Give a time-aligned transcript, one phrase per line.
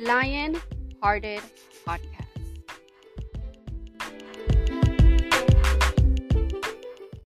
[0.00, 0.56] Lion
[1.02, 1.42] Hearted
[1.86, 2.24] Podcast.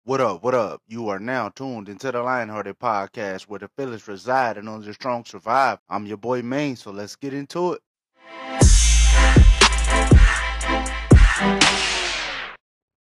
[0.06, 0.44] What up?
[0.44, 0.82] What up?
[0.88, 4.94] You are now tuned into the Lionhearted Podcast where the feelings reside and only the
[4.96, 5.78] strong survive.
[5.88, 7.82] I'm your boy Maine, so let's get into it.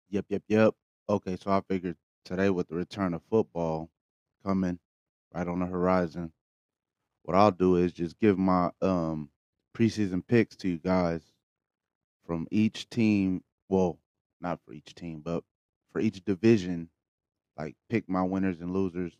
[0.09, 0.73] Yep, yep, yep.
[1.08, 1.95] Okay, so I figured
[2.26, 3.91] today with the return of football
[4.44, 4.80] coming
[5.31, 6.34] right on the horizon,
[7.22, 9.30] what I'll do is just give my um
[9.80, 11.22] preseason picks to you guys
[12.26, 13.42] from each team.
[13.70, 13.98] Well,
[14.42, 15.44] not for each team, but
[15.92, 16.90] for each division.
[17.58, 19.18] Like pick my winners and losers,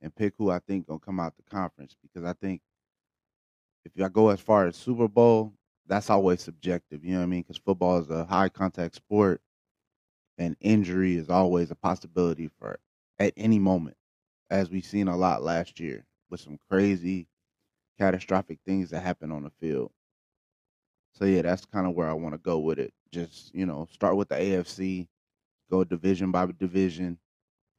[0.00, 1.94] and pick who I think gonna come out the conference.
[2.02, 2.62] Because I think
[3.84, 5.52] if I go as far as Super Bowl,
[5.86, 7.04] that's always subjective.
[7.04, 7.42] You know what I mean?
[7.42, 9.42] Because football is a high contact sport,
[10.38, 12.78] and injury is always a possibility for
[13.18, 13.96] at any moment,
[14.50, 17.26] as we've seen a lot last year with some crazy,
[17.98, 19.90] catastrophic things that happen on the field.
[21.12, 22.92] So yeah, that's kind of where I want to go with it.
[23.12, 25.08] Just you know, start with the AFC,
[25.70, 27.18] go division by division,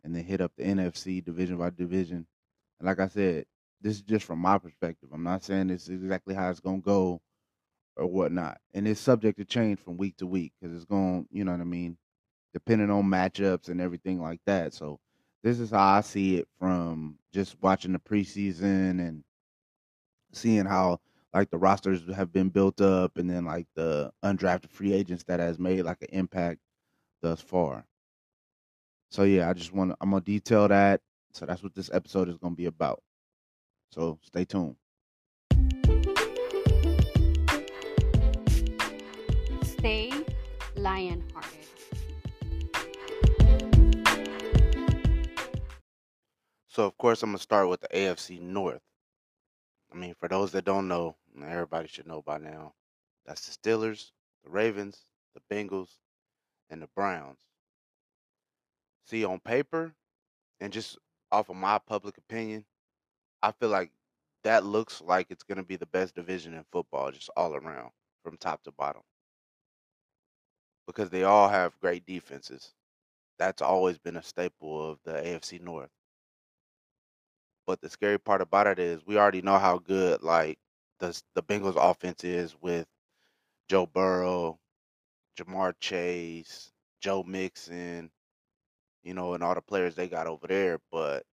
[0.04, 2.26] and then hit up the NFC division by division.
[2.80, 3.46] And like I said,
[3.82, 5.10] this is just from my perspective.
[5.14, 7.22] I'm not saying this is exactly how it's gonna go
[7.96, 8.60] or whatnot.
[8.74, 11.62] And it's subject to change from week to week because it's going, you know what
[11.62, 11.98] I mean,
[12.54, 14.74] depending on matchups and everything like that.
[14.74, 15.00] So
[15.44, 19.24] this is how I see it from just watching the preseason and
[20.32, 21.00] seeing how
[21.34, 25.40] like the rosters have been built up and then like the undrafted free agents that
[25.40, 26.60] has made like an impact
[27.22, 27.86] thus far.
[29.12, 31.02] So yeah, I just want to I'm gonna detail that.
[31.34, 33.02] So that's what this episode is gonna be about.
[33.92, 34.76] So stay tuned.
[39.64, 40.12] Stay
[40.76, 41.60] lion hearted.
[46.68, 48.82] So of course I'm gonna start with the AFC North.
[49.92, 52.74] I mean, for those that don't know, everybody should know by now.
[53.26, 54.12] That's the Steelers,
[54.44, 55.90] the Ravens, the Bengals,
[56.70, 57.40] and the Browns.
[59.06, 59.94] See, on paper,
[60.60, 60.98] and just
[61.32, 62.66] off of my public opinion,
[63.42, 63.92] I feel like
[64.44, 67.92] that looks like it's gonna be the best division in football, just all around,
[68.24, 69.02] from top to bottom.
[70.86, 72.74] Because they all have great defenses.
[73.38, 75.90] That's always been a staple of the AFC North.
[77.70, 80.58] But the scary part about it is we already know how good like
[80.98, 82.88] the the Bengals offense is with
[83.68, 84.58] Joe Burrow,
[85.38, 88.10] Ja'Marr Chase, Joe Mixon,
[89.04, 90.80] you know, and all the players they got over there.
[90.92, 91.28] But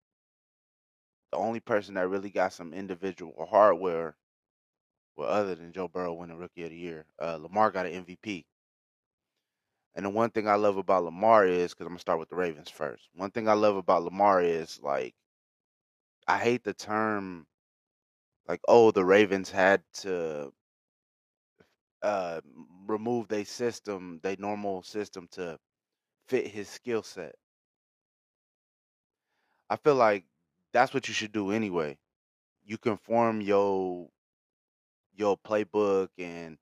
[1.32, 4.16] the only person that really got some individual hardware,
[5.16, 8.46] well, other than Joe Burrow winning Rookie of the Year, uh, Lamar got an MVP.
[9.94, 12.36] And the one thing I love about Lamar is because I'm gonna start with the
[12.36, 13.10] Ravens first.
[13.16, 15.14] One thing I love about Lamar is like
[16.26, 17.46] I hate the term
[18.46, 20.52] like oh the Ravens had to
[22.02, 22.40] uh
[22.86, 25.58] remove their system, their normal system to
[26.28, 27.36] fit his skill set.
[29.68, 30.24] I feel like
[30.72, 31.98] that's what you should do anyway.
[32.64, 34.10] You conform your
[35.14, 36.58] your playbook and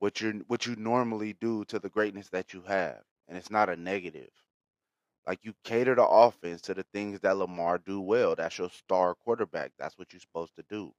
[0.00, 3.70] what you what you normally do to the greatness that you have, and it's not
[3.70, 4.30] a negative.
[5.26, 8.34] Like you cater the offense to the things that Lamar do well.
[8.36, 9.72] That's your star quarterback.
[9.78, 10.94] That's what you're supposed to do.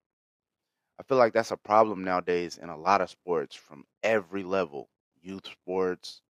[1.00, 4.92] I feel like that's a problem nowadays in a lot of sports from every level.
[5.20, 6.22] Youth sports,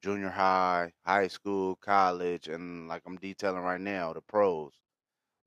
[0.00, 4.72] junior high, high school, college, and like I'm detailing right now, the pros.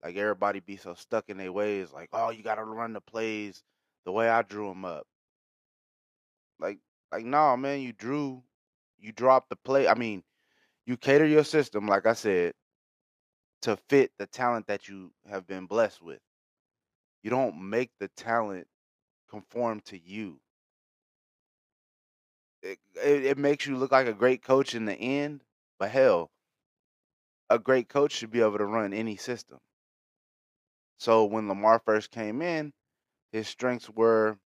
[0.03, 3.01] Like everybody be so stuck in their ways like, "Oh, you got to run the
[3.01, 3.63] plays
[4.05, 5.07] the way I drew them up."
[6.59, 6.79] Like
[7.11, 8.43] like no, man, you drew
[8.99, 9.87] you dropped the play.
[9.87, 10.23] I mean,
[10.89, 12.53] you cater your system, like I said,
[13.61, 16.17] to fit the talent that you have been blessed with.
[17.21, 18.65] You don't make the talent
[19.29, 20.39] conform to you.
[22.63, 25.43] It, it, it makes you look like a great coach in the end,
[25.77, 26.31] but hell,
[27.51, 29.59] a great coach should be able to run any system.
[30.97, 32.73] So when Lamar first came in,
[33.31, 34.39] his strengths were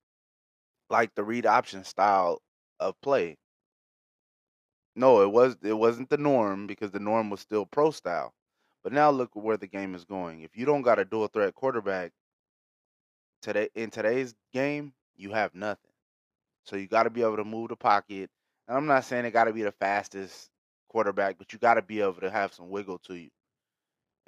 [0.90, 2.42] like the read option style
[2.82, 3.38] of play.
[4.96, 8.34] No, it was it wasn't the norm because the norm was still pro style.
[8.84, 10.42] But now look where the game is going.
[10.42, 12.12] If you don't got a dual threat quarterback
[13.42, 15.92] today in today's game, you have nothing.
[16.66, 18.30] So you got to be able to move the pocket.
[18.68, 20.50] And I'm not saying it got to be the fastest
[20.90, 23.30] quarterback, but you got to be able to have some wiggle to you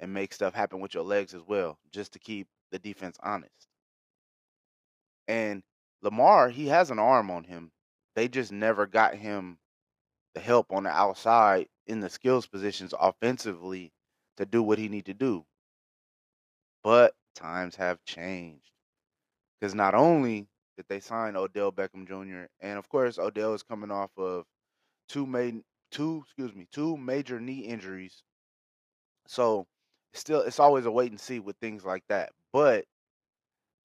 [0.00, 3.68] and make stuff happen with your legs as well, just to keep the defense honest.
[5.28, 5.62] And
[6.02, 7.70] Lamar, he has an arm on him.
[8.14, 9.58] They just never got him
[10.36, 13.90] the help on the outside in the skills positions offensively
[14.36, 15.46] to do what he need to do.
[16.84, 18.70] But times have changed.
[19.58, 20.46] Because not only
[20.76, 22.48] did they sign Odell Beckham Jr.
[22.60, 24.44] And of course, Odell is coming off of
[25.08, 28.22] two main two excuse me two major knee injuries.
[29.26, 29.66] So
[30.12, 32.32] still, it's always a wait and see with things like that.
[32.52, 32.84] But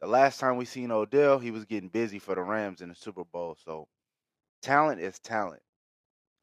[0.01, 2.95] the last time we seen Odell, he was getting busy for the Rams in the
[2.95, 3.55] Super Bowl.
[3.63, 3.87] So
[4.61, 5.61] talent is talent,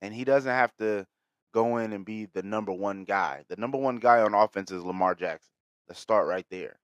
[0.02, 1.06] and he doesn't have to
[1.52, 3.44] go in and be the number one guy.
[3.48, 5.52] The number one guy on offense is Lamar Jackson.
[5.88, 6.78] Let's start right there.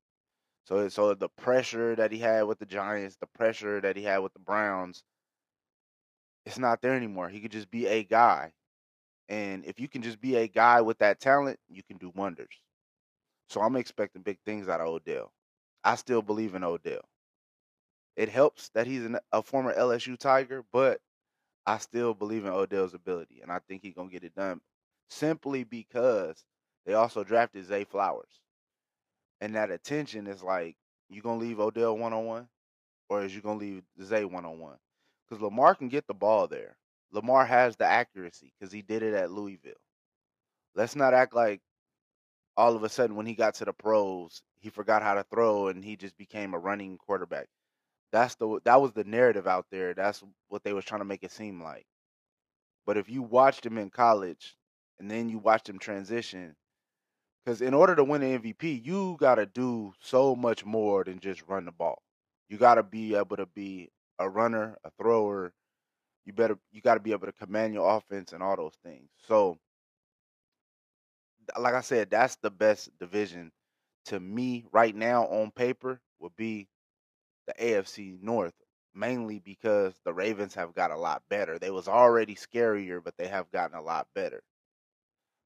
[0.67, 4.19] So so the pressure that he had with the Giants, the pressure that he had
[4.19, 5.05] with the Browns,
[6.47, 7.29] it's not there anymore.
[7.29, 8.53] He could just be a guy.
[9.29, 12.61] And if you can just be a guy with that talent, you can do wonders.
[13.49, 15.33] So I'm expecting big things out of Odell.
[15.83, 17.03] I still believe in Odell.
[18.17, 21.01] It helps that he's an, a former LSU Tiger, but
[21.67, 24.61] I still believe in Odell's ability, and I think he's gonna get it done
[25.09, 26.45] simply because
[26.87, 28.41] they also drafted Zay Flowers,
[29.41, 30.77] and that attention is like
[31.09, 32.49] you gonna leave Odell one on one,
[33.09, 34.79] or is you gonna leave Zay one on one?
[35.29, 36.77] Because Lamar can get the ball there.
[37.13, 39.73] Lamar has the accuracy because he did it at Louisville.
[40.75, 41.61] Let's not act like
[42.57, 45.69] all of a sudden when he got to the pros, he forgot how to throw
[45.69, 47.49] and he just became a running quarterback.
[48.15, 49.93] That's the that was the narrative out there.
[49.93, 51.85] That's what they was trying to make it seem like.
[52.87, 54.57] But if you watched him in college
[55.01, 56.55] and then you watched him transition,
[57.45, 61.19] because in order to win an MVP, you got to do so much more than
[61.19, 62.03] just run the ball.
[62.49, 63.91] You got to be able to be
[64.21, 65.53] a runner, a thrower.
[66.25, 69.09] You better you got to be able to command your offense and all those things.
[69.27, 69.59] So,
[71.59, 73.51] like I said, that's the best division
[74.05, 76.69] to me right now on paper would be
[77.47, 78.55] the AFC North,
[78.95, 81.59] mainly because the Ravens have got a lot better.
[81.59, 84.43] They was already scarier, but they have gotten a lot better.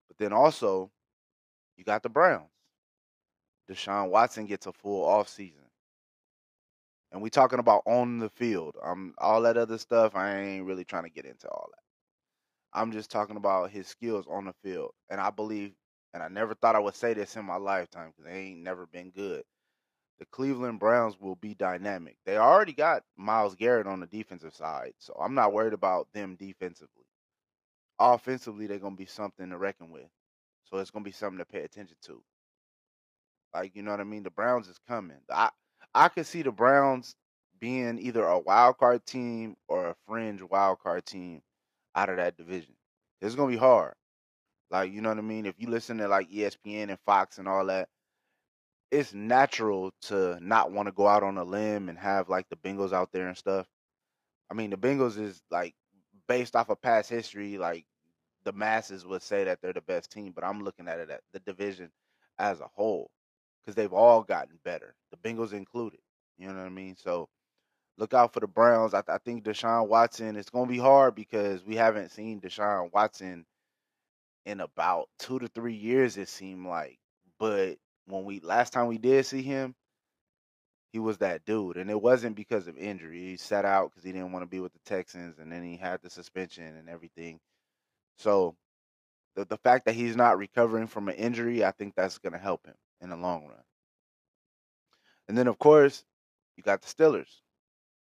[0.08, 0.90] But then also,
[1.76, 2.50] you got the Browns.
[3.70, 5.62] Deshaun Watson gets a full off season.
[7.12, 8.76] And we talking about on the field.
[8.82, 12.78] Um all that other stuff, I ain't really trying to get into all that.
[12.78, 14.92] I'm just talking about his skills on the field.
[15.10, 15.72] And I believe
[16.14, 18.86] and I never thought I would say this in my lifetime because they ain't never
[18.86, 19.42] been good
[20.18, 22.16] the Cleveland Browns will be dynamic.
[22.26, 26.36] They already got Myles Garrett on the defensive side, so I'm not worried about them
[26.36, 27.04] defensively.
[27.98, 30.08] Offensively, they're gonna be something to reckon with.
[30.64, 32.22] So it's gonna be something to pay attention to.
[33.54, 34.22] Like you know what I mean?
[34.22, 35.18] The Browns is coming.
[35.30, 35.50] I
[35.94, 37.14] I could see the Browns
[37.60, 41.42] being either a wild card team or a fringe wild card team
[41.94, 42.74] out of that division.
[43.20, 43.94] It's gonna be hard.
[44.70, 45.46] Like you know what I mean?
[45.46, 47.88] If you listen to like ESPN and Fox and all that,
[48.90, 52.56] it's natural to not want to go out on a limb and have like the
[52.56, 53.66] Bengals out there and stuff.
[54.50, 55.74] I mean, the Bengals is like
[56.26, 57.84] based off of past history, like
[58.44, 61.20] the masses would say that they're the best team, but I'm looking at it at
[61.32, 61.90] the division
[62.38, 63.10] as a whole
[63.60, 66.00] because they've all gotten better, the Bengals included.
[66.38, 66.96] You know what I mean?
[66.96, 67.28] So
[67.98, 68.94] look out for the Browns.
[68.94, 70.36] I, I think Deshaun Watson.
[70.36, 73.44] It's going to be hard because we haven't seen Deshaun Watson
[74.46, 76.16] in about two to three years.
[76.16, 76.98] It seemed like,
[77.38, 77.76] but
[78.08, 79.74] when we last time we did see him,
[80.92, 83.20] he was that dude, and it wasn't because of injury.
[83.20, 85.76] He sat out because he didn't want to be with the Texans, and then he
[85.76, 87.38] had the suspension and everything.
[88.16, 88.56] So,
[89.36, 92.38] the the fact that he's not recovering from an injury, I think that's going to
[92.38, 93.62] help him in the long run.
[95.28, 96.04] And then, of course,
[96.56, 97.40] you got the Steelers.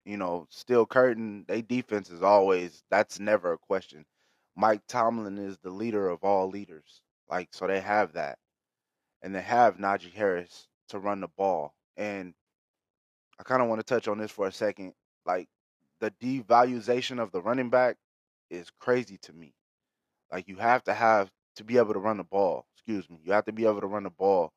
[0.06, 4.06] You know, Steel Curtain, they defense is always that's never a question.
[4.56, 7.02] Mike Tomlin is the leader of all leaders.
[7.30, 8.40] Like, so they have that
[9.22, 11.74] and they have Najee Harris to run the ball.
[11.98, 12.34] And
[13.40, 14.94] I kind of want to touch on this for a second.
[15.26, 15.48] Like
[16.00, 17.98] the devaluation of the running back
[18.50, 19.54] is crazy to me.
[20.32, 22.66] Like you have to have to be able to run the ball.
[22.76, 23.20] Excuse me.
[23.24, 24.52] You have to be able to run the ball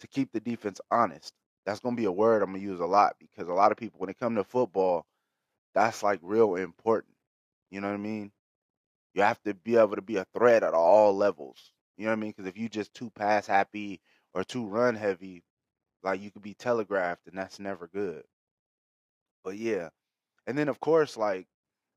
[0.00, 1.32] to keep the defense honest.
[1.64, 3.72] That's going to be a word I'm going to use a lot because a lot
[3.72, 5.06] of people when it comes to football,
[5.74, 7.14] that's like real important.
[7.70, 8.32] You know what I mean?
[9.14, 11.72] You have to be able to be a threat at all levels.
[11.96, 12.30] You know what I mean?
[12.32, 14.02] Because if you just too pass happy
[14.34, 15.44] or too run heavy,
[16.02, 18.24] like you could be telegraphed, and that's never good.
[19.44, 19.90] But yeah,
[20.46, 21.48] and then of course, like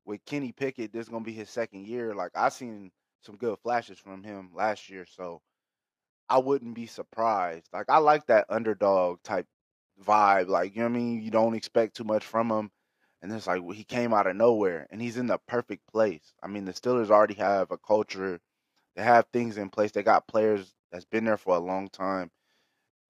[0.06, 2.14] with Kenny Pickett, this is gonna be his second year.
[2.14, 5.42] Like I seen some good flashes from him last year, so
[6.28, 7.68] I wouldn't be surprised.
[7.72, 9.48] Like I like that underdog type
[10.02, 10.48] vibe.
[10.48, 11.22] Like you know what I mean?
[11.22, 12.70] You don't expect too much from him,
[13.22, 16.34] and it's like he came out of nowhere, and he's in the perfect place.
[16.42, 18.40] I mean, the Steelers already have a culture
[18.96, 19.92] they have things in place.
[19.92, 22.30] They got players that's been there for a long time.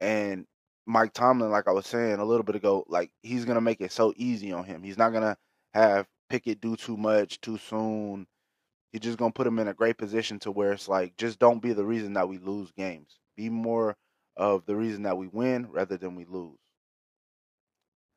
[0.00, 0.46] And
[0.86, 3.92] Mike Tomlin, like I was saying a little bit ago, like he's gonna make it
[3.92, 4.82] so easy on him.
[4.82, 5.36] He's not gonna
[5.74, 8.26] have Pickett do too much too soon.
[8.92, 11.62] He's just gonna put him in a great position to where it's like just don't
[11.62, 13.18] be the reason that we lose games.
[13.36, 13.96] Be more
[14.36, 16.58] of the reason that we win rather than we lose.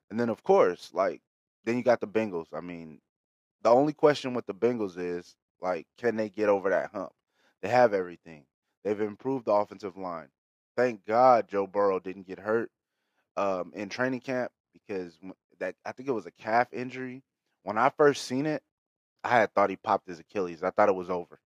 [0.09, 1.21] And then of course, like
[1.65, 2.47] then you got the Bengals.
[2.53, 2.99] I mean,
[3.61, 7.11] the only question with the Bengals is like, can they get over that hump?
[7.61, 8.45] They have everything.
[8.83, 10.29] They've improved the offensive line.
[10.77, 12.71] Thank God Joe Burrow didn't get hurt
[13.35, 15.17] um, in training camp because
[15.59, 17.23] that I think it was a calf injury.
[17.63, 18.63] When I first seen it,
[19.23, 20.63] I had thought he popped his Achilles.
[20.63, 21.39] I thought it was over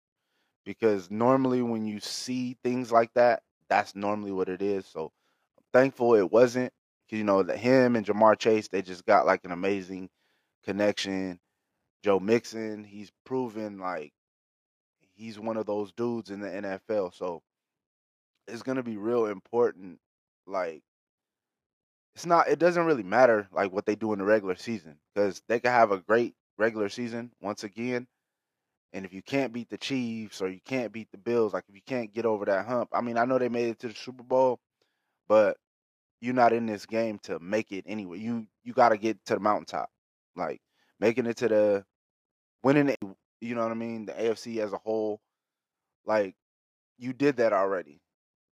[0.65, 4.87] because normally when you see things like that, that's normally what it is.
[4.87, 5.13] So
[5.59, 6.73] I'm thankful it wasn't.
[7.09, 10.09] You know, that him and Ja'Marr Chase, they just got like an amazing
[10.65, 11.39] connection.
[12.03, 14.13] Joe Mixon, he's proven like
[15.23, 17.15] he's one of those dudes in the NFL.
[17.15, 17.43] So
[18.49, 19.99] it's gonna be real important.
[20.47, 20.83] Like
[22.15, 22.49] it's not.
[22.49, 25.71] It doesn't really matter like what they do in the regular season because they can
[25.71, 28.07] have a great regular season once again.
[28.93, 31.75] And if you can't beat the Chiefs or you can't beat the Bills, like if
[31.75, 33.95] you can't get over that hump, I mean, I know they made it to the
[33.95, 34.61] Super Bowl,
[35.29, 35.57] but
[36.21, 38.19] you're not in this game to make it anyway.
[38.19, 39.89] You you got to get to the mountaintop,
[40.37, 40.61] like
[41.01, 41.85] making it to the
[42.63, 42.95] winning.
[43.43, 44.07] You know what I mean?
[44.07, 45.21] The AFC as a whole,
[46.07, 46.37] like
[46.97, 48.01] you did that already.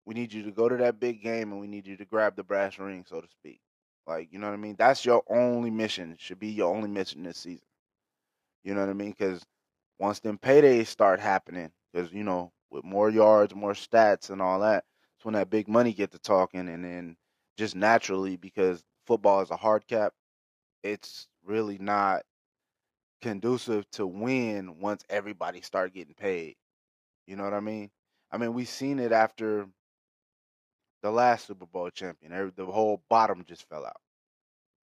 [0.07, 2.37] We need you to go to that big game and we need you to grab
[2.37, 3.61] the brass ring, so to speak.
[4.07, 4.76] Like, you know what I mean?
[4.78, 6.16] That's your only mission.
[6.18, 7.66] Should be your only mission this season.
[8.64, 9.11] You know what I mean?
[9.11, 9.45] Because
[9.99, 14.61] once them paydays start happening, because you know, with more yards, more stats, and all
[14.61, 14.85] that,
[15.16, 17.16] it's when that big money get to talking, and then
[17.59, 20.14] just naturally, because football is a hard cap,
[20.83, 22.23] it's really not
[23.20, 26.56] conducive to win once everybody start getting paid.
[27.26, 27.90] You know what I mean?
[28.30, 29.66] I mean, we seen it after
[31.02, 32.52] the last Super Bowl champion.
[32.56, 34.00] The whole bottom just fell out.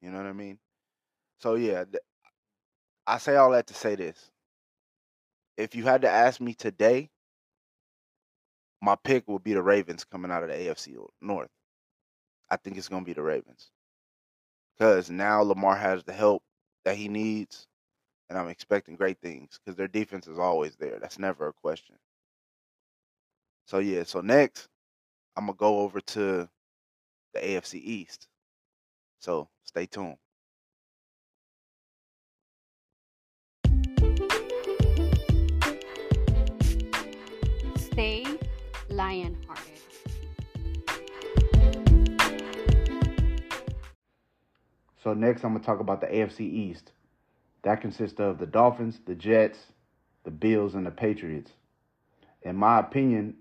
[0.02, 0.60] You know what I mean?
[1.40, 1.86] So yeah,
[3.08, 4.32] I say all that to say this.
[5.58, 7.10] If you had to ask me today,
[8.82, 11.50] my pick would be the Ravens coming out of the AFC North.
[12.50, 13.72] I think it's going to be the Ravens.
[14.78, 16.44] Because now Lamar has the help
[16.84, 17.68] that he needs,
[18.30, 20.98] and I'm expecting great things because their defense is always there.
[21.00, 21.96] That's never a question.
[23.68, 24.68] So, yeah, so next,
[25.36, 26.50] I'm going to go over to
[27.34, 28.28] the AFC East.
[29.20, 30.18] So, stay tuned.
[37.78, 38.26] Stay
[38.90, 39.72] lion hearted.
[45.04, 46.92] So, next, I'm going to talk about the AFC East.
[47.66, 49.58] That consists of the Dolphins, the Jets,
[50.24, 51.52] the Bills, and the Patriots.
[52.44, 53.38] In my opinion,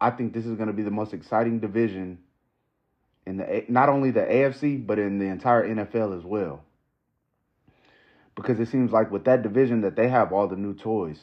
[0.00, 2.18] I think this is going to be the most exciting division
[3.26, 6.64] in the not only the AFC but in the entire NFL as well.
[8.34, 11.20] Because it seems like with that division that they have all the new toys.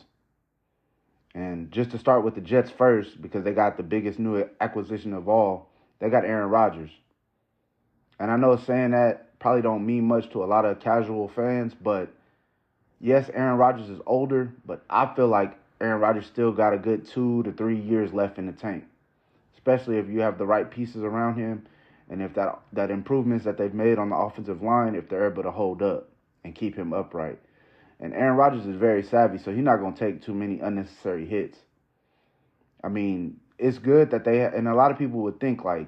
[1.34, 5.14] And just to start with the Jets first, because they got the biggest new acquisition
[5.14, 6.92] of all, they got Aaron Rodgers.
[8.20, 11.74] And I know saying that probably don't mean much to a lot of casual fans,
[11.74, 12.14] but
[13.00, 17.08] yes, Aaron Rodgers is older, but I feel like Aaron Rodgers still got a good
[17.08, 18.86] two to three years left in the tank,
[19.56, 21.68] especially if you have the right pieces around him,
[22.10, 25.44] and if that that improvements that they've made on the offensive line, if they're able
[25.44, 26.10] to hold up
[26.44, 27.40] and keep him upright.
[28.00, 31.26] And Aaron Rodgers is very savvy, so he's not going to take too many unnecessary
[31.26, 31.58] hits.
[32.84, 35.88] I mean, it's good that they and a lot of people would think like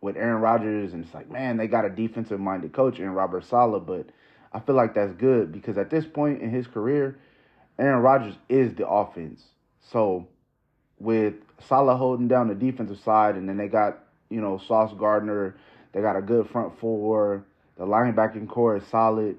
[0.00, 3.44] with Aaron Rodgers, and it's like, man, they got a defensive minded coach in Robert
[3.44, 4.06] Saleh, but
[4.52, 7.18] I feel like that's good because at this point in his career
[7.78, 9.42] Aaron Rodgers is the offense.
[9.90, 10.28] So
[10.98, 11.34] with
[11.68, 13.98] Saleh holding down the defensive side, and then they got
[14.30, 15.56] you know Sauce Gardner,
[15.92, 17.44] they got a good front four.
[17.78, 19.36] The linebacking corps is solid.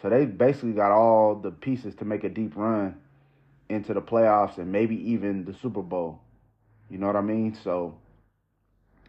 [0.00, 2.96] So they basically got all the pieces to make a deep run
[3.68, 6.20] into the playoffs and maybe even the Super Bowl.
[6.90, 7.56] You know what I mean?
[7.64, 7.96] So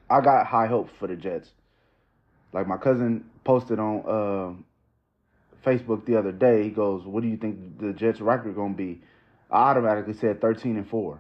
[0.09, 1.49] I got high hopes for the Jets.
[2.53, 4.63] Like my cousin posted on uh,
[5.65, 6.63] Facebook the other day.
[6.63, 9.01] He goes, "What do you think the Jets' record going to be?"
[9.49, 11.19] I automatically said 13 and four.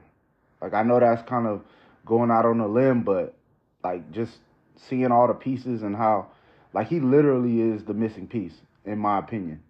[0.61, 1.61] Like I know that's kind of
[2.05, 3.35] going out on a limb, but
[3.83, 4.39] like just
[4.75, 6.27] seeing all the pieces and how,
[6.73, 9.61] like he literally is the missing piece in my opinion.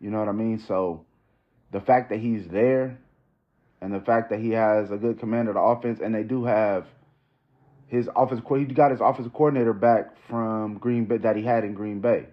[0.00, 0.58] You know what I mean?
[0.58, 1.04] So
[1.72, 2.98] the fact that he's there
[3.80, 6.44] and the fact that he has a good command of the offense and they do
[6.44, 6.86] have
[7.88, 11.74] his offense he got his offensive coordinator back from Green Bay that he had in
[11.74, 12.26] Green Bay.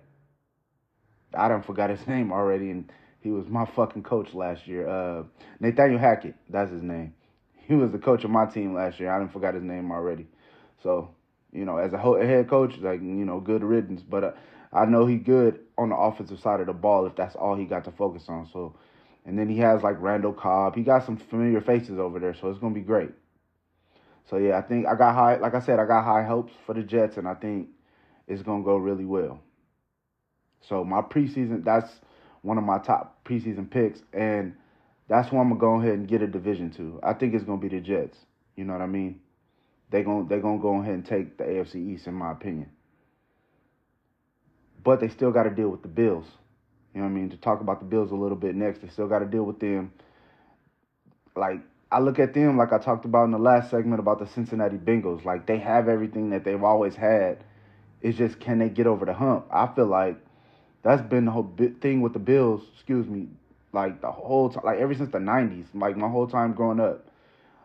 [1.35, 4.87] I don't forgot his name already, and he was my fucking coach last year.
[4.87, 5.23] Uh,
[5.59, 7.13] Nathaniel Hackett, that's his name.
[7.53, 9.09] He was the coach of my team last year.
[9.09, 10.27] I didn't forgot his name already.
[10.81, 11.15] So,
[11.53, 14.01] you know, as a head coach, like you know, good riddance.
[14.01, 14.31] But uh,
[14.73, 17.65] I know he good on the offensive side of the ball if that's all he
[17.65, 18.49] got to focus on.
[18.51, 18.75] So,
[19.25, 20.75] and then he has like Randall Cobb.
[20.75, 23.11] He got some familiar faces over there, so it's gonna be great.
[24.29, 25.37] So yeah, I think I got high.
[25.37, 27.69] Like I said, I got high hopes for the Jets, and I think
[28.27, 29.39] it's gonna go really well.
[30.67, 31.89] So my preseason, that's
[32.41, 34.55] one of my top preseason picks, and
[35.07, 36.99] that's why I'm gonna go ahead and get a division to.
[37.03, 38.17] I think it's gonna be the Jets.
[38.55, 39.19] You know what I mean?
[39.91, 42.69] They gonna they gonna go ahead and take the AFC East, in my opinion.
[44.83, 46.25] But they still got to deal with the Bills.
[46.93, 47.29] You know what I mean?
[47.29, 49.59] To talk about the Bills a little bit next, they still got to deal with
[49.59, 49.93] them.
[51.35, 54.27] Like I look at them like I talked about in the last segment about the
[54.27, 55.25] Cincinnati Bengals.
[55.25, 57.43] Like they have everything that they've always had.
[58.01, 59.45] It's just can they get over the hump?
[59.51, 60.17] I feel like
[60.83, 62.61] that's been the whole thing with the Bills.
[62.75, 63.27] Excuse me,
[63.71, 67.07] like the whole time, like ever since the '90s, like my whole time growing up.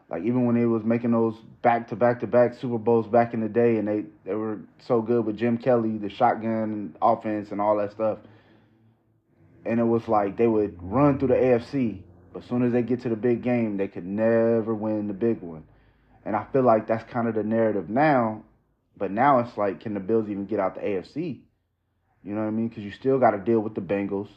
[0.08, 3.34] Like even when they was making those back to back to back Super Bowls back
[3.34, 7.50] in the day, and they they were so good with Jim Kelly, the shotgun offense,
[7.50, 8.18] and all that stuff.
[9.66, 12.00] And it was like they would run through the AFC,
[12.32, 15.14] but as soon as they get to the big game, they could never win the
[15.14, 15.64] big one.
[16.24, 18.44] And I feel like that's kind of the narrative now.
[18.96, 21.40] But now it's like, can the Bills even get out the AFC?
[22.24, 22.68] You know what I mean?
[22.68, 24.28] Because you still got to deal with the Bengals,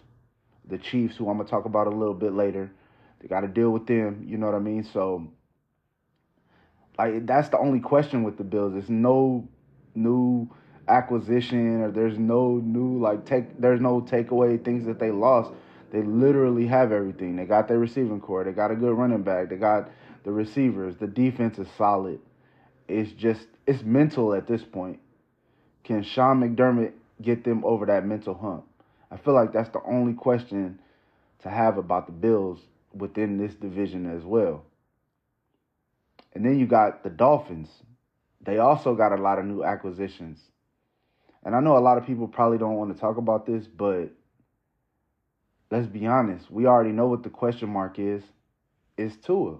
[0.67, 2.71] the Chiefs, who I'm gonna talk about a little bit later.
[3.19, 4.25] They got to deal with them.
[4.27, 4.83] You know what I mean?
[4.83, 5.27] So
[6.97, 8.73] like that's the only question with the Bills.
[8.73, 9.47] There's no
[9.95, 10.49] new
[10.87, 15.51] acquisition or there's no new like take there's no takeaway things that they lost.
[15.91, 17.35] They literally have everything.
[17.35, 18.43] They got their receiving corps.
[18.43, 19.49] They got a good running back.
[19.49, 19.89] They got
[20.23, 20.95] the receivers.
[20.97, 22.19] The defense is solid.
[22.87, 24.99] It's just it's mental at this point.
[25.83, 28.65] Can Sean McDermott get them over that mental hump?
[29.09, 30.79] I feel like that's the only question
[31.43, 32.59] to have about the Bills
[32.93, 34.63] within this division as well.
[36.33, 37.69] And then you got the Dolphins.
[38.41, 40.39] They also got a lot of new acquisitions.
[41.43, 44.09] And I know a lot of people probably don't want to talk about this, but
[45.71, 46.49] let's be honest.
[46.51, 48.23] We already know what the question mark is.
[48.97, 49.57] Is Tua.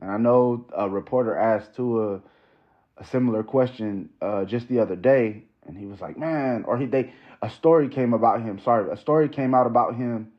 [0.00, 2.20] And I know a reporter asked Tua
[2.98, 6.86] a similar question uh, just the other day, and he was like, "Man," or he
[6.86, 8.58] they a story came about him.
[8.58, 10.32] Sorry, a story came out about him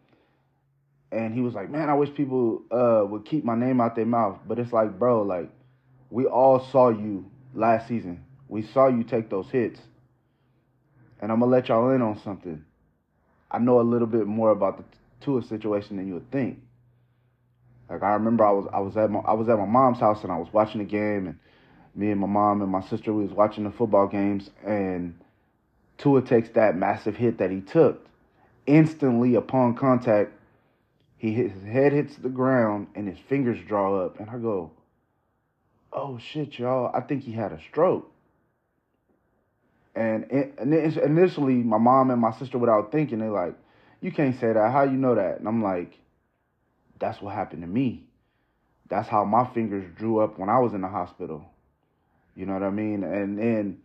[1.11, 4.05] and he was like, "Man, I wish people uh, would keep my name out their
[4.05, 5.49] mouth." But it's like, bro, like
[6.09, 8.23] we all saw you last season.
[8.49, 9.79] We saw you take those hits,
[11.21, 12.63] and I'm gonna let y'all in on something.
[13.49, 14.83] I know a little bit more about the
[15.21, 16.59] Tua situation than you would think.
[17.89, 20.23] Like I remember, I was I was at my I was at my mom's house
[20.23, 21.39] and I was watching the game, and
[21.97, 25.19] me and my mom and my sister we was watching the football games, and
[25.97, 28.05] Tua takes that massive hit that he took.
[28.67, 30.31] Instantly upon contact,
[31.17, 34.71] he his head hits the ground and his fingers draw up, and I go,
[35.91, 36.91] "Oh shit, y'all!
[36.93, 38.11] I think he had a stroke."
[39.95, 40.25] And,
[40.61, 43.55] initially, my mom and my sister, without thinking, they're like,
[43.99, 44.71] "You can't say that.
[44.71, 45.97] How you know that?" And I'm like,
[46.99, 48.03] "That's what happened to me.
[48.89, 51.45] That's how my fingers drew up when I was in the hospital."
[52.37, 53.03] You know what I mean?
[53.03, 53.79] And then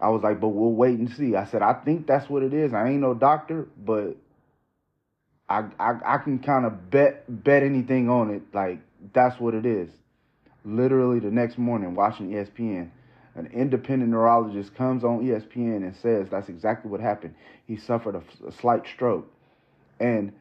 [0.00, 2.54] I was like, "But we'll wait and see." I said, "I think that's what it
[2.54, 2.74] is.
[2.74, 4.16] I ain't no doctor, but."
[5.48, 8.42] I I, I can kind of bet bet anything on it.
[8.52, 8.80] Like
[9.12, 9.90] that's what it is.
[10.64, 12.90] Literally the next morning, watching ESPN,
[13.36, 17.34] an independent neurologist comes on ESPN and says that's exactly what happened.
[17.66, 19.32] He suffered a, a slight stroke,
[20.00, 20.32] and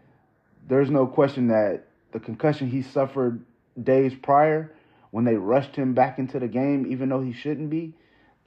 [0.68, 3.44] there's no question that the concussion he suffered
[3.82, 4.74] days prior,
[5.15, 7.93] when they rushed him back into the game, even though he shouldn't be,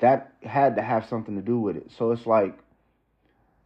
[0.01, 1.91] that had to have something to do with it.
[1.97, 2.59] So it's like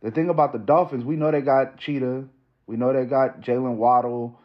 [0.05, 2.29] the thing about the Dolphins, we know they got Cheetah,
[2.69, 4.39] we know they got Jaylen Waddle.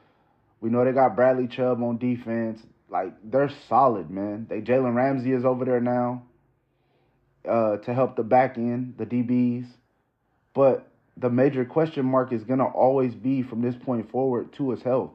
[0.59, 2.59] We know they got Bradley Chubb on defense.
[2.89, 4.47] Like they're solid, man.
[4.49, 6.23] They Jalen Ramsey is over there now
[7.47, 9.67] uh, to help the back end, the DBs.
[10.55, 14.81] But the major question mark is gonna always be from this point forward to his
[14.81, 15.11] health,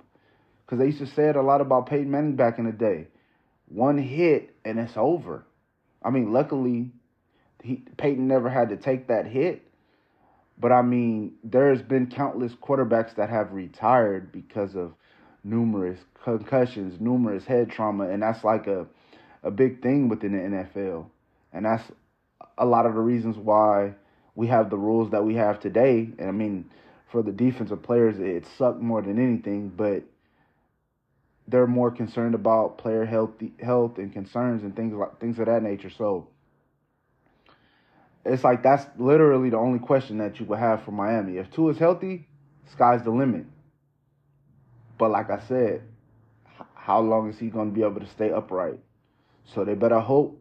[0.65, 3.09] because they used to say it a lot about Peyton Manning back in the day.
[3.73, 5.45] One hit and it's over.
[6.03, 6.91] I mean, luckily,
[7.63, 9.67] he, Peyton never had to take that hit
[10.63, 14.95] but I mean, there's been countless quarterbacks that have retired because of
[15.43, 18.87] numerous concussions, numerous head trauma, and that's like a
[19.43, 21.07] a big thing within the NFL.
[21.53, 21.83] And that's
[22.57, 23.95] a lot of the reasons why
[24.37, 26.09] we have the rules that we have today.
[26.17, 26.71] And I mean,
[27.11, 30.05] for the defensive players, it sucked more than anything, but
[31.53, 35.63] they're more concerned about player health, health and concerns and things like things of that
[35.63, 35.91] nature.
[35.91, 36.29] So
[38.25, 41.37] it's like that's literally the only question that you would have for Miami.
[41.37, 42.27] If Tua is healthy,
[42.73, 43.45] sky's the limit.
[44.99, 45.83] But like I said,
[46.75, 48.81] how long is he going to be able to stay upright?
[49.45, 50.41] So they better hope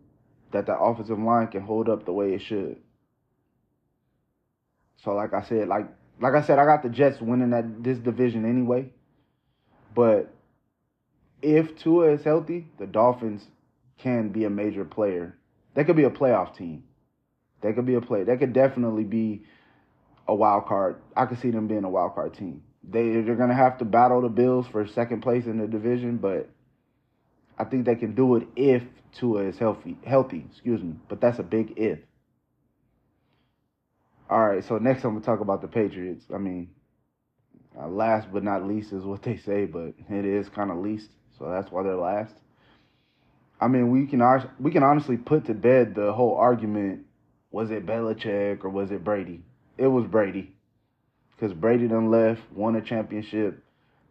[0.54, 2.78] that the offensive line can hold up the way it should.
[5.04, 5.88] So like I said, like
[6.22, 8.92] like I said, I got the Jets winning that this division anyway.
[9.94, 10.34] But
[11.42, 13.46] if Tua is healthy, the Dolphins
[13.98, 15.36] can be a major player.
[15.74, 16.84] They could be a playoff team.
[17.62, 18.24] They could be a play.
[18.24, 19.44] They could definitely be
[20.28, 21.02] a wild card.
[21.16, 22.64] I could see them being a wild card team.
[22.84, 26.50] They they're gonna have to battle the Bills for second place in the division, but
[27.58, 29.98] I think they can do it if Tua is healthy.
[30.06, 30.96] Healthy, excuse me.
[31.08, 32.00] But that's a big if.
[34.30, 36.26] All right, so next I'm gonna talk about the Patriots.
[36.34, 36.70] I mean,
[37.80, 41.10] uh, last but not least is what they say, but it is kind of least,
[41.42, 42.34] so that's why they're last.
[43.60, 44.22] I mean, we can
[44.60, 47.06] we can honestly put to bed the whole argument:
[47.52, 49.42] was it Belichick or was it Brady?
[49.78, 50.54] It was Brady,
[51.32, 53.64] because Brady done left, won a championship,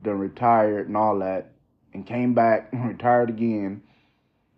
[0.03, 1.53] done retired and all that,
[1.95, 3.83] and came back and retired again.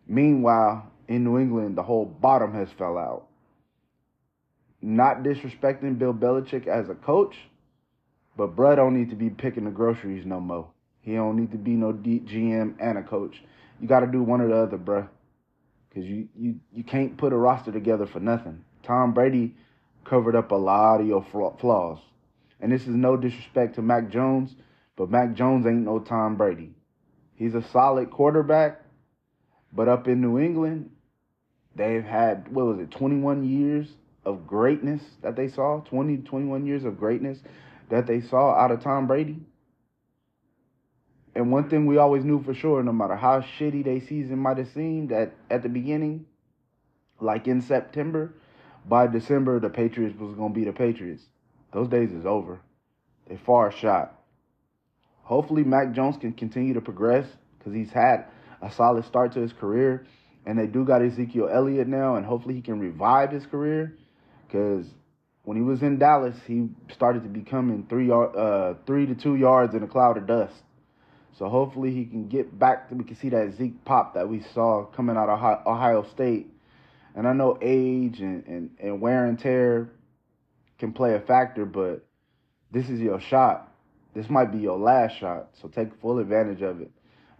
[0.07, 3.27] Meanwhile, in New England, the whole bottom has fell out.
[4.81, 7.37] Not disrespecting Bill Belichick as a coach,
[8.37, 10.69] but bruh don't need to be picking the groceries no more.
[11.03, 13.43] He don't need to be no GM and a coach.
[13.81, 15.09] You got to do one or the other, bruh.
[15.89, 18.65] Because you, you, you can't put a roster together for nothing.
[18.83, 19.55] Tom Brady
[20.05, 21.25] covered up a lot of your
[21.61, 21.99] flaws.
[22.61, 24.55] And this is no disrespect to Mac Jones,
[24.97, 26.71] but Mac Jones ain't no Tom Brady.
[27.35, 28.83] He's a solid quarterback,
[29.73, 30.91] but up in New England,
[31.75, 33.89] they've had, what was it, 21 years
[34.25, 35.81] of greatness that they saw?
[35.81, 37.39] 20, 21 years of greatness
[37.91, 39.41] that they saw out of Tom Brady.
[41.35, 44.59] And one thing we always knew for sure, no matter how shitty their season might
[44.59, 46.27] have seemed at, at the beginning,
[47.21, 48.35] like in September,
[48.87, 51.25] by December, the Patriots was going to be the Patriots.
[51.73, 52.61] Those days is over.
[53.29, 54.19] They far shot.
[55.23, 57.27] Hopefully, Mac Jones can continue to progress
[57.59, 58.27] because he's had
[58.61, 60.07] a solid start to his career.
[60.45, 63.97] And they do got Ezekiel Elliott now, and hopefully he can revive his career
[64.47, 64.87] because
[65.45, 69.75] when he was in Dallas, he started to becoming three uh, three to two yards
[69.75, 70.55] in a cloud of dust.
[71.39, 72.89] So hopefully he can get back.
[72.89, 76.49] To, we can see that Zeke pop that we saw coming out of Ohio State.
[77.15, 79.91] And I know age and, and, and wear and tear
[80.79, 82.05] can play a factor, but
[82.71, 83.73] this is your shot.
[84.15, 85.51] This might be your last shot.
[85.61, 86.91] So take full advantage of it.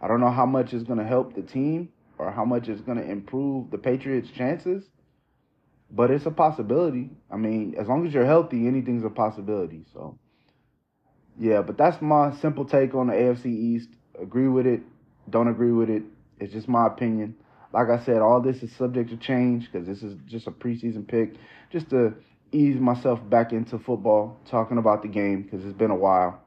[0.01, 2.81] I don't know how much is going to help the team or how much is
[2.81, 4.83] going to improve the Patriots' chances,
[5.91, 7.09] but it's a possibility.
[7.31, 9.85] I mean, as long as you're healthy, anything's a possibility.
[9.93, 10.17] So
[11.39, 13.89] yeah, but that's my simple take on the AFC East.
[14.21, 14.81] Agree with it,
[15.29, 16.03] don't agree with it.
[16.39, 17.35] It's just my opinion.
[17.73, 21.07] Like I said, all this is subject to change because this is just a preseason
[21.07, 21.33] pick,
[21.71, 22.13] just to
[22.51, 26.39] ease myself back into football, talking about the game because it's been a while.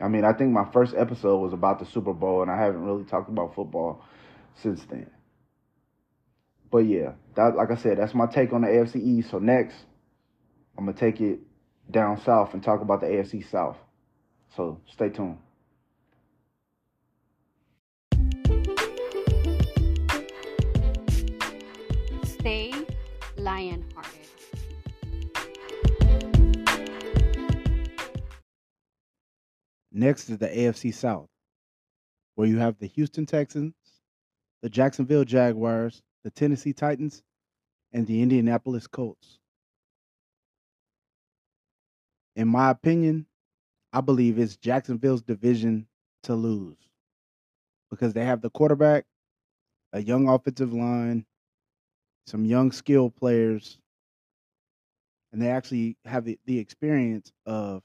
[0.00, 2.84] I mean, I think my first episode was about the Super Bowl, and I haven't
[2.84, 4.02] really talked about football
[4.62, 5.10] since then.
[6.70, 9.30] But yeah, that like I said, that's my take on the AFC East.
[9.30, 9.76] So next,
[10.76, 11.38] I'm gonna take it
[11.90, 13.76] down south and talk about the AFC South.
[14.56, 15.38] So stay tuned.
[22.24, 22.72] Stay
[23.36, 24.20] lion hearted.
[29.92, 31.28] Next is the AFC South,
[32.34, 33.74] where you have the Houston Texans,
[34.60, 37.22] the Jacksonville Jaguars, the Tennessee Titans,
[37.92, 39.38] and the Indianapolis Colts
[42.36, 43.26] in my opinion,
[43.92, 45.86] I believe it's Jacksonville's division
[46.24, 46.78] to lose
[47.90, 49.06] because they have the quarterback,
[49.92, 51.26] a young offensive line,
[52.26, 53.78] some young skill players,
[55.32, 57.82] and they actually have the, the experience of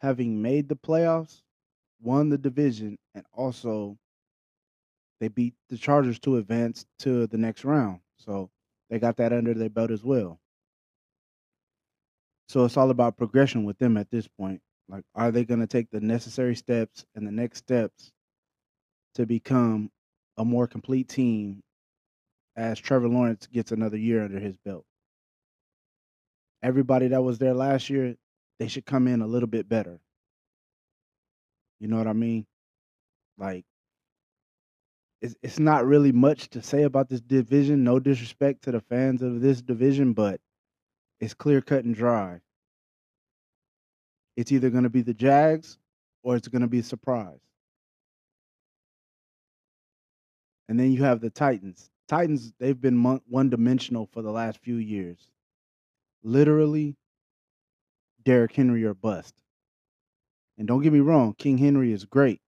[0.00, 1.42] having made the playoffs,
[2.00, 3.98] won the division, and also
[5.20, 8.00] they beat the Chargers to advance to the next round.
[8.18, 8.50] So
[8.90, 10.40] they got that under their belt as well.
[12.48, 14.60] So it's all about progression with them at this point.
[14.88, 18.12] Like, are they going to take the necessary steps and the next steps
[19.14, 19.90] to become
[20.36, 21.62] a more complete team
[22.54, 24.84] as Trevor Lawrence gets another year under his belt?
[26.62, 28.14] Everybody that was there last year,
[28.58, 29.98] they should come in a little bit better.
[31.80, 32.46] You know what I mean?
[33.38, 33.64] Like,
[35.20, 37.84] it's it's not really much to say about this division.
[37.84, 40.40] No disrespect to the fans of this division, but
[41.20, 42.40] it's clear cut and dry.
[44.36, 45.78] It's either going to be the Jags
[46.22, 47.40] or it's going to be a surprise.
[50.68, 51.90] And then you have the Titans.
[52.08, 55.30] Titans, they've been one dimensional for the last few years.
[56.22, 56.96] Literally,
[58.24, 59.34] Derrick Henry or bust.
[60.58, 62.40] And don't get me wrong, King Henry is great.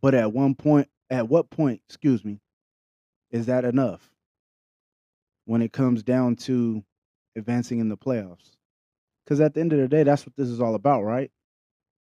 [0.00, 2.40] But at one point, at what point, excuse me,
[3.30, 4.07] is that enough?
[5.48, 6.84] When it comes down to
[7.34, 8.50] advancing in the playoffs.
[9.24, 11.30] Because at the end of the day, that's what this is all about, right?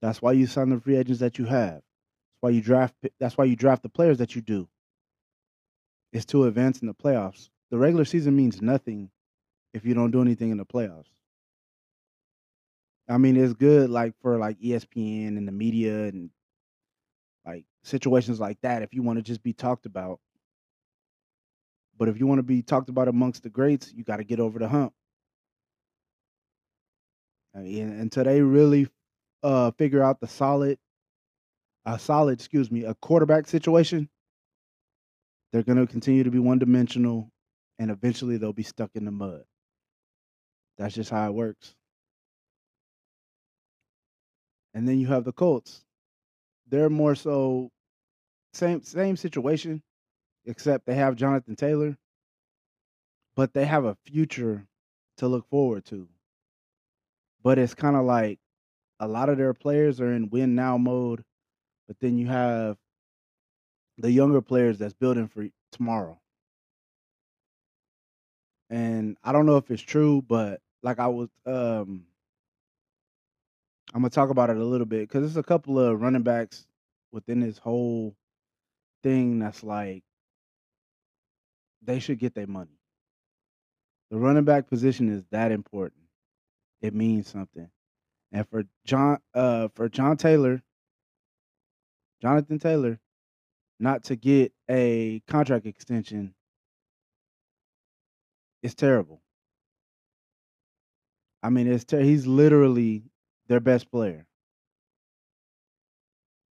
[0.02, 1.74] That's why you sign the free agents that you have.
[1.74, 2.95] That's why you draft.
[3.19, 4.69] That's why you draft the players that you do.
[6.13, 7.50] It's to advance in the playoffs.
[7.71, 9.10] The regular season means nothing
[9.74, 11.12] if you don't do anything in the playoffs.
[13.10, 16.30] I mean, it's good like for like ESPN and the media and
[17.45, 20.21] like situations like that if you want to just be talked about.
[21.97, 24.39] But if you want to be talked about amongst the greats, you got to get
[24.39, 24.93] over the hump.
[27.53, 28.89] Mean, until they really
[29.41, 30.77] uh, figure out the solid,
[31.86, 34.10] a solid, excuse me, a quarterback situation,
[35.53, 37.31] they're going to continue to be one dimensional
[37.79, 39.43] and eventually they'll be stuck in the mud.
[40.77, 41.75] That's just how it works.
[44.73, 45.86] And then you have the Colts.
[46.67, 47.71] They're more so
[48.53, 49.81] same same situation,
[50.45, 51.97] except they have Jonathan Taylor,
[53.36, 54.67] but they have a future
[55.17, 56.08] to look forward to.
[57.43, 58.39] But it's kind of like
[58.99, 61.23] a lot of their players are in win now mode,
[61.88, 62.77] but then you have
[63.97, 66.19] the younger players that's building for tomorrow.
[68.69, 72.05] And I don't know if it's true, but like I was um
[73.93, 76.67] I'm gonna talk about it a little bit because there's a couple of running backs
[77.12, 78.15] within this whole
[79.03, 80.04] thing that's like
[81.86, 82.80] they should get their money.
[84.12, 86.04] The running back position is that important.
[86.82, 87.69] It means something.
[88.32, 90.62] And for John uh for John Taylor,
[92.21, 93.00] Jonathan Taylor,
[93.80, 96.34] not to get a contract extension
[98.63, 99.21] it's terrible.
[101.43, 103.04] I mean, it's ter- he's literally
[103.48, 104.26] their best player.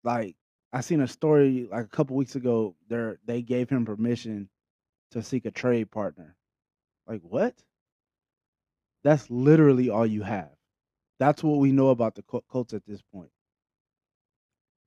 [0.04, 0.36] Like
[0.74, 2.76] I seen a story like a couple weeks ago.
[2.90, 4.50] There they gave him permission
[5.12, 6.36] to seek a trade partner.
[7.08, 7.56] Like what?
[9.04, 10.52] That's literally all you have.
[11.20, 13.30] That's what we know about the Colts at this point.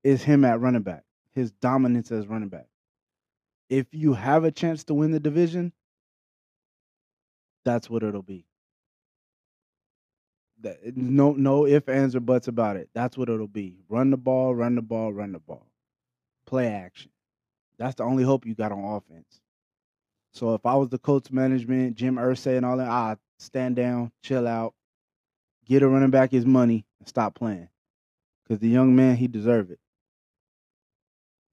[0.02, 2.66] Is him at running back, his dominance as running back.
[3.70, 5.72] If you have a chance to win the division,
[7.64, 8.46] that's what it'll be.
[10.62, 12.88] That, eh, no, no if, ands, or buts about it.
[12.94, 13.78] That's what it'll be.
[13.88, 15.66] Run the ball, run the ball, run the ball.
[16.46, 17.10] Play action.
[17.78, 19.40] That's the only hope you got on offense.
[20.34, 24.10] So if I was the Colts management, Jim Irsay and all that, I stand down,
[24.22, 24.74] chill out,
[25.66, 27.68] get a running back his money, and stop playing.
[28.42, 29.78] Because the young man, he deserve it.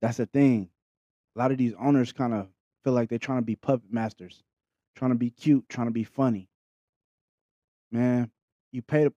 [0.02, 0.70] That's the thing.
[1.36, 2.48] A lot of these owners kind of
[2.84, 4.44] feel like they're trying to be puppet masters
[4.96, 6.48] trying to be cute, trying to be funny.
[7.92, 8.30] Man,
[8.72, 9.14] you pay the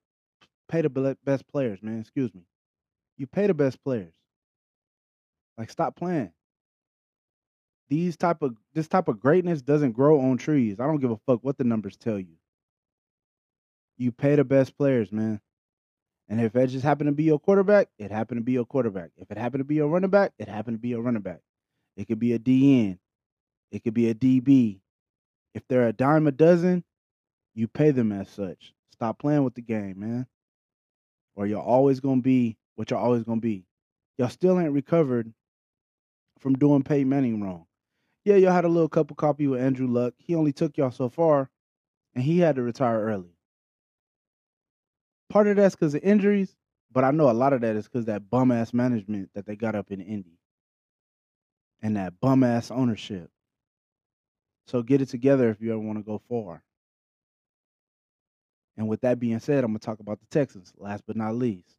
[0.68, 2.00] pay the best players, man.
[2.00, 2.42] Excuse me.
[3.16, 4.14] You pay the best players.
[5.56, 6.32] Like stop playing.
[7.88, 10.80] These type of this type of greatness doesn't grow on trees.
[10.80, 12.36] I don't give a fuck what the numbers tell you.
[13.98, 15.40] You pay the best players, man.
[16.28, 19.10] And if it just happened to be your quarterback, it happened to be your quarterback.
[19.16, 21.40] If it happened to be your running back, it happened to be your running back.
[21.96, 22.98] It could be a DN.
[23.70, 24.80] It could be a DB.
[25.54, 26.82] If they're a dime a dozen,
[27.54, 28.72] you pay them as such.
[28.92, 30.26] Stop playing with the game, man.
[31.36, 33.66] Or you're always gonna be what you're always gonna be.
[34.18, 35.32] Y'all still ain't recovered
[36.38, 37.66] from doing Peyton Manning wrong.
[38.24, 40.14] Yeah, y'all had a little couple copy with Andrew Luck.
[40.16, 41.50] He only took y'all so far,
[42.14, 43.36] and he had to retire early.
[45.28, 46.56] Part of that's because of injuries,
[46.90, 49.56] but I know a lot of that is because that bum ass management that they
[49.56, 50.38] got up in Indy
[51.82, 53.30] and that bum ass ownership.
[54.66, 56.62] So get it together if you ever want to go far.
[58.76, 60.72] And with that being said, I'm gonna talk about the Texans.
[60.78, 61.76] Last but not least,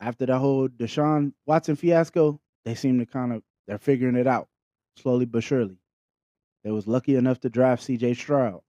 [0.00, 4.48] after the whole Deshaun Watson fiasco, they seem to kind of they're figuring it out
[4.98, 5.78] slowly but surely.
[6.64, 8.14] They was lucky enough to draft C.J.
[8.14, 8.60] Stroud.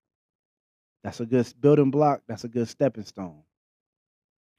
[1.04, 2.22] That's a good building block.
[2.28, 3.44] That's a good stepping stone.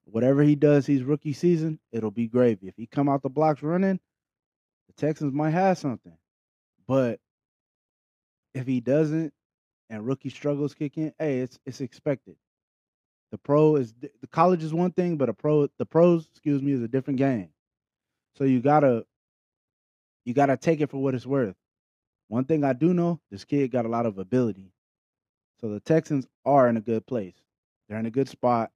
[0.04, 2.68] Whatever he does his rookie season, it'll be gravy.
[2.68, 4.00] If he come out the blocks running,
[4.88, 6.16] the Texans might have something.
[6.88, 7.20] But
[8.54, 9.32] if he doesn't
[9.88, 12.36] and rookie struggles kick in, hey, it's it's expected.
[13.30, 16.72] The pro is the college is one thing, but a pro the pros, excuse me,
[16.72, 17.50] is a different game.
[18.36, 19.04] So you gotta
[20.24, 21.54] you gotta take it for what it's worth.
[22.30, 24.70] One thing I do know, this kid got a lot of ability.
[25.60, 27.34] So the Texans are in a good place.
[27.88, 28.70] They're in a good spot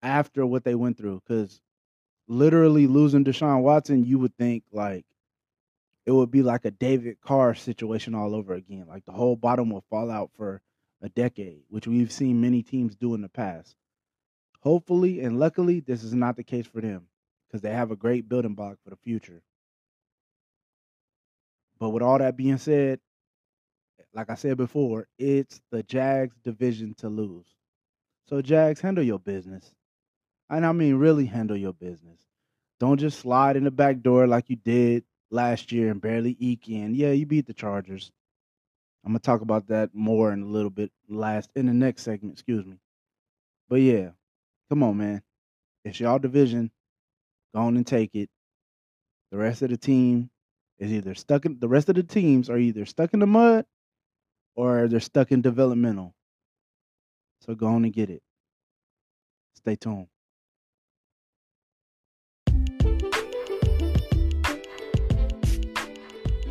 [0.00, 1.22] after what they went through.
[1.26, 1.60] Because
[2.28, 5.04] literally losing Deshaun Watson, you would think like
[6.06, 8.86] it would be like a David Carr situation all over again.
[8.88, 10.62] Like the whole bottom will fall out for
[11.02, 13.74] a decade, which we've seen many teams do in the past.
[14.60, 17.08] Hopefully and luckily, this is not the case for them
[17.48, 19.42] because they have a great building block for the future.
[21.80, 23.00] But with all that being said,
[24.14, 27.46] like I said before, it's the Jags division to lose.
[28.28, 29.72] So, Jags, handle your business.
[30.50, 32.20] And I mean, really handle your business.
[32.80, 36.68] Don't just slide in the back door like you did last year and barely eke
[36.68, 36.94] in.
[36.94, 38.10] Yeah, you beat the Chargers.
[39.04, 42.34] I'm gonna talk about that more in a little bit last in the next segment,
[42.34, 42.78] excuse me.
[43.68, 44.10] But yeah,
[44.68, 45.22] come on, man.
[45.84, 46.70] It's y'all division.
[47.54, 48.30] Go on and take it.
[49.30, 50.30] The rest of the team
[50.80, 53.66] is either stuck in the rest of the teams are either stuck in the mud
[54.56, 56.14] or they're stuck in developmental.
[57.42, 58.22] So go on and get it.
[59.54, 60.06] Stay tuned.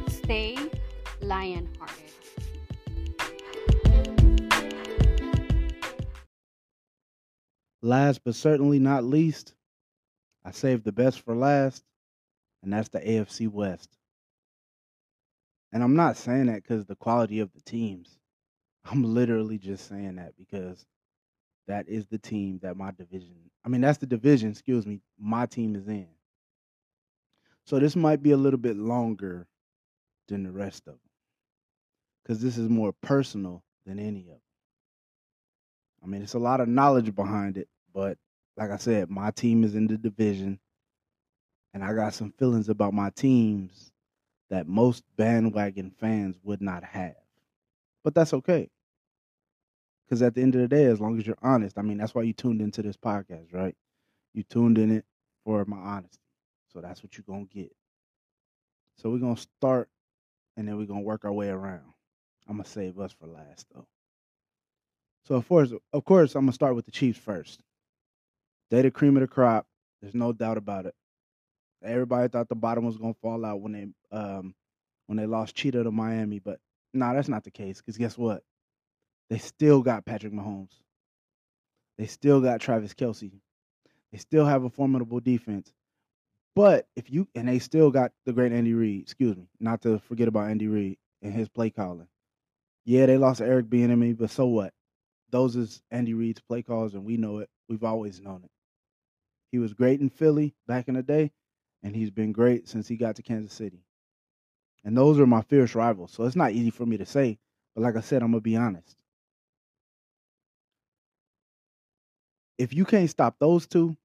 [0.09, 0.55] Stay
[1.21, 2.11] lion-hearted.
[7.81, 9.55] Last but certainly not least,
[10.45, 11.83] I saved the best for last,
[12.61, 13.98] and that's the AFC West.
[15.71, 18.17] And I'm not saying that because the quality of the teams.
[18.85, 20.85] I'm literally just saying that because
[21.67, 25.45] that is the team that my division, I mean, that's the division, excuse me, my
[25.45, 26.07] team is in.
[27.65, 29.47] So this might be a little bit longer
[30.27, 30.99] than the rest of them
[32.23, 34.41] because this is more personal than any of them.
[36.03, 38.17] I mean, it's a lot of knowledge behind it, but
[38.57, 40.59] like I said, my team is in the division,
[41.73, 43.91] and I got some feelings about my teams
[44.49, 47.15] that most bandwagon fans would not have.
[48.03, 48.69] But that's okay.
[50.05, 52.15] Because at the end of the day, as long as you're honest, I mean, that's
[52.15, 53.75] why you tuned into this podcast, right?
[54.33, 55.05] You tuned in it
[55.43, 56.17] for my honesty.
[56.73, 57.71] So that's what you're going to get.
[58.97, 59.89] So we're going to start
[60.57, 61.93] and then we're going to work our way around.
[62.47, 63.87] I'm going to save us for last, though.
[65.25, 67.61] So, of course, of course, I'm going to start with the Chiefs first.
[68.71, 69.67] They the cream of the crop.
[70.01, 70.95] There's no doubt about it.
[71.83, 74.53] Everybody thought the bottom was gonna fall out when they um
[75.07, 76.59] when they lost Cheetah to Miami, but
[76.93, 77.77] no, nah, that's not the case.
[77.79, 78.43] Because guess what?
[79.29, 80.73] They still got Patrick Mahomes.
[81.97, 83.31] They still got Travis Kelce.
[84.11, 85.71] They still have a formidable defense.
[86.55, 89.99] But if you and they still got the great Andy Reid, excuse me, not to
[89.99, 92.07] forget about Andy Reid and his play calling.
[92.85, 94.73] Yeah, they lost Eric Bieniemy, but so what?
[95.31, 97.49] Those is Andy Reid's play calls, and we know it.
[97.69, 98.51] We've always known it.
[99.51, 101.31] He was great in Philly back in the day,
[101.83, 103.83] and he's been great since he got to Kansas City.
[104.83, 106.11] And those are my fierce rivals.
[106.11, 107.37] So it's not easy for me to say,
[107.75, 108.95] but like I said, I'm gonna be honest.
[112.57, 113.95] If you can't stop those two,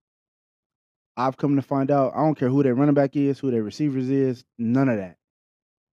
[1.16, 3.62] I've come to find out I don't care who their running back is, who their
[3.62, 5.16] receivers is, none of that.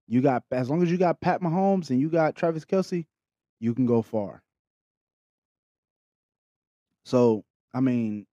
[0.08, 3.06] You got as long as you got Pat Mahomes and you got Travis Kelce,
[3.60, 4.42] you can go far.
[7.06, 8.26] So, I mean,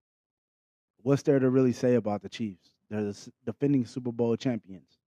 [1.03, 2.76] what's there to really say about the Chiefs?
[2.89, 4.97] They're the defending Super Bowl champions.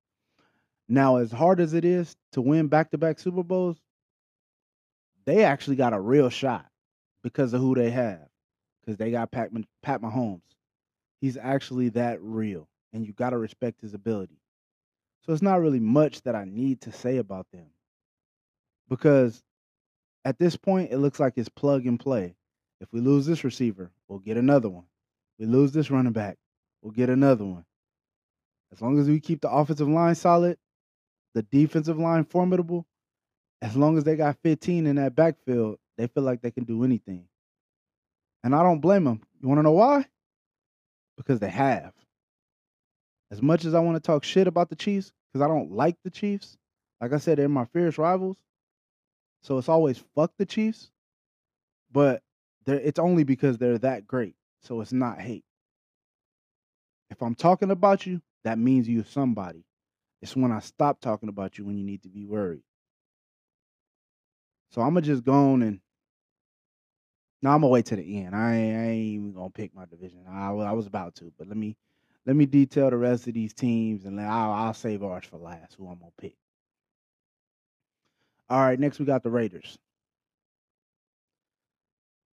[0.88, 3.80] Now, as hard as it is to win back to back Super Bowls,
[5.24, 6.66] they actually got a real shot
[7.22, 8.26] because of who they have.
[8.80, 9.50] Because they got Pat,
[9.82, 10.40] Pat Mahomes.
[11.20, 14.40] He's actually that real, and you got to respect his ability.
[15.24, 17.66] So it's not really much that I need to say about them.
[18.88, 19.42] Because
[20.24, 22.34] at this point, it looks like it's plug and play.
[22.80, 24.86] If we lose this receiver, we'll get another one.
[25.38, 26.38] We lose this running back,
[26.82, 27.64] we'll get another one.
[28.72, 30.58] As long as we keep the offensive line solid,
[31.34, 32.86] the defensive line formidable,
[33.62, 36.84] as long as they got 15 in that backfield, they feel like they can do
[36.84, 37.26] anything.
[38.42, 39.20] And I don't blame them.
[39.40, 40.06] You want to know why?
[41.16, 41.92] Because they have.
[43.30, 45.96] As much as I want to talk shit about the Chiefs, because I don't like
[46.02, 46.56] the Chiefs,
[47.00, 48.38] like I said, they're my fierce rivals.
[49.42, 50.90] So it's always fuck the Chiefs.
[51.92, 52.22] But
[52.66, 54.36] it's only because they're that great.
[54.62, 55.44] So it's not hate.
[57.10, 59.64] If I'm talking about you, that means you're somebody.
[60.22, 62.62] It's when I stop talking about you when you need to be worried.
[64.70, 65.80] So I'm gonna just go on and
[67.42, 68.34] now I'm gonna wait to the end.
[68.34, 70.24] I ain't, I ain't even gonna pick my division.
[70.28, 71.76] I, I was about to, but let me
[72.26, 75.74] let me detail the rest of these teams and I'll, I'll save ours for last.
[75.76, 76.36] Who I'm gonna pick.
[78.50, 79.78] All right, next we got the Raiders.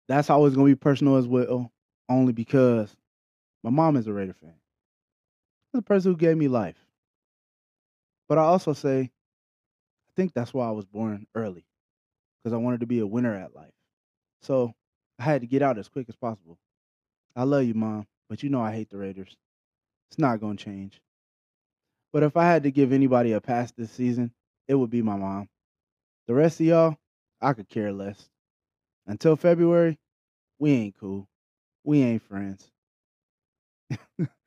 [0.09, 1.73] That's always gonna be personal as well,
[2.09, 2.95] only because
[3.63, 4.55] my mom is a Raider fan.
[5.73, 6.77] The person who gave me life.
[8.29, 11.65] But I also say, I think that's why I was born early,
[12.43, 13.73] because I wanted to be a winner at life.
[14.43, 14.75] So
[15.19, 16.59] I had to get out as quick as possible.
[17.37, 19.37] I love you, mom, but you know I hate the Raiders.
[20.11, 21.01] It's not going to change.
[22.13, 24.33] But if I had to give anybody a pass this season,
[24.67, 25.49] it would be my mom.
[26.27, 26.97] The rest of y'all,
[27.41, 28.29] I could care less.
[29.07, 29.99] Until February,
[30.59, 31.29] we ain't cool.
[31.85, 32.71] We ain't friends.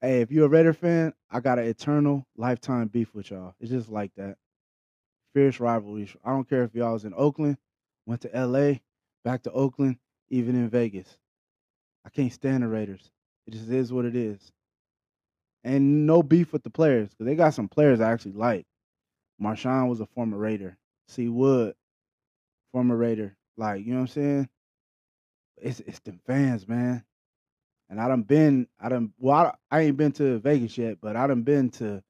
[0.00, 3.54] hey, if you're a Raider fan, I got an eternal lifetime beef with y'all.
[3.60, 4.36] It's just like that.
[5.34, 6.10] Fierce rivalry.
[6.24, 7.58] I don't care if y'all was in Oakland,
[8.06, 8.78] went to LA,
[9.24, 9.98] back to Oakland,
[10.28, 11.18] even in Vegas.
[12.04, 13.10] I can't stand the Raiders.
[13.46, 14.52] It just is what it is.
[15.62, 18.66] And no beef with the players, because they got some players I actually like.
[19.40, 20.78] Marshawn was a former Raider.
[21.08, 21.74] C Wood,
[22.72, 23.36] former Raider.
[23.56, 24.48] Like, you know what I'm saying?
[25.58, 27.04] It's it's them fans, man.
[27.90, 31.16] And I done been, I done, well, I, I ain't been to Vegas yet, but
[31.16, 32.02] I done been to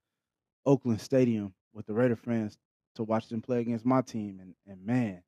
[0.67, 2.59] Oakland Stadium with the Raider fans
[2.97, 4.41] to watch them play against my team.
[4.43, 5.23] And, and man,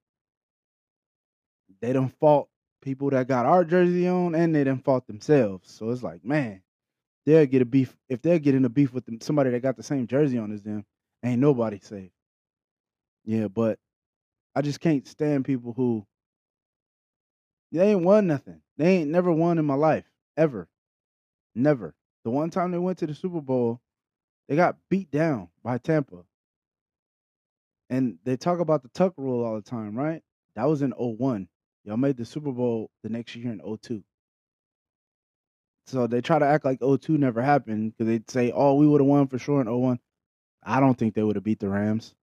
[1.81, 2.49] they done fought
[2.83, 5.71] people that got our jersey on and they done fought themselves.
[5.73, 6.63] So it's like, man,
[7.25, 7.97] they'll get a beef.
[8.11, 10.63] If they're getting a beef with them, somebody that got the same jersey on as
[10.63, 10.85] them,
[11.25, 12.11] ain't nobody safe.
[13.25, 13.79] Yeah, but
[14.55, 16.07] I just can't stand people who
[17.71, 18.61] they ain't won nothing.
[18.77, 20.05] They ain't never won in my life.
[20.37, 20.69] Ever.
[21.55, 21.95] Never.
[22.25, 23.81] The one time they went to the Super Bowl,
[24.49, 26.25] they got beat down by Tampa.
[27.91, 30.23] And they talk about the Tuck rule all the time, right?
[30.57, 31.49] That was in 01.
[31.85, 34.03] Y'all made the Super Bowl the next year in 02.
[35.87, 39.01] So they try to act like 02 never happened because they'd say, oh, we would
[39.01, 39.99] have won for sure in 01.
[40.63, 42.15] I don't think they would have beat the Rams.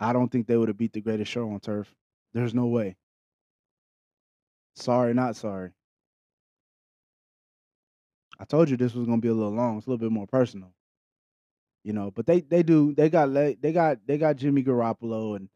[0.00, 1.94] I don't think they would have beat the greatest show on turf.
[2.32, 2.96] There's no way.
[4.74, 5.70] Sorry, not sorry.
[8.42, 9.78] I told you this was gonna be a little long.
[9.78, 10.74] It's a little bit more personal,
[11.84, 12.10] you know.
[12.10, 15.48] But they they do they got they got they got Jimmy Garoppolo and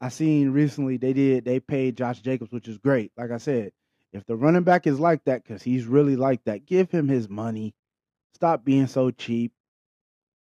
[0.00, 3.12] I seen recently they did they paid Josh Jacobs, which is great.
[3.16, 3.70] Like I said,
[4.12, 7.28] if the running back is like that, because he's really like that, give him his
[7.28, 7.72] money.
[8.34, 9.52] Stop being so cheap.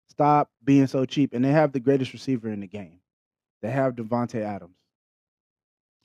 [0.09, 1.33] Stop being so cheap.
[1.33, 3.01] And they have the greatest receiver in the game.
[3.61, 4.77] They have Davante Adams.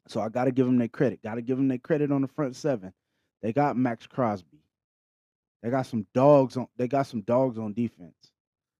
[0.09, 1.23] So I got to give them their credit.
[1.23, 2.93] Got to give them their credit on the front seven.
[3.41, 4.66] They got Maxx Crosby.
[5.67, 6.69] They got some dogs on.
[6.77, 8.15] They got some dogs on defense.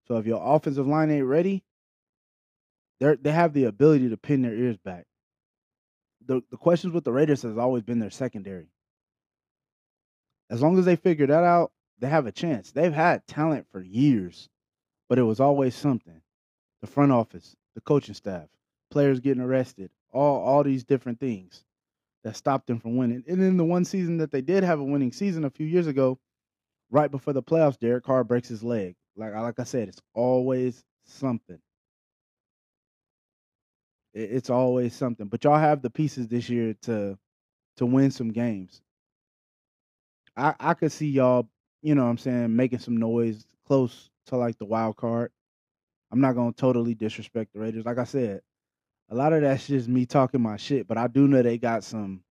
[0.07, 1.65] So if your offensive line ain't ready,
[3.01, 5.05] they they have the ability to pin their ears back.
[6.25, 8.69] The the questions with the Raiders has always been their secondary.
[10.49, 12.71] As long as they figure that out, they have a chance.
[12.71, 14.47] They've had talent for years,
[15.09, 16.21] but it was always something.
[16.79, 18.47] The front office, the coaching staff,
[18.91, 21.65] players getting arrested, all all these different things
[22.23, 23.25] that stopped them from winning.
[23.27, 25.87] And in the one season that they did have a winning season a few years
[25.87, 26.17] ago,
[26.91, 28.95] right before the playoffs, Derek Carr breaks his leg.
[29.15, 31.59] Like like I said, it's always something.
[34.13, 35.27] It's always something.
[35.27, 37.17] But y'all have the pieces this year to
[37.77, 38.81] to win some games.
[40.37, 41.49] I I could see y'all,
[41.81, 45.31] you know what I'm saying, making some noise close to like the wild card.
[46.11, 47.85] I'm not gonna totally disrespect the Raiders.
[47.85, 48.41] Like I said,
[49.09, 51.83] a lot of that's just me talking my shit, but I do know they got
[51.83, 52.23] some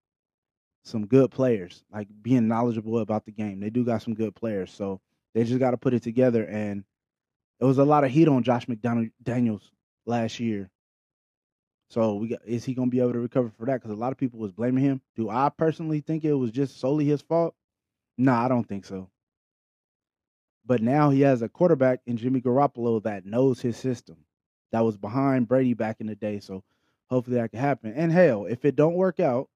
[0.87, 3.59] some good players, like being knowledgeable about the game.
[3.59, 5.01] They do got some good players, so
[5.35, 6.45] they just got to put it together.
[6.45, 6.85] And
[7.59, 9.73] it was a lot of heat on Josh McDonald Daniels
[10.07, 10.71] last year.
[11.89, 13.75] So we got, is he going to be able to recover for that?
[13.75, 15.01] Because a lot of people was blaming him.
[15.17, 17.55] Do I personally think it was just solely his fault?
[18.17, 19.11] No, I don't think so.
[20.65, 24.17] But now he has a quarterback in Jimmy Garoppolo that knows his system
[24.73, 26.41] that was behind Brady back in the day.
[26.41, 26.63] So
[27.09, 27.93] hopefully that can happen.
[27.95, 29.49] And hell, if it don't work out,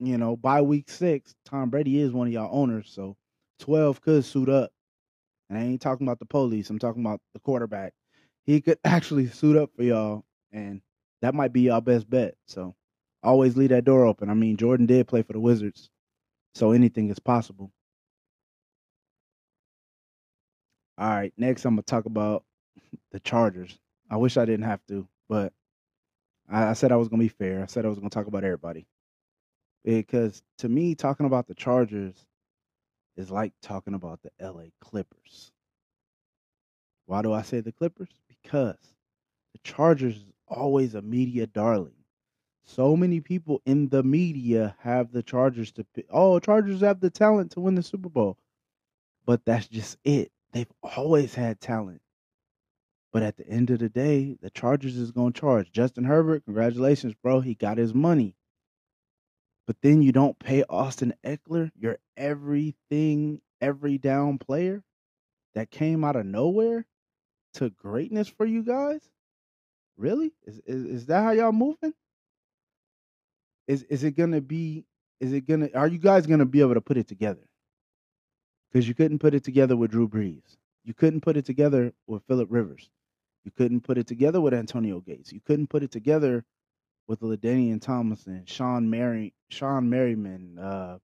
[0.00, 2.90] you know, by week six, Tom Brady is one of y'all owners.
[2.90, 3.16] So
[3.60, 4.70] 12 could suit up.
[5.48, 6.70] And I ain't talking about the police.
[6.70, 7.94] I'm talking about the quarterback.
[8.44, 10.24] He could actually suit up for y'all.
[10.52, 10.80] And
[11.22, 12.34] that might be y'all best bet.
[12.46, 12.74] So
[13.22, 14.30] always leave that door open.
[14.30, 15.90] I mean, Jordan did play for the Wizards.
[16.54, 17.72] So anything is possible.
[20.96, 22.44] All right, next I'm gonna talk about
[23.12, 23.78] the Chargers.
[24.10, 25.52] I wish I didn't have to, but
[26.50, 27.62] I, I said I was gonna be fair.
[27.62, 28.86] I said I was gonna talk about everybody
[29.86, 32.26] Eh, because to me, talking about the Chargers
[33.16, 35.52] is like talking about the LA Clippers.
[37.06, 38.10] Why do I say the Clippers?
[38.28, 38.94] Because
[39.52, 41.94] the Chargers is always a media darling.
[42.64, 45.86] So many people in the media have the Chargers to.
[46.10, 48.36] Oh, Chargers have the talent to win the Super Bowl.
[49.24, 50.30] But that's just it.
[50.52, 52.02] They've always had talent.
[53.12, 55.72] But at the end of the day, the Chargers is going to charge.
[55.72, 57.40] Justin Herbert, congratulations, bro.
[57.40, 58.36] He got his money.
[59.68, 64.82] But then you don't pay Austin Ekeler, your everything, every down player
[65.54, 66.86] that came out of nowhere
[67.52, 69.10] to greatness for you guys?
[69.98, 70.32] Really?
[70.46, 71.92] Is is, is that how y'all moving?
[73.66, 74.86] Is is it gonna be
[75.20, 77.46] is it gonna are you guys gonna be able to put it together?
[78.72, 80.56] Because you couldn't put it together with Drew Brees.
[80.84, 82.88] You couldn't put it together with Philip Rivers.
[83.44, 85.30] You couldn't put it together with Antonio Gates.
[85.30, 86.46] You couldn't put it together
[87.08, 90.98] with LaDainian Tomlinson, Shawne Merry, Shawne Merriman, uh,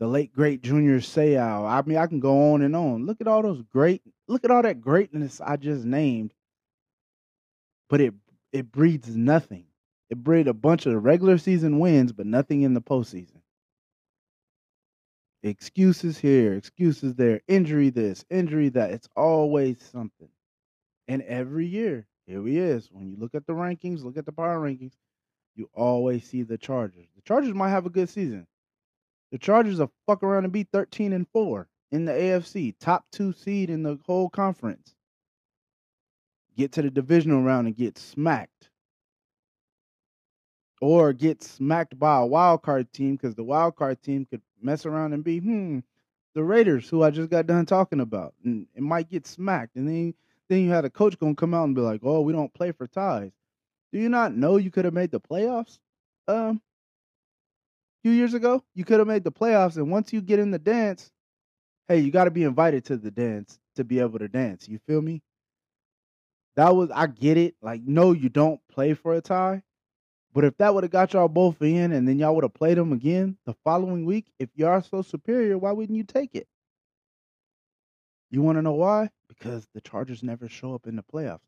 [0.00, 1.68] the late great Junior Seau.
[1.68, 3.04] I mean, I can go on and on.
[3.04, 4.02] Look at all those great.
[4.26, 6.32] Look at all that greatness I just named.
[7.90, 8.14] But it
[8.52, 9.66] it breeds nothing.
[10.08, 13.42] It breeds a bunch of regular season wins, but nothing in the postseason.
[15.42, 18.90] Excuses here, excuses there, injury this, injury that.
[18.90, 20.28] It's always something.
[21.06, 22.88] And every year here he is.
[22.90, 24.92] When you look at the rankings, look at the power rankings,
[25.58, 27.06] you always see the Chargers.
[27.16, 28.46] The Chargers might have a good season.
[29.32, 33.32] The Chargers will fuck around and be 13 and 4 in the AFC, top two
[33.32, 34.94] seed in the whole conference.
[36.56, 38.70] Get to the divisional round and get smacked.
[40.80, 44.86] Or get smacked by a wild card team because the wild card team could mess
[44.86, 45.80] around and be, hmm,
[46.34, 48.34] the Raiders, who I just got done talking about.
[48.44, 49.74] And it might get smacked.
[49.74, 50.14] And then
[50.48, 52.72] then you had a coach gonna come out and be like, "Oh, we don't play
[52.72, 53.32] for ties."
[53.92, 55.78] Do you not know you could have made the playoffs?
[56.26, 56.60] Um,
[58.00, 60.50] a few years ago, you could have made the playoffs, and once you get in
[60.50, 61.10] the dance,
[61.88, 64.68] hey, you got to be invited to the dance to be able to dance.
[64.68, 65.22] You feel me?
[66.56, 67.54] That was I get it.
[67.62, 69.62] Like, no, you don't play for a tie.
[70.34, 72.78] But if that would have got y'all both in and then y'all would have played
[72.78, 76.46] them again the following week, if you are so superior, why wouldn't you take it?
[78.30, 79.10] You want to know why?
[79.28, 81.47] Because the Chargers never show up in the playoffs.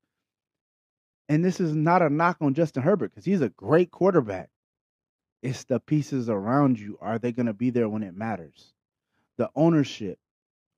[1.31, 4.51] And this is not a knock on Justin Herbert because he's a great quarterback.
[5.45, 6.99] It's the pieces around you.
[7.01, 8.73] Are they going to be there when it matters?
[9.39, 10.19] The ownership.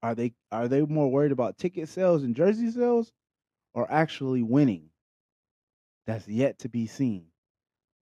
[0.02, 3.12] Are they are they more worried about ticket sales and jersey sales
[3.72, 4.90] or actually winning?
[6.06, 7.28] That's yet to be seen.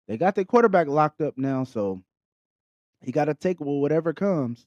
[0.09, 2.03] They got their quarterback locked up now, so
[3.01, 4.66] he got to take whatever comes.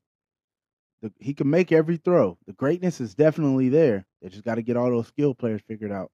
[1.01, 2.38] The, he can make every throw.
[2.47, 4.05] The greatness is definitely there.
[4.21, 6.11] They just got to get all those skill players figured out.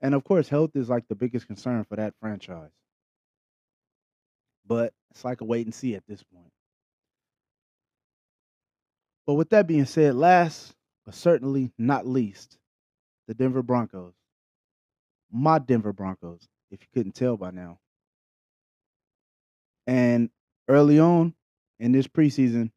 [0.00, 2.70] And of course, health is like the biggest concern for that franchise.
[4.66, 6.52] But it's like a wait and see at this point.
[9.26, 10.74] But with that being said, last
[11.04, 12.58] but certainly not least,
[13.26, 14.14] the Denver Broncos.
[15.30, 17.78] My Denver Broncos, if you couldn't tell by now.
[19.86, 20.30] And
[20.68, 21.34] early on
[21.78, 22.70] in this preseason,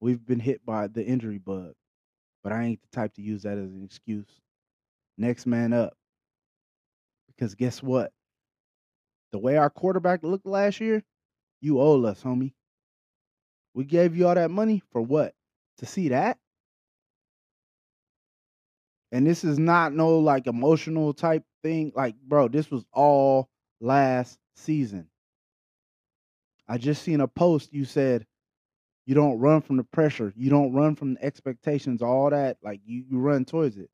[0.00, 1.74] we've been hit by the injury bug.
[2.42, 4.40] But I ain't the type to use that as an excuse.
[5.18, 5.96] Next man up.
[7.36, 8.12] Because guess what?
[9.32, 11.02] The way our quarterback looked last year,
[11.60, 12.52] you owe us, homie.
[13.74, 15.34] We gave you all that money for what?
[15.78, 16.38] To see that?
[19.12, 21.92] And this is not no like emotional type thing.
[21.94, 23.48] Like, bro, this was all
[23.80, 25.08] last season.
[26.68, 28.26] I just seen a post you said
[29.06, 30.32] you don't run from the pressure.
[30.36, 32.58] You don't run from the expectations, all that.
[32.62, 33.88] Like you, you run towards it.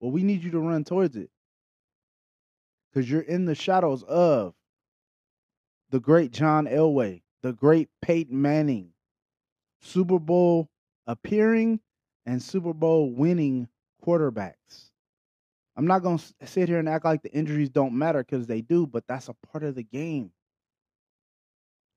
[0.00, 1.30] Well, we need you to run towards it.
[2.92, 4.54] Because you're in the shadows of
[5.90, 8.90] the great John Elway, the great Peyton Manning,
[9.80, 10.68] Super Bowl
[11.06, 11.80] appearing
[12.26, 13.68] and Super Bowl winning
[14.04, 14.90] quarterbacks.
[15.76, 18.60] I'm not going to sit here and act like the injuries don't matter because they
[18.60, 20.32] do, but that's a part of the game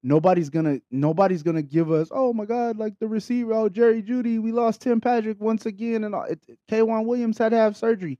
[0.04, 4.40] nobody's gonna nobody's gonna give us oh my god like the receiver oh Jerry Jeudy
[4.40, 8.20] we lost Tim Patrick once again and it, it, K'Waun Williams had to have surgery.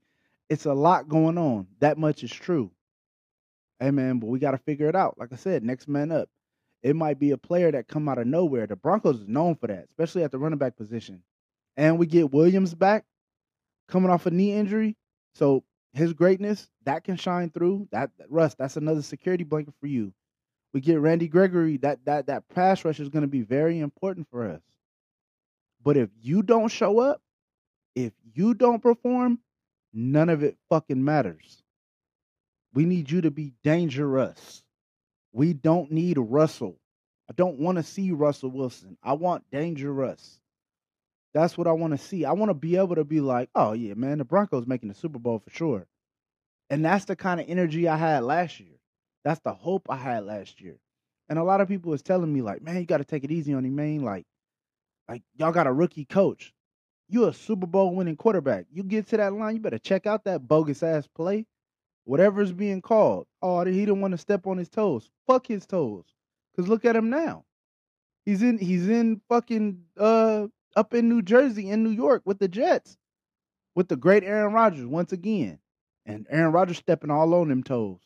[0.52, 1.66] It's a lot going on.
[1.80, 2.70] That much is true.
[3.80, 5.18] Man, but we got to figure it out.
[5.18, 6.28] Like I said, next man up.
[6.82, 8.66] It might be a player that come out of nowhere.
[8.66, 11.22] The Broncos is known for that, especially at the running back position.
[11.76, 13.04] And we get Williams back
[13.88, 14.96] coming off a knee injury,
[15.34, 17.88] so his greatness that can shine through.
[17.90, 20.12] That Russ, that's another security blanket for you
[20.72, 24.28] we get Randy Gregory, that that that pass rush is going to be very important
[24.30, 24.62] for us.
[25.82, 27.20] But if you don't show up,
[27.94, 29.38] if you don't perform,
[29.92, 31.62] none of it fucking matters.
[32.74, 34.62] We need you to be dangerous.
[35.32, 36.76] We don't need Russell.
[37.30, 38.96] I don't want to see Russell Wilson.
[39.02, 40.40] I want dangerous.
[41.34, 42.24] That's what I want to see.
[42.24, 44.94] I want to be able to be like, oh yeah, man, the Broncos making the
[44.94, 45.86] Super Bowl for sure.
[46.68, 48.78] And that's the kind of energy I had last year.
[49.24, 50.76] That's the hope I had last year.
[51.28, 53.30] And a lot of people was telling me like, man, you got to take it
[53.30, 54.02] easy on him, man.
[54.02, 54.26] Like,
[55.08, 56.52] like y'all got a rookie coach.
[57.12, 58.64] You a Super Bowl winning quarterback.
[58.72, 61.44] You get to that line, you better check out that bogus ass play.
[62.04, 63.26] Whatever's being called.
[63.42, 65.10] Oh, he didn't want to step on his toes.
[65.26, 66.06] Fuck his toes.
[66.56, 67.44] Cause look at him now.
[68.24, 72.48] He's in he's in fucking uh up in New Jersey in New York with the
[72.48, 72.96] Jets.
[73.74, 75.58] With the great Aaron Rodgers once again.
[76.06, 78.00] And Aaron Rodgers stepping all on them toes.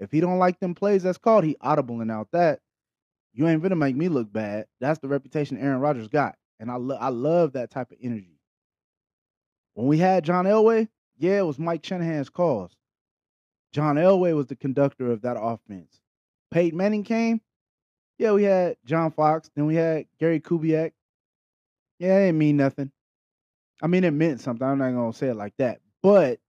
[0.00, 2.58] If he don't like them plays that's called, he audibling out that.
[3.32, 4.66] You ain't gonna make me look bad.
[4.80, 6.34] That's the reputation Aaron Rodgers got.
[6.64, 8.40] And I, lo- I love that type of energy.
[9.74, 10.88] When we had John Elway,
[11.18, 12.74] yeah, it was Mike Shanahan's cause.
[13.74, 16.00] John Elway was the conductor of that offense.
[16.50, 17.42] Peyton Manning came.
[18.16, 19.50] Yeah, we had John Fox.
[19.54, 20.92] Then we had Gary Kubiak.
[21.98, 22.90] Yeah, it didn't mean nothing.
[23.82, 24.66] I mean, it meant something.
[24.66, 25.82] I'm not gonna say it like that.
[26.02, 26.40] But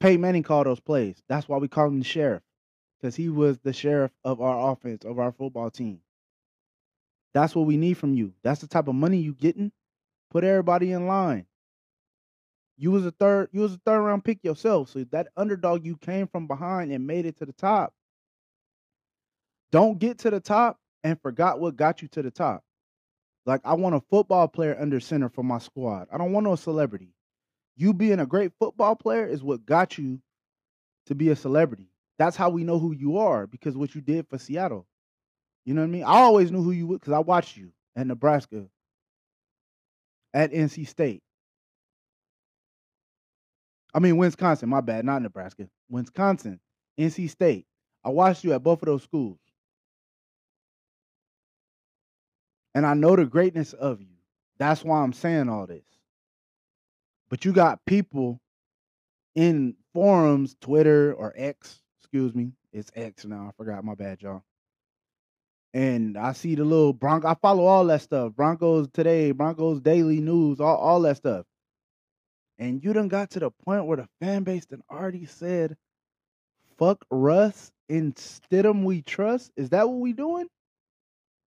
[0.00, 1.16] Peyton Manning called those plays.
[1.30, 2.42] That's why we call him the sheriff,
[3.00, 6.00] because he was the sheriff of our offense, of our football team.
[7.34, 8.32] That's what we need from you.
[8.42, 9.72] That's the type of money you getting.
[10.30, 11.46] Put everybody in line.
[12.76, 14.90] You was a third, you was a third round pick yourself.
[14.90, 17.92] So that underdog you came from behind and made it to the top.
[19.70, 22.64] Don't get to the top and forgot what got you to the top.
[23.46, 26.08] Like I want a football player under center for my squad.
[26.12, 27.14] I don't want no celebrity.
[27.76, 30.20] You being a great football player is what got you
[31.06, 31.88] to be a celebrity.
[32.18, 34.86] That's how we know who you are because what you did for Seattle.
[35.64, 36.04] You know what I mean?
[36.04, 38.66] I always knew who you were because I watched you at Nebraska,
[40.32, 41.22] at NC State.
[43.94, 45.68] I mean Wisconsin, my bad, not Nebraska.
[45.88, 46.60] Wisconsin,
[46.98, 47.66] NC State.
[48.04, 49.38] I watched you at both of those schools.
[52.74, 54.08] And I know the greatness of you.
[54.58, 55.84] That's why I'm saying all this.
[57.30, 58.40] But you got people
[59.34, 62.52] in forums, Twitter or X, excuse me.
[62.72, 63.46] It's X now.
[63.48, 63.84] I forgot.
[63.84, 64.42] My bad, y'all.
[65.74, 67.28] And I see the little Bronco.
[67.28, 68.32] I follow all that stuff.
[68.34, 71.44] Broncos today, Broncos daily news, all, all that stuff.
[72.58, 75.76] And you done got to the point where the fan base done already said,
[76.78, 79.50] fuck Russ and Stidham we trust.
[79.56, 80.46] Is that what we doing?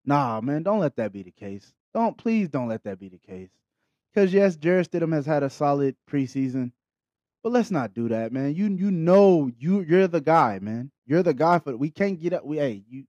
[0.03, 1.74] Nah, man, don't let that be the case.
[1.93, 3.49] Don't please don't let that be the case.
[4.13, 6.72] Because yes, Jarrett Stidham has had a solid preseason,
[7.43, 8.55] but let's not do that, man.
[8.55, 10.91] You you know you you're the guy, man.
[11.05, 12.45] You're the guy for we can't get up.
[12.45, 13.03] We hey you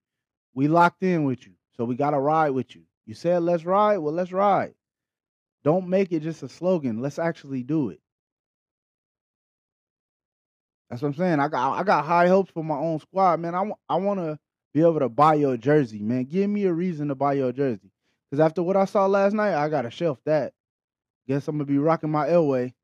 [0.59, 2.83] we locked in with you, so we gotta ride with you.
[3.07, 4.75] You said let's ride, well let's ride.
[5.63, 7.01] Don't make it just a slogan.
[7.01, 8.01] Let's actually do it.
[10.91, 11.39] That's what I'm saying.
[11.39, 13.55] I got I got high hopes for my own squad, man.
[13.55, 14.37] I I want to
[14.75, 16.25] be able to buy your jersey, man.
[16.25, 17.93] Give me a reason to buy your jersey.
[18.29, 20.55] Because after what I saw last night, I got to shelf that.
[21.29, 22.75] Guess I'm going to be rocking my Elway,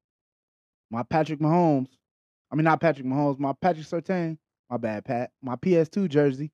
[0.92, 1.88] my Patrick Mahomes.
[2.52, 4.38] I mean, not Patrick Mahomes, my Patrick Surtain.
[4.70, 5.32] My bad, Pat.
[5.42, 6.52] My PS2 jersey.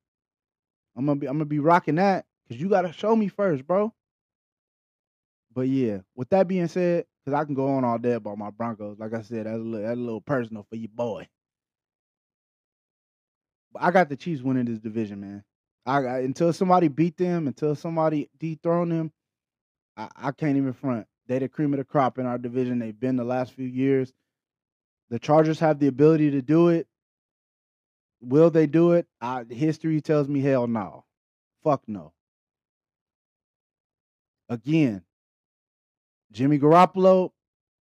[1.01, 3.93] I'm gonna be I'm gonna be rocking that because you gotta show me first, bro.
[5.55, 8.51] But yeah, with that being said, because I can go on all day about my
[8.51, 8.99] Broncos.
[8.99, 11.27] Like I said, that's a little, that's a little personal for your boy.
[13.73, 15.43] But I got the Chiefs winning this division, man.
[15.87, 19.13] I, I until somebody beat them, until somebody dethrone them,
[19.97, 21.07] I, I can't even front.
[21.29, 22.79] They the cream of the crop in our division.
[22.79, 24.13] They've been the last few years.
[25.09, 26.87] The Chargers have the ability to do it.
[28.21, 29.07] Will they do it?
[29.21, 31.05] I, history tells me hell no.
[31.63, 32.13] Fuck no.
[34.49, 35.03] Again,
[36.33, 37.31] Jimmy Garoppolo,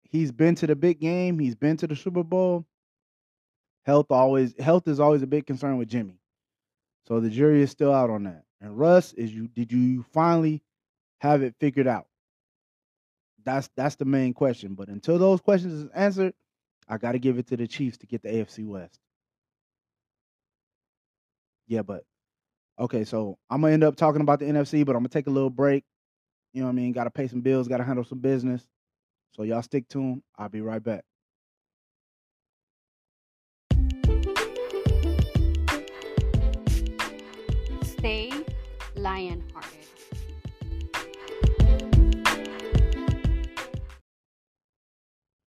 [0.04, 1.40] he's been to the big game.
[1.40, 2.66] He's been to the Super Bowl.
[3.86, 6.20] Health always health is always a big concern with Jimmy.
[7.08, 8.44] So the jury is still out on that.
[8.62, 10.64] And Russ, is you did you finally
[11.20, 12.08] have it figured out?
[13.44, 14.74] That's that's the main question.
[14.74, 16.34] But until those questions is answered,
[16.90, 19.00] I got to give it to the Chiefs to get the AFC West.
[21.68, 22.04] Yeah, but
[22.80, 25.32] okay, so I'm gonna end up talking about the NFC, but I'm gonna take a
[25.32, 25.84] little break.
[26.54, 26.94] You know what I mean?
[26.94, 28.66] Got to pay some bills, got to handle some business.
[29.36, 30.24] So y'all stick tuned.
[30.38, 31.04] I'll be right back.
[37.84, 38.32] Stay
[38.96, 39.80] lion-hearted.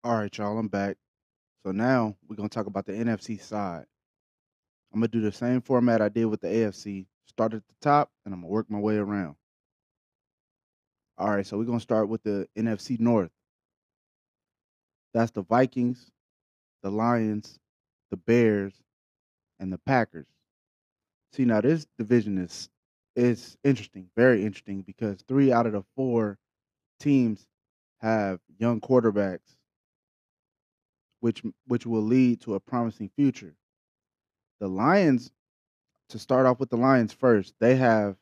[0.05, 0.97] All right, y'all, I'm back.
[1.65, 3.85] So now we're gonna talk about the NFC side.
[4.93, 7.07] I'm gonna do the same format I did with the AFC.
[7.27, 9.37] Start at the top, and I'm gonna work my way around.
[11.19, 13.31] All right, so we're gonna start with the NFC North.
[15.15, 16.11] That's the Vikings,
[16.83, 17.59] the Lions,
[18.11, 18.75] the Bears,
[19.59, 20.29] and the Packers.
[21.33, 22.71] See, now this division is
[23.17, 26.39] is interesting, very interesting, because three out of the four
[27.01, 27.47] teams
[28.01, 29.57] have young quarterbacks,
[31.21, 33.55] which which will lead to a promising future.
[34.61, 35.31] The Lions,
[36.09, 38.17] to start off with the Lions first, they have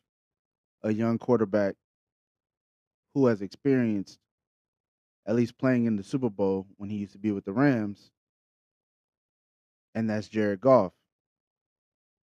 [0.83, 1.75] a young quarterback
[3.15, 4.19] who has experienced
[5.27, 8.11] at least playing in the Super Bowl when he used to be with the Rams,
[9.95, 10.93] and that's Jared Goff.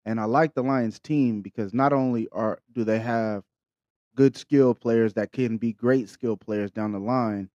[0.06, 3.43] And I like the Lions team because not only are do they have
[4.16, 7.49] good skill players that can be great skill players down the line,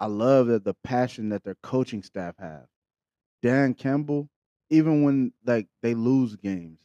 [0.00, 2.66] I love that the passion that their coaching staff have.
[3.42, 4.28] Dan Campbell,
[4.70, 6.78] even when like they lose games,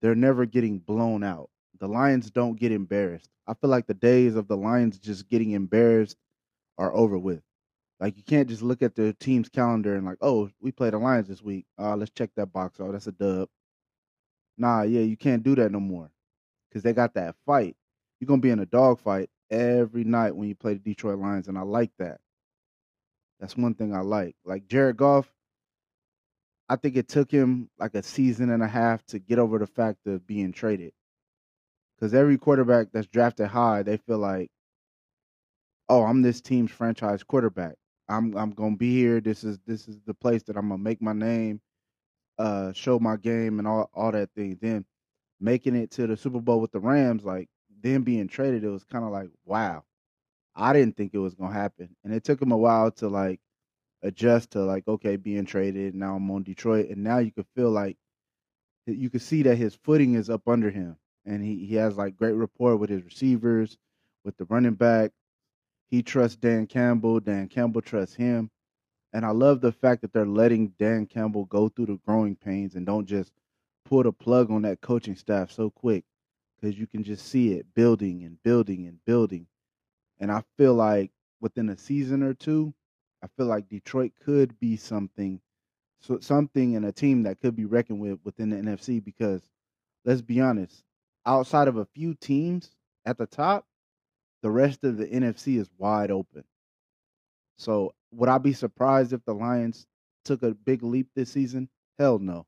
[0.00, 1.50] they're never getting blown out.
[1.80, 3.28] The Lions don't get embarrassed.
[3.46, 6.16] I feel like the days of the Lions just getting embarrassed
[6.78, 7.42] are over with.
[8.00, 10.98] Like you can't just look at the team's calendar and like, oh, we played the
[10.98, 11.66] Lions this week.
[11.78, 12.78] Uh, let's check that box.
[12.80, 13.48] Oh, that's a dub.
[14.58, 16.10] Nah, yeah, you can't do that no more.
[16.72, 17.76] Cause they got that fight.
[18.18, 21.48] You're gonna be in a dog fight every night when you play the Detroit Lions,
[21.48, 22.18] and I like that.
[23.40, 24.36] That's one thing I like.
[24.44, 25.30] Like Jared Goff,
[26.72, 29.66] I think it took him like a season and a half to get over the
[29.66, 30.94] fact of being traded.
[31.94, 34.48] Because every quarterback that's drafted high, they feel like,
[35.90, 37.74] oh, I'm this team's franchise quarterback.
[38.08, 39.20] I'm I'm gonna be here.
[39.20, 41.60] This is this is the place that I'm gonna make my name,
[42.38, 44.56] uh, show my game and all all that thing.
[44.58, 44.86] Then
[45.40, 47.50] making it to the Super Bowl with the Rams, like
[47.82, 49.84] then being traded, it was kind of like wow.
[50.56, 53.40] I didn't think it was gonna happen, and it took him a while to like
[54.02, 55.94] adjust to like okay being traded.
[55.94, 57.96] Now I'm on Detroit, and now you could feel like
[58.86, 62.16] you could see that his footing is up under him, and he he has like
[62.16, 63.78] great rapport with his receivers,
[64.24, 65.12] with the running back.
[65.90, 67.20] He trusts Dan Campbell.
[67.20, 68.50] Dan Campbell trusts him.
[69.12, 72.76] And I love the fact that they're letting Dan Campbell go through the growing pains
[72.76, 73.30] and don't just
[73.84, 76.04] pull the plug on that coaching staff so quick
[76.60, 79.46] because you can just see it building and building and building.
[80.18, 82.72] And I feel like within a season or two,
[83.22, 85.40] I feel like Detroit could be something,
[86.00, 89.42] so something and a team that could be reckoned with within the NFC because
[90.04, 90.84] let's be honest,
[91.26, 92.70] outside of a few teams
[93.06, 93.66] at the top,
[94.42, 96.44] the rest of the NFC is wide open.
[97.58, 99.86] So would I be surprised if the Lions
[100.24, 101.68] took a big leap this season?
[101.98, 102.46] Hell no.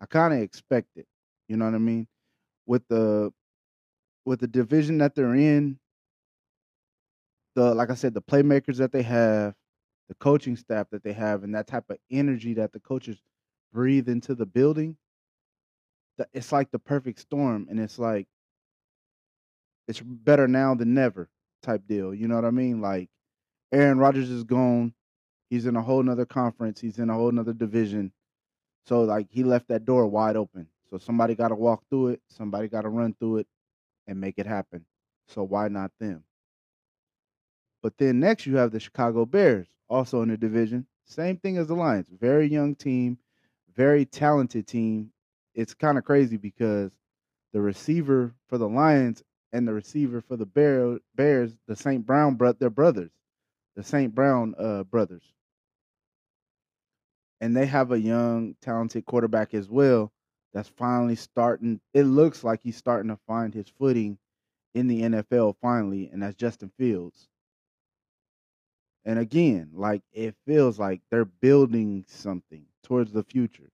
[0.00, 1.06] I kind of expect it.
[1.48, 2.06] You know what I mean?
[2.66, 3.32] With the
[4.24, 5.78] with the division that they're in,
[7.54, 9.54] the like I said, the playmakers that they have,
[10.08, 13.18] the coaching staff that they have, and that type of energy that the coaches
[13.72, 14.96] breathe into the building,
[16.32, 17.66] it's like the perfect storm.
[17.70, 18.26] And it's like
[19.88, 21.28] it's better now than never
[21.62, 22.14] type deal.
[22.14, 22.80] You know what I mean?
[22.80, 23.08] Like
[23.72, 24.94] Aaron Rodgers is gone.
[25.50, 26.80] He's in a whole nother conference.
[26.80, 28.12] He's in a whole nother division.
[28.86, 30.66] So like he left that door wide open.
[30.90, 32.22] So somebody got to walk through it.
[32.28, 33.46] Somebody got to run through it
[34.06, 34.84] and make it happen.
[35.28, 36.24] So why not them?
[37.82, 40.86] But then next you have the Chicago Bears, also in the division.
[41.04, 42.08] Same thing as the Lions.
[42.08, 43.18] Very young team,
[43.74, 45.12] very talented team.
[45.54, 46.90] It's kind of crazy because
[47.52, 49.22] the receiver for the Lions
[49.52, 52.04] and the receiver for the Bear, Bears, the St.
[52.06, 53.10] Brown, brothers,
[53.76, 54.14] the St.
[54.14, 55.24] Brown uh, brothers.
[57.40, 60.12] And they have a young, talented quarterback as well
[60.54, 61.80] that's finally starting.
[61.92, 64.18] It looks like he's starting to find his footing
[64.74, 67.28] in the NFL finally, and that's Justin Fields.
[69.04, 73.70] And again, like it feels like they're building something towards the future.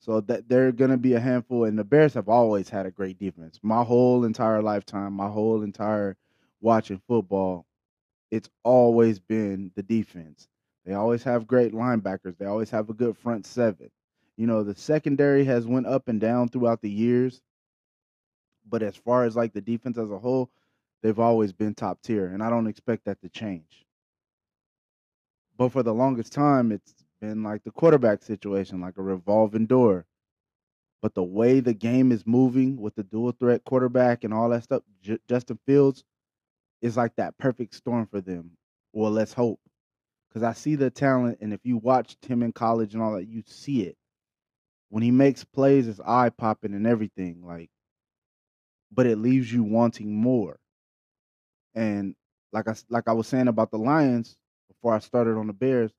[0.00, 3.18] So that they're gonna be a handful, and the Bears have always had a great
[3.18, 3.58] defense.
[3.62, 6.16] My whole entire lifetime, my whole entire
[6.60, 7.66] watching football,
[8.30, 10.48] it's always been the defense.
[10.84, 12.38] They always have great linebackers.
[12.38, 13.90] They always have a good front seven.
[14.36, 17.42] You know, the secondary has went up and down throughout the years,
[18.68, 20.50] but as far as like the defense as a whole,
[21.02, 23.86] they've always been top tier, and I don't expect that to change.
[25.56, 30.06] But for the longest time, it's been like the quarterback situation, like a revolving door.
[31.02, 34.64] But the way the game is moving with the dual threat quarterback and all that
[34.64, 36.04] stuff, J- Justin Fields
[36.82, 38.52] is like that perfect storm for them.
[38.92, 39.60] Well, let's hope.
[40.28, 43.28] Because I see the talent, and if you watched him in college and all that,
[43.28, 43.96] you see it.
[44.90, 47.42] When he makes plays, it's eye popping and everything.
[47.44, 47.70] Like,
[48.92, 50.58] but it leaves you wanting more.
[51.76, 52.16] And
[52.52, 54.36] like I like I was saying about the Lions
[54.68, 55.92] before I started on the Bears,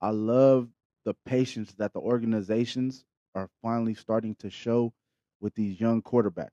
[0.00, 0.68] I love
[1.04, 3.04] the patience that the organizations
[3.34, 4.92] are finally starting to show
[5.40, 6.50] with these young quarterbacks.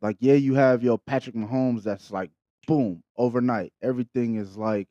[0.00, 2.30] Like, yeah, you have your Patrick Mahomes that's like
[2.66, 3.72] boom, overnight.
[3.82, 4.88] Everything is like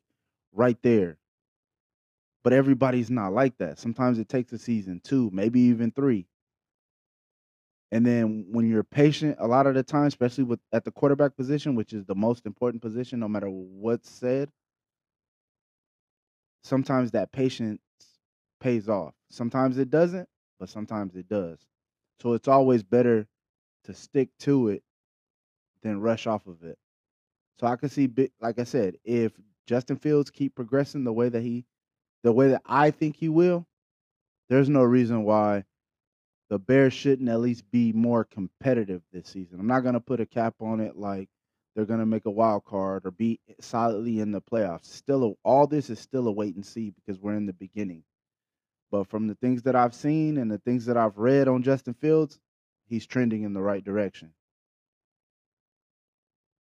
[0.52, 1.18] right there.
[2.44, 3.78] But everybody's not like that.
[3.78, 6.26] Sometimes it takes a season, two, maybe even three.
[7.90, 11.36] And then when you're patient, a lot of the time, especially with at the quarterback
[11.36, 14.50] position, which is the most important position, no matter what's said,
[16.62, 17.80] sometimes that patience
[18.60, 19.14] pays off.
[19.30, 20.28] Sometimes it doesn't,
[20.60, 21.58] but sometimes it does.
[22.20, 23.26] So it's always better
[23.84, 24.82] to stick to it
[25.82, 26.78] than rush off of it.
[27.58, 28.08] So I can see,
[28.40, 29.32] like I said, if
[29.66, 31.64] Justin Fields keep progressing the way that he,
[32.22, 33.66] the way that I think he will,
[34.48, 35.64] there's no reason why
[36.50, 39.60] the Bears shouldn't at least be more competitive this season.
[39.60, 41.28] I'm not gonna put a cap on it like
[41.78, 44.86] they're going to make a wild card or be solidly in the playoffs.
[44.86, 48.02] Still, a, all this is still a wait and see because we're in the beginning.
[48.90, 51.94] But from the things that I've seen and the things that I've read on Justin
[51.94, 52.40] Fields,
[52.88, 54.32] he's trending in the right direction.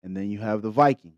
[0.04, 1.16] And then you have the Vikings.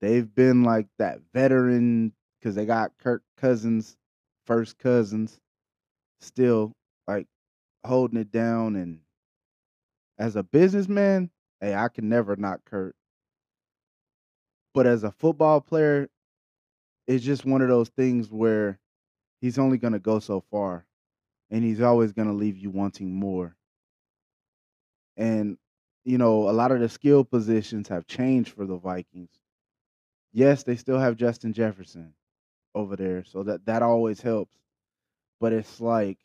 [0.00, 3.98] They've been like that veteran because they got Kirk Cousins,
[4.46, 5.38] first cousins,
[6.18, 6.72] still
[7.06, 7.26] like
[7.84, 8.76] holding it down.
[8.76, 9.00] And
[10.18, 11.30] as a businessman,
[11.60, 12.94] hey, I can never knock Kirk.
[14.74, 16.08] But as a football player,
[17.06, 18.78] it's just one of those things where
[19.40, 20.86] he's only going to go so far
[21.50, 23.56] and he's always going to leave you wanting more.
[25.16, 25.58] And,
[26.04, 29.30] you know, a lot of the skill positions have changed for the Vikings.
[30.32, 32.14] Yes, they still have Justin Jefferson
[32.74, 34.56] over there, so that that always helps.
[35.40, 36.18] But it's like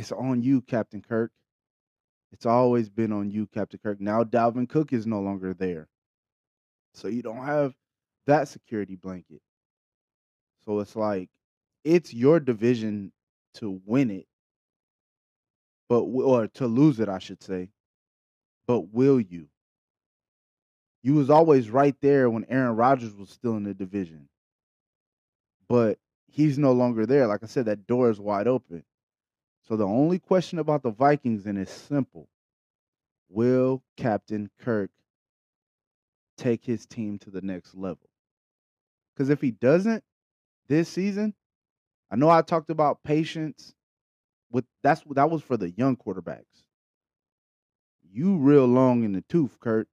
[0.00, 1.30] it's on you, Captain Kirk.
[2.32, 4.00] It's always been on you, Captain Kirk.
[4.00, 5.88] Now Dalvin Cook is no longer there.
[6.94, 7.74] So you don't have
[8.26, 9.42] that security blanket.
[10.64, 11.28] So it's like
[11.84, 13.12] it's your division
[13.54, 14.26] to win it,
[15.88, 17.68] but or to lose it, I should say.
[18.66, 19.48] But will you?
[21.02, 24.28] You was always right there when Aaron Rodgers was still in the division.
[25.68, 25.98] But
[26.28, 27.26] he's no longer there.
[27.26, 28.82] Like I said, that door is wide open.
[29.62, 32.28] So the only question about the Vikings and it's simple.
[33.30, 34.90] Will Captain Kirk
[36.36, 38.10] take his team to the next level?
[39.14, 40.04] Because if he doesn't
[40.68, 41.34] this season,
[42.10, 43.74] I know I talked about patience
[44.50, 46.64] with that's that was for the young quarterbacks.
[48.02, 49.88] You real long in the tooth, Kirk,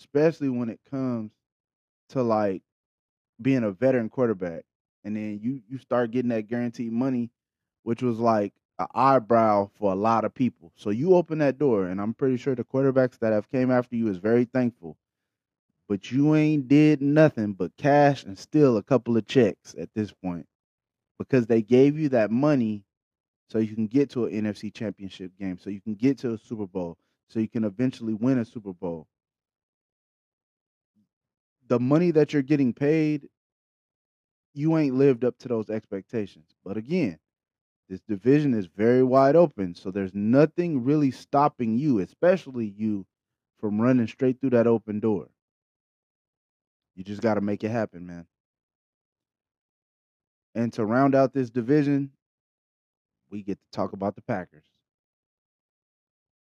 [0.00, 1.32] especially when it comes
[2.10, 2.62] to like
[3.40, 4.64] being a veteran quarterback.
[5.04, 7.30] And then you you start getting that guaranteed money,
[7.82, 10.72] which was like an eyebrow for a lot of people.
[10.76, 13.96] So you open that door, and I'm pretty sure the quarterbacks that have came after
[13.96, 14.96] you is very thankful.
[15.88, 20.12] But you ain't did nothing but cash and steal a couple of checks at this
[20.12, 20.46] point
[21.18, 22.84] because they gave you that money
[23.48, 26.38] so you can get to an NFC championship game, so you can get to a
[26.38, 26.98] Super Bowl,
[27.28, 29.06] so you can eventually win a Super Bowl.
[31.68, 33.28] The money that you're getting paid,
[34.54, 36.54] you ain't lived up to those expectations.
[36.64, 37.18] But again,
[37.88, 43.06] this division is very wide open, so there's nothing really stopping you, especially you,
[43.60, 45.28] from running straight through that open door.
[46.94, 48.26] You just got to make it happen, man.
[50.54, 52.10] And to round out this division,
[53.30, 54.64] we get to talk about the Packers.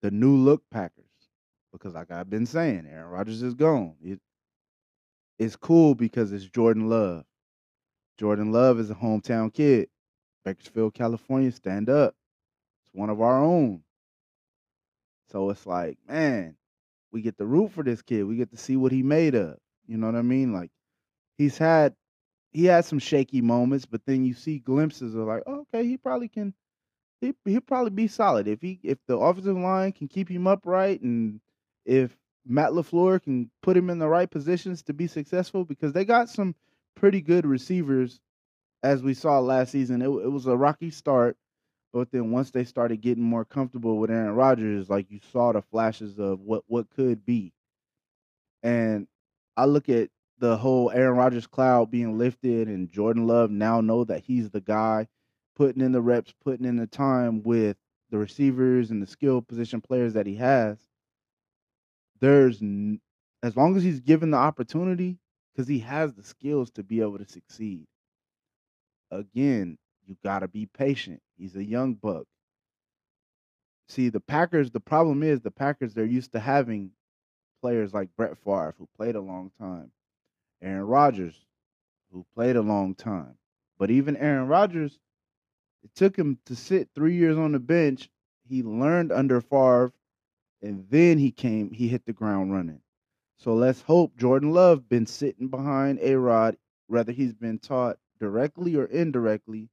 [0.02, 1.06] The new look Packers.
[1.72, 3.96] Because like I've been saying, Aaron Rodgers is gone.
[4.02, 4.20] It,
[5.38, 7.24] it's cool because it's Jordan Love.
[8.18, 9.90] Jordan Love is a hometown kid.
[10.48, 12.16] Bakersfield, California, stand up.
[12.82, 13.84] It's one of our own.
[15.30, 16.56] So it's like, man,
[17.12, 18.24] we get to root for this kid.
[18.24, 19.58] We get to see what he made of.
[19.88, 20.54] You know what I mean?
[20.54, 20.72] Like
[21.38, 21.96] he's had
[22.52, 25.98] he had some shaky moments, but then you see glimpses of like, oh, okay, he
[25.98, 26.54] probably can
[27.20, 28.48] he he'll probably be solid.
[28.48, 31.42] If he if the offensive line can keep him upright and
[31.86, 36.06] if Matt LaFleur can put him in the right positions to be successful because they
[36.06, 36.56] got some
[36.96, 38.22] pretty good receivers
[38.88, 41.36] as we saw last season, it, it was a rocky start,
[41.92, 45.62] but then once they started getting more comfortable with Aaron Rodgers, like you saw the
[45.62, 47.52] flashes of what what could be.
[48.64, 49.08] And
[49.58, 50.10] I look at
[50.40, 54.62] the whole Aaron Rodgers cloud being lifted, and Jordan Love now know that he's the
[54.62, 55.08] guy
[55.58, 57.76] putting in the reps, putting in the time with
[58.10, 60.78] the receivers and the skill position players that he has.
[62.22, 62.64] There's
[63.44, 65.18] as long as he's given the opportunity,
[65.54, 67.86] because he has the skills to be able to succeed
[69.12, 71.22] again, you got to be patient.
[71.38, 72.26] He's a young buck.
[73.90, 76.92] See, the Packers, the problem is the Packers, they're used to having
[77.62, 79.92] players like Brett Favre, who played a long time,
[80.62, 81.46] Aaron Rodgers,
[82.12, 83.38] who played a long time.
[83.80, 85.00] But even Aaron Rodgers,
[85.84, 88.10] it took him to sit three years on the bench.
[88.50, 89.94] He learned under Favre,
[90.62, 92.82] and then he came, he hit the ground running.
[93.38, 98.76] So let's hope Jordan Love been sitting behind A Rod, whether he's been taught directly
[98.76, 99.70] or indirectly,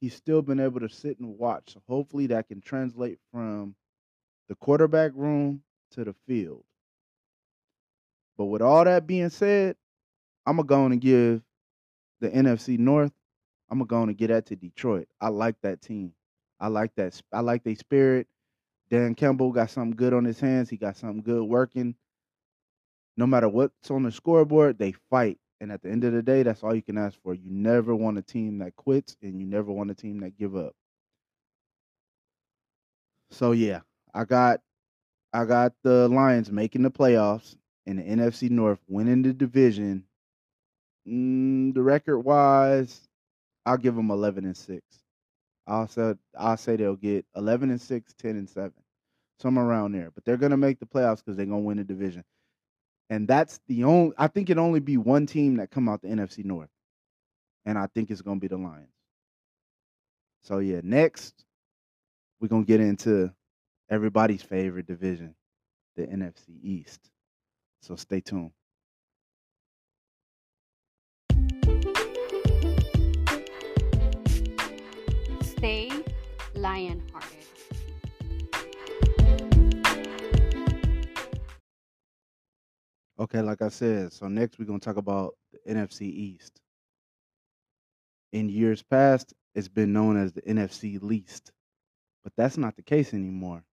[0.00, 1.74] he's still been able to sit and watch.
[1.74, 3.74] So hopefully that can translate from
[4.48, 5.62] the quarterback room
[5.92, 6.64] to the field.
[8.36, 9.76] But with all that being said,
[10.46, 11.42] I'm gonna give
[12.20, 13.12] the NFC North.
[13.70, 15.08] I'm gonna get that to Detroit.
[15.20, 16.12] I like that team.
[16.60, 17.20] I like that.
[17.32, 18.26] I like their spirit.
[18.90, 20.70] Dan Campbell got something good on his hands.
[20.70, 21.96] He got something good working.
[23.16, 25.38] No matter what's on the scoreboard, they fight.
[25.60, 27.34] And at the end of the day, that's all you can ask for.
[27.34, 30.56] You never want a team that quits and you never want a team that give
[30.56, 30.74] up.
[33.30, 33.80] So yeah,
[34.14, 34.60] I got
[35.32, 40.04] I got the Lions making the playoffs in the NFC North, winning the division.
[41.08, 43.08] Mm, the record wise,
[43.64, 44.82] I'll give them 11 and 6.
[45.66, 48.72] I'll say I'll say they'll get 11 and 6, 10 and 7.
[49.40, 50.10] Somewhere around there.
[50.14, 52.24] But they're going to make the playoffs cuz they're going to win the division
[53.10, 54.14] and that's the only.
[54.18, 56.70] I think it only be one team that come out the NFC North,
[57.64, 58.88] and I think it's gonna be the Lions.
[60.42, 61.44] So yeah, next
[62.40, 63.32] we're gonna get into
[63.90, 65.34] everybody's favorite division,
[65.96, 67.10] the NFC East.
[67.82, 68.50] So stay tuned.
[75.42, 75.90] Stay
[76.54, 77.35] lion-hearted.
[83.18, 86.60] Okay, like I said, so next we're gonna talk about the NFC East.
[88.32, 91.52] In years past, it's been known as the NFC least,
[92.24, 93.64] but that's not the case anymore.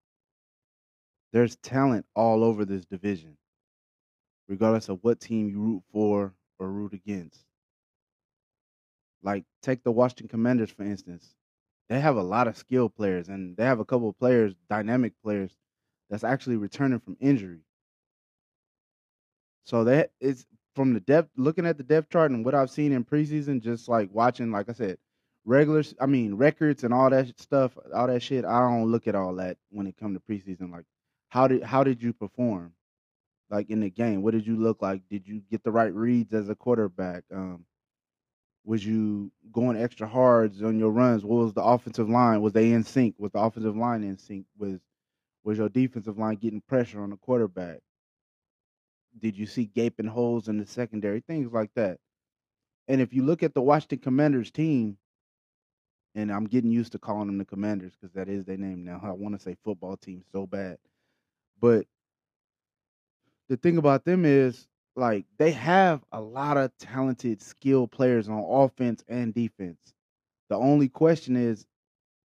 [1.33, 3.37] There's talent all over this division,
[4.47, 7.45] regardless of what team you root for or root against.
[9.23, 11.35] Like, take the Washington Commanders, for instance.
[11.89, 15.13] They have a lot of skilled players, and they have a couple of players, dynamic
[15.23, 15.57] players,
[16.09, 17.61] that's actually returning from injury.
[19.65, 20.45] So that is
[20.75, 23.87] from the depth, looking at the depth chart and what I've seen in preseason, just
[23.87, 24.97] like watching, like I said,
[25.45, 28.45] regular, I mean records and all that stuff, all that shit.
[28.45, 30.71] I don't look at all that when it comes to preseason.
[30.71, 30.85] Like,
[31.29, 32.73] how did how did you perform?
[33.49, 35.01] Like in the game, what did you look like?
[35.09, 37.23] Did you get the right reads as a quarterback?
[37.31, 37.65] Um,
[38.65, 41.25] was you going extra hard on your runs?
[41.25, 42.41] What was the offensive line?
[42.41, 43.15] Was they in sync?
[43.17, 44.45] Was the offensive line in sync?
[44.57, 44.79] Was
[45.43, 47.79] was your defensive line getting pressure on the quarterback?
[49.19, 51.21] Did you see gaping holes in the secondary?
[51.21, 51.97] Things like that.
[52.87, 54.97] And if you look at the Washington Commanders team,
[56.15, 58.99] and I'm getting used to calling them the Commanders because that is their name now.
[59.03, 60.77] I want to say football team so bad.
[61.59, 61.85] But
[63.49, 68.43] the thing about them is like they have a lot of talented, skilled players on
[68.47, 69.93] offense and defense.
[70.49, 71.65] The only question is,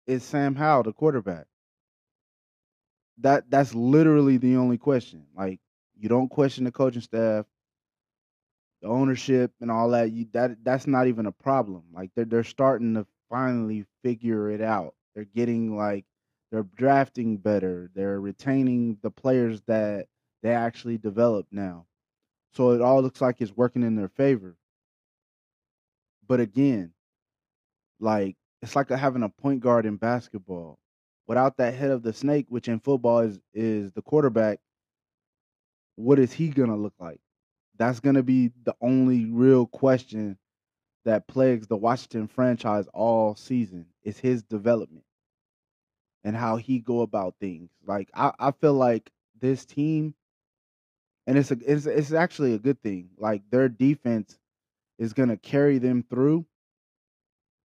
[0.06, 1.46] is Sam Howell the quarterback?
[3.18, 5.26] That that's literally the only question.
[5.36, 5.60] Like
[6.04, 7.46] you don't question the coaching staff,
[8.82, 10.12] the ownership, and all that.
[10.12, 11.84] You that that's not even a problem.
[11.94, 14.94] Like they're they're starting to finally figure it out.
[15.14, 16.04] They're getting like
[16.52, 17.90] they're drafting better.
[17.94, 20.08] They're retaining the players that
[20.42, 21.86] they actually developed now.
[22.52, 24.58] So it all looks like it's working in their favor.
[26.28, 26.92] But again,
[27.98, 30.78] like it's like having a point guard in basketball.
[31.26, 34.60] Without that head of the snake, which in football is is the quarterback,
[35.96, 37.20] what is he gonna look like?
[37.78, 40.38] That's gonna be the only real question
[41.04, 45.04] that plagues the Washington franchise all season is his development
[46.24, 47.70] and how he go about things.
[47.86, 50.14] Like I, I feel like this team,
[51.26, 53.10] and it's a it's it's actually a good thing.
[53.18, 54.38] Like their defense
[54.98, 56.46] is gonna carry them through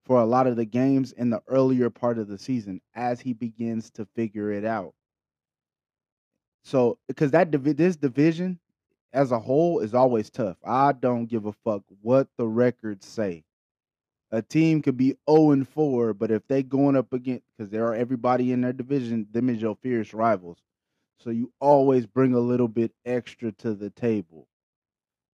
[0.05, 3.33] for a lot of the games in the earlier part of the season as he
[3.33, 4.93] begins to figure it out.
[6.63, 8.59] So because that divi- this division
[9.13, 10.57] as a whole is always tough.
[10.63, 13.43] I don't give a fuck what the records say.
[14.31, 17.87] A team could be 0 and 4, but if they going up against because there
[17.87, 20.59] are everybody in their division, them is your fierce rivals.
[21.19, 24.47] So you always bring a little bit extra to the table.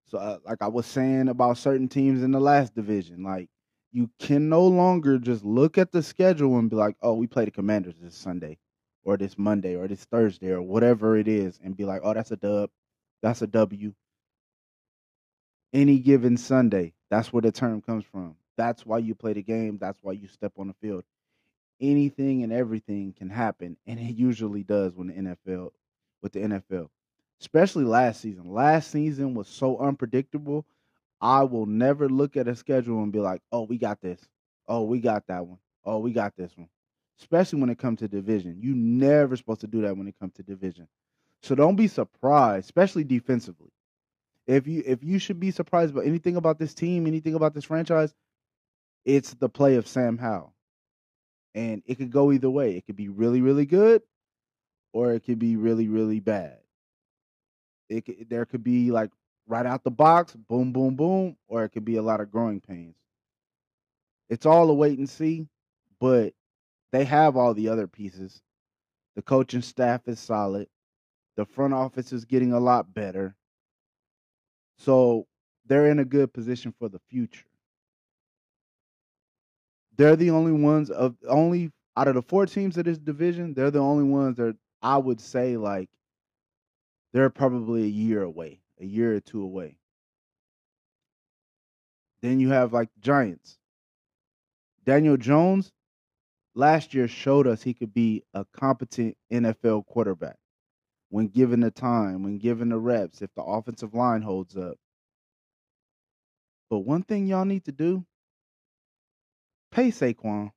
[0.07, 3.49] So uh, like I was saying about certain teams in the last division, like
[3.93, 7.45] you can no longer just look at the schedule and be like, "Oh, we play
[7.45, 8.59] the Commanders this Sunday."
[9.05, 12.31] Or this Monday or this Thursday or whatever it is and be like, oh, that's
[12.31, 12.71] a dub.
[13.23, 13.93] That's a W.
[15.73, 16.95] Any given Sunday.
[17.11, 18.37] That's where the term comes from.
[18.57, 19.79] That's why you play the game.
[19.81, 21.05] That's why you step on the field.
[21.81, 23.77] Anything and everything can happen.
[23.87, 25.71] And it usually does when the NFL
[26.23, 26.89] with the NFL.
[27.41, 28.53] Especially last season.
[28.53, 30.67] Last season was so unpredictable.
[31.23, 34.21] I will never look at a schedule and be like, oh, we got this.
[34.69, 35.59] Oh, we got that one.
[35.85, 36.69] Oh, we got this one
[37.21, 38.57] especially when it comes to division.
[38.61, 40.89] You never supposed to do that when it comes to division.
[41.43, 43.71] So don't be surprised, especially defensively.
[44.47, 47.65] If you if you should be surprised about anything about this team, anything about this
[47.65, 48.13] franchise,
[49.05, 50.55] it's the play of Sam Howell.
[51.55, 52.77] And it could go either way.
[52.77, 54.03] It could be really, really good,
[54.93, 56.59] or it could be really, really bad.
[57.89, 59.11] It could, there could be like
[59.47, 62.61] right out the box, boom, boom, boom, or it could be a lot of growing
[62.61, 62.95] pains.
[64.29, 65.49] It's all a wait and see,
[66.01, 66.35] but
[66.93, 68.43] they have all the other pieces.
[69.17, 70.69] The coaching staff is solid.
[71.37, 73.37] The front office is getting a lot better.
[74.79, 75.27] So
[75.67, 77.47] they're in a good position for the future.
[79.97, 83.71] They're the only ones of only out of the four teams of this division, they're
[83.71, 85.91] the only ones that I would say like
[87.13, 89.77] they're probably a year away, a year or two away.
[92.23, 93.59] Then you have like Giants.
[94.85, 95.73] Daniel Jones,
[96.61, 100.37] last year showed us he could be a competent NFL quarterback
[101.09, 104.77] when given the time, when given the reps, if the offensive line holds up.
[106.69, 108.05] But one thing y'all need to do,
[109.73, 110.53] pay Saquon.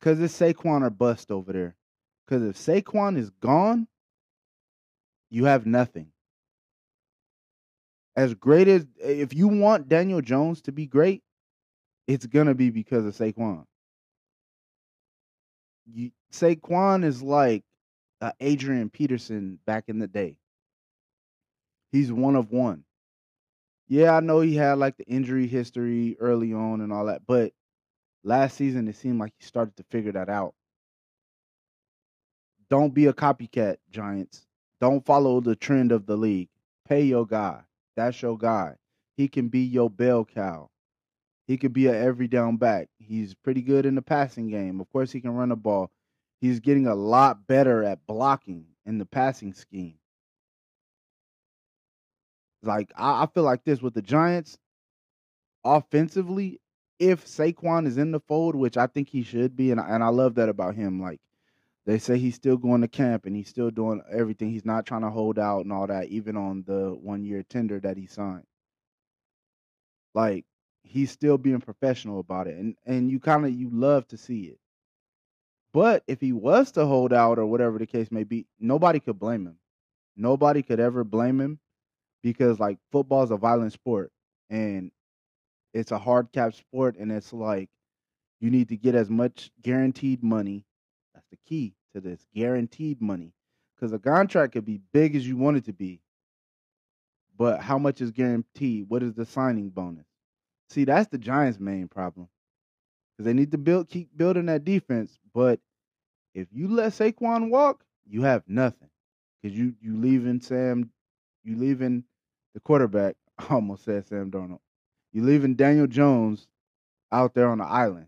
[0.00, 1.76] Because it's Saquon or bust over there.
[2.26, 3.86] Because if Saquon is gone,
[5.30, 6.08] you have nothing.
[8.16, 11.22] As great as if you want Daniel Jones to be great,
[12.08, 13.66] it's gonna be because of Saquon
[15.86, 17.64] you Saquon is like
[18.20, 20.36] uh, Adrian Peterson back in the day.
[21.92, 22.84] He's one of one.
[23.88, 27.52] Yeah, I know he had like the injury history early on and all that, but
[28.24, 30.54] last season it seemed like he started to figure that out.
[32.70, 34.46] Don't be a copycat, Giants.
[34.80, 36.48] Don't follow the trend of the league.
[36.88, 37.60] Pay your guy.
[37.96, 38.76] That's your guy.
[39.16, 40.70] He can be your bell cow.
[41.52, 42.88] He could be a every down back.
[42.98, 44.80] He's pretty good in the passing game.
[44.80, 45.90] Of course, he can run the ball.
[46.40, 49.98] He's getting a lot better at blocking in the passing scheme.
[52.62, 54.56] Like I, I feel like this with the Giants,
[55.62, 56.58] offensively,
[56.98, 60.08] if Saquon is in the fold, which I think he should be, and and I
[60.08, 61.02] love that about him.
[61.02, 61.20] Like
[61.84, 64.48] they say, he's still going to camp and he's still doing everything.
[64.48, 67.78] He's not trying to hold out and all that, even on the one year tender
[67.80, 68.46] that he signed.
[70.14, 70.46] Like
[70.82, 74.42] he's still being professional about it, and and you kind of you love to see
[74.42, 74.58] it.
[75.72, 79.18] But if he was to hold out or whatever the case may be, nobody could
[79.18, 79.56] blame him.
[80.16, 81.58] Nobody could ever blame him
[82.22, 84.12] because like football is a violent sport
[84.50, 84.90] and
[85.72, 87.70] it's a hard cap sport and it's like
[88.40, 90.66] you need to get as much guaranteed money.
[91.14, 93.32] That's the key to this guaranteed money
[93.74, 96.00] because a contract could be big as you want it to be,
[97.38, 98.86] but how much is guaranteed?
[98.88, 100.06] What is the signing bonus?
[100.72, 102.28] See, that's the Giants' main problem
[103.12, 105.18] because they need to build, keep building that defense.
[105.34, 105.60] But
[106.34, 108.88] if you let Saquon walk, you have nothing
[109.42, 110.90] because you you leaving Sam,
[111.44, 112.04] you leaving
[112.54, 113.16] the quarterback.
[113.38, 114.60] I almost said Sam Darnold.
[115.12, 116.48] You leaving Daniel Jones
[117.12, 118.06] out there on the island.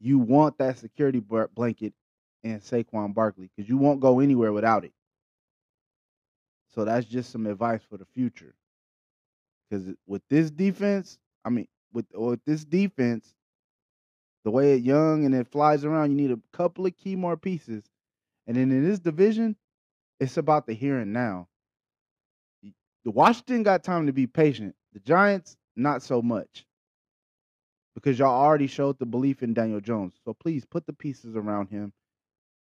[0.00, 1.92] You want that security blanket
[2.44, 4.92] and Saquon Barkley because you won't go anywhere without it.
[6.74, 8.54] So that's just some advice for the future.
[9.70, 13.34] Because with this defense, I mean, with with this defense,
[14.44, 17.36] the way it young and it flies around, you need a couple of key more
[17.36, 17.84] pieces.
[18.46, 19.56] And then in this division,
[20.18, 21.48] it's about the here and now.
[23.04, 24.74] The Washington got time to be patient.
[24.92, 26.66] The Giants, not so much.
[27.94, 30.14] Because y'all already showed the belief in Daniel Jones.
[30.24, 31.92] So please put the pieces around him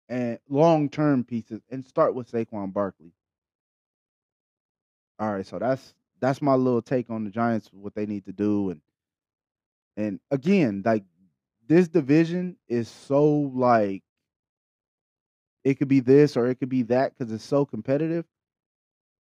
[0.09, 3.13] and long term pieces and start with Saquon Barkley.
[5.19, 8.33] All right, so that's that's my little take on the Giants, what they need to
[8.33, 8.81] do, and
[9.97, 11.05] and again, like
[11.67, 14.03] this division is so like
[15.65, 18.25] it could be this or it could be that because it's so competitive.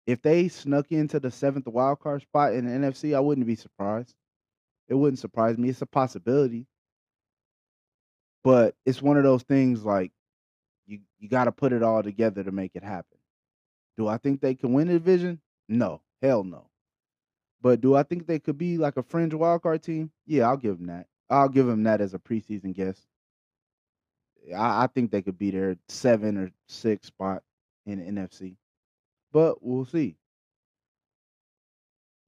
[0.06, 3.56] If they snuck into the seventh wild card spot in the NFC, I wouldn't be
[3.56, 4.14] surprised.
[4.88, 5.70] It wouldn't surprise me.
[5.70, 6.68] It's a possibility.
[8.44, 10.12] But it's one of those things like
[10.86, 13.18] you you got to put it all together to make it happen.
[13.98, 15.42] Do I think they can win the division?
[15.68, 16.70] No, hell no.
[17.62, 20.12] But do I think they could be like a fringe wild card team?
[20.26, 21.08] Yeah, I'll give them that.
[21.30, 23.08] I'll give them that as a preseason guess.
[24.56, 27.42] I, I think they could be their seven or six spot
[27.86, 28.56] in NFC,
[29.32, 30.16] but we'll see.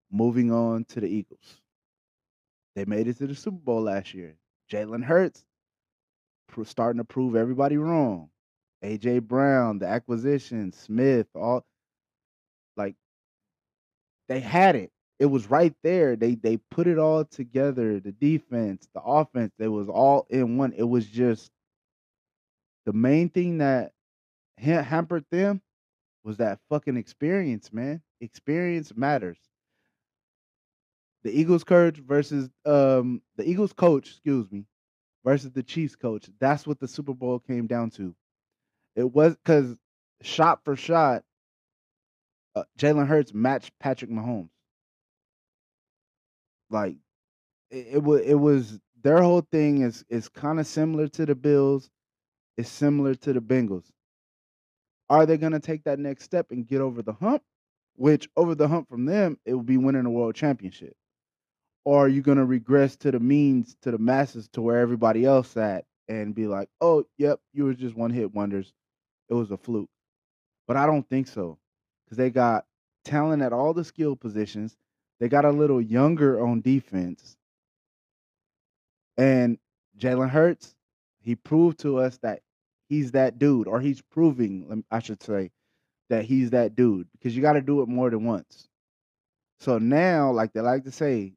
[0.09, 1.61] Moving on to the Eagles,
[2.75, 4.36] they made it to the Super Bowl last year.
[4.71, 5.45] Jalen Hurts
[6.65, 8.30] starting to prove everybody wrong.
[8.84, 11.65] AJ Brown, the acquisition, Smith, all
[12.75, 12.95] like
[14.28, 16.15] they had it it was right there.
[16.15, 17.99] They they put it all together.
[17.99, 20.74] The defense, the offense, it was all in one.
[20.74, 21.51] It was just
[22.86, 23.93] the main thing that
[24.58, 25.62] hampered them
[26.24, 28.01] was that fucking experience, man.
[28.21, 29.37] Experience matters.
[31.24, 34.66] The Eagles coach versus um the Eagles coach, excuse me,
[35.25, 36.29] versus the Chiefs coach.
[36.39, 38.16] That's what the Super Bowl came down to.
[38.96, 39.75] It was because
[40.21, 41.24] shot for shot,
[42.55, 44.50] uh, Jalen Hurts matched Patrick Mahomes.
[46.69, 46.97] Like
[47.71, 51.35] it, it was it was their whole thing is is kind of similar to the
[51.35, 51.89] Bills,
[52.57, 53.91] it's similar to the Bengals.
[55.09, 57.43] Are they going to take that next step and get over the hump?
[57.95, 60.95] Which over the hump from them, it will be winning a world championship.
[61.85, 65.25] Or are you going to regress to the means, to the masses, to where everybody
[65.25, 68.73] else at, and be like, "Oh, yep, you were just one hit wonders.
[69.29, 69.89] It was a fluke."
[70.67, 71.59] But I don't think so,
[72.05, 72.65] because they got
[73.05, 74.77] talent at all the skill positions.
[75.19, 77.37] They got a little younger on defense.
[79.17, 79.57] And
[79.97, 80.75] Jalen Hurts,
[81.21, 82.41] he proved to us that
[82.87, 85.51] he's that dude, or he's proving, I should say,
[86.09, 88.67] that he's that dude because you got to do it more than once.
[89.59, 91.33] So now, like they like to say,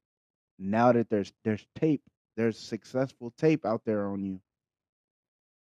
[0.59, 2.03] now that there's there's tape,
[2.37, 4.41] there's successful tape out there on you.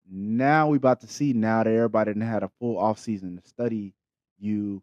[0.09, 3.93] Now we about to see now that everybody had a full off season to study
[4.39, 4.81] you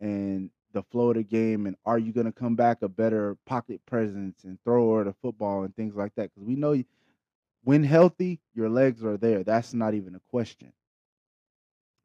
[0.00, 3.36] and the flow of the game and are you going to come back a better
[3.46, 6.82] pocket presence and thrower of the football and things like that because we know
[7.64, 10.72] when healthy your legs are there that's not even a question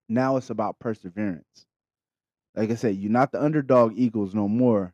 [0.10, 1.66] now it's about perseverance
[2.56, 4.94] Like I said, you're not the underdog Eagles no more.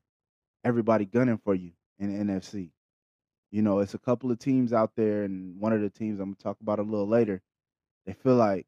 [0.66, 2.72] Everybody gunning for you in the NFC.
[3.52, 6.28] You know, it's a couple of teams out there, and one of the teams I'm
[6.30, 7.42] gonna talk about a little later.
[8.06, 8.68] They feel like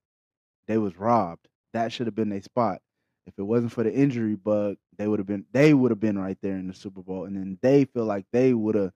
[0.68, 1.48] they was robbed.
[1.74, 2.82] That should have been their spot.
[3.28, 6.20] If it wasn't for the injury bug, they would have been they would have been
[6.20, 8.92] right there in the Super Bowl, and then they feel like they would have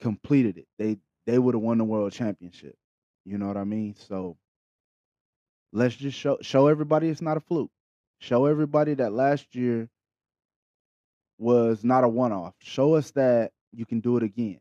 [0.00, 0.66] completed it.
[0.78, 2.74] They they would have won the world championship.
[3.26, 3.94] You know what I mean?
[3.96, 4.38] So
[5.74, 7.70] let's just show show everybody it's not a fluke.
[8.18, 9.90] Show everybody that last year
[11.36, 12.54] was not a one off.
[12.60, 14.60] Show us that you can do it again.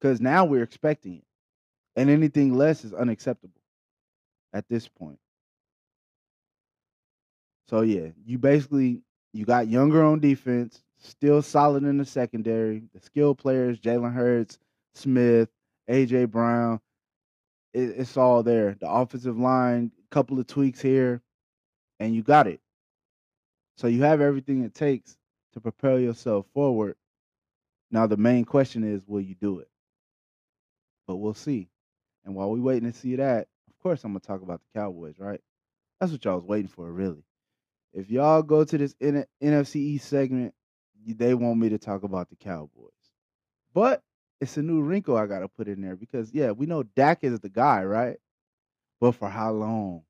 [0.00, 1.24] Because now we're expecting it.
[1.96, 3.60] And anything less is unacceptable
[4.54, 5.18] at this point.
[7.68, 9.02] So yeah, you basically
[9.36, 12.82] you got younger on defense, still solid in the secondary.
[12.94, 14.58] The skill players, Jalen Hurts,
[14.94, 15.48] Smith,
[15.88, 16.80] AJ Brown,
[17.74, 18.76] it, it's all there.
[18.80, 21.22] The offensive line, couple of tweaks here,
[22.00, 22.60] and you got it.
[23.76, 25.16] So you have everything it takes
[25.52, 26.96] to propel yourself forward.
[27.90, 29.68] Now the main question is, will you do it?
[31.06, 31.68] But we'll see.
[32.24, 35.18] And while we're waiting to see that, of course I'm gonna talk about the Cowboys,
[35.18, 35.40] right?
[36.00, 37.22] That's what y'all was waiting for, really.
[37.96, 40.52] If y'all go to this N- NFC East segment,
[41.06, 42.92] they want me to talk about the Cowboys.
[43.72, 44.02] But
[44.38, 47.40] it's a new wrinkle I gotta put in there because yeah, we know Dak is
[47.40, 48.18] the guy, right?
[49.00, 50.02] But for how long?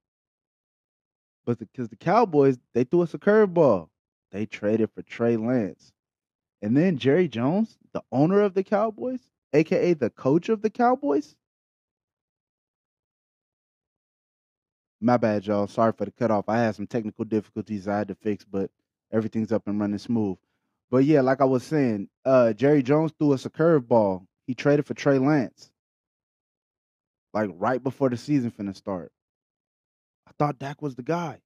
[1.44, 3.88] But because the, the Cowboys, they threw us a curveball.
[4.32, 5.92] They traded for Trey Lance.
[6.62, 9.20] And then Jerry Jones, the owner of the Cowboys,
[9.52, 11.36] aka the coach of the Cowboys.
[15.01, 15.66] My bad, y'all.
[15.66, 16.48] Sorry for the cutoff.
[16.48, 18.70] I had some technical difficulties I had to fix, but
[19.12, 20.39] everything's up and running smooth.
[20.90, 24.27] But yeah, like I was saying, uh, Jerry Jones threw us a curveball.
[24.47, 25.70] He traded for Trey Lance.
[27.35, 29.12] Like right before the season finna start.
[30.27, 31.40] I thought Dak was the guy.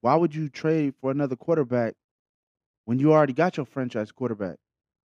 [0.00, 1.94] Why would you trade for another quarterback
[2.84, 4.56] when you already got your franchise quarterback?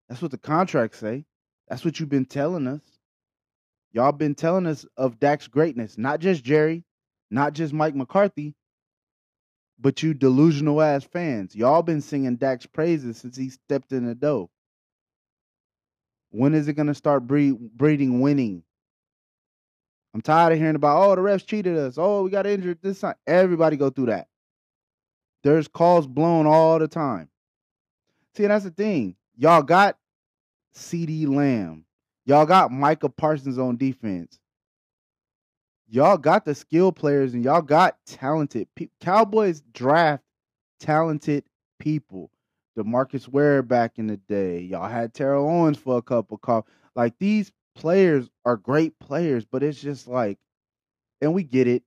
[0.08, 1.26] That's what the contracts say.
[1.68, 2.82] That's what you've been telling us.
[3.92, 6.84] Y'all been telling us of Dak's greatness, not just Jerry,
[7.32, 8.54] not just Mike McCarthy,
[9.80, 11.56] but you delusional ass fans.
[11.56, 14.50] Y'all been singing Dak's praises since he stepped in the dough.
[16.32, 18.64] When is it going to start breed, breeding winning?
[20.14, 21.96] I'm tired of hearing about, oh, the refs cheated us.
[21.98, 23.16] Oh, we got injured this time.
[23.26, 24.28] Everybody go through that.
[25.44, 27.30] There's calls blown all the time.
[28.36, 29.16] See, that's the thing.
[29.38, 29.98] Y'all got
[30.76, 31.86] CeeDee Lamb.
[32.30, 34.38] Y'all got Micah Parsons on defense.
[35.88, 38.94] Y'all got the skill players and y'all got talented people.
[39.02, 40.22] Cowboys draft
[40.80, 41.44] talented
[41.80, 42.30] people.
[42.78, 44.60] DeMarcus Ware back in the day.
[44.60, 46.66] Y'all had Terrell Owens for a couple calls.
[46.96, 50.38] Like these players are great players, but it's just like,
[51.22, 51.82] and we get it.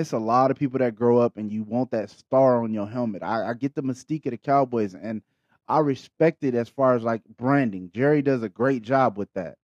[0.00, 2.88] It's a lot of people that grow up and you want that star on your
[2.88, 3.22] helmet.
[3.22, 5.22] I, I get the mystique of the Cowboys and
[5.68, 7.92] I respect it as far as like branding.
[7.94, 9.58] Jerry does a great job with that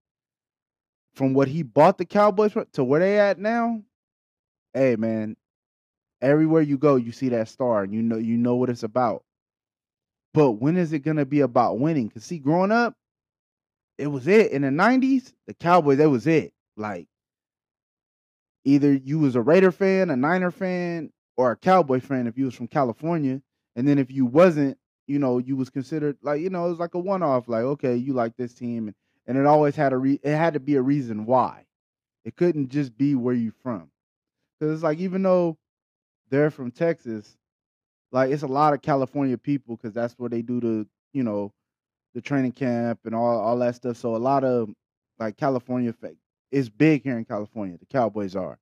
[1.14, 3.82] from what he bought the Cowboys to where they at now,
[4.74, 5.36] hey man,
[6.20, 9.24] everywhere you go, you see that star and you know you know what it's about.
[10.34, 12.08] But when is it gonna be about winning?
[12.08, 12.94] Cause see, growing up,
[13.98, 14.52] it was it.
[14.52, 16.52] In the nineties, the Cowboys, that was it.
[16.76, 17.06] Like
[18.64, 22.46] either you was a Raider fan, a Niner fan, or a Cowboy fan if you
[22.46, 23.42] was from California.
[23.76, 26.78] And then if you wasn't, you know, you was considered like, you know, it was
[26.78, 28.96] like a one off, like, okay, you like this team and
[29.26, 31.66] and it always had a re- it had to be a reason why.
[32.24, 33.90] It couldn't just be where you're from,
[34.60, 35.58] because it's like even though
[36.30, 37.36] they're from Texas,
[38.12, 41.52] like it's a lot of California people because that's where they do the you know
[42.14, 43.96] the training camp and all all that stuff.
[43.98, 44.70] So a lot of
[45.18, 45.94] like California
[46.52, 47.78] is big here in California.
[47.78, 48.58] The Cowboys are,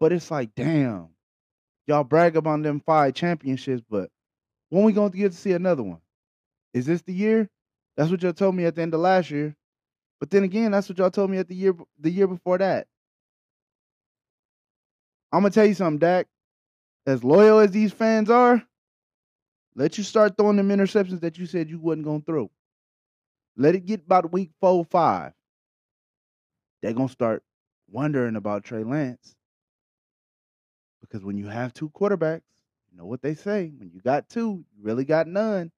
[0.00, 1.08] but it's like damn,
[1.86, 4.10] y'all brag about them five championships, but
[4.70, 6.00] when we going to get to see another one?
[6.74, 7.48] Is this the year?
[7.96, 9.56] That's what y'all told me at the end of last year.
[10.20, 12.86] But then again, that's what y'all told me at the year the year before that.
[15.32, 16.26] I'm gonna tell you something, Dak.
[17.06, 18.62] As loyal as these fans are,
[19.74, 22.50] let you start throwing them interceptions that you said you wasn't gonna throw.
[23.56, 25.32] Let it get about week four, five.
[26.82, 27.42] They're gonna start
[27.90, 29.34] wondering about Trey Lance.
[31.00, 32.42] Because when you have two quarterbacks,
[32.90, 33.72] you know what they say.
[33.76, 35.70] When you got two, you really got none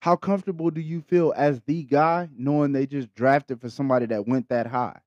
[0.00, 4.26] how comfortable do you feel as the guy knowing they just drafted for somebody that
[4.26, 4.98] went that high?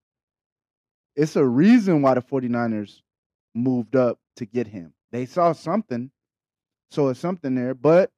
[1.16, 3.02] It's a reason why the 49ers
[3.54, 4.94] moved up to get him.
[5.12, 6.12] They saw something,
[6.90, 8.12] so it's something there, but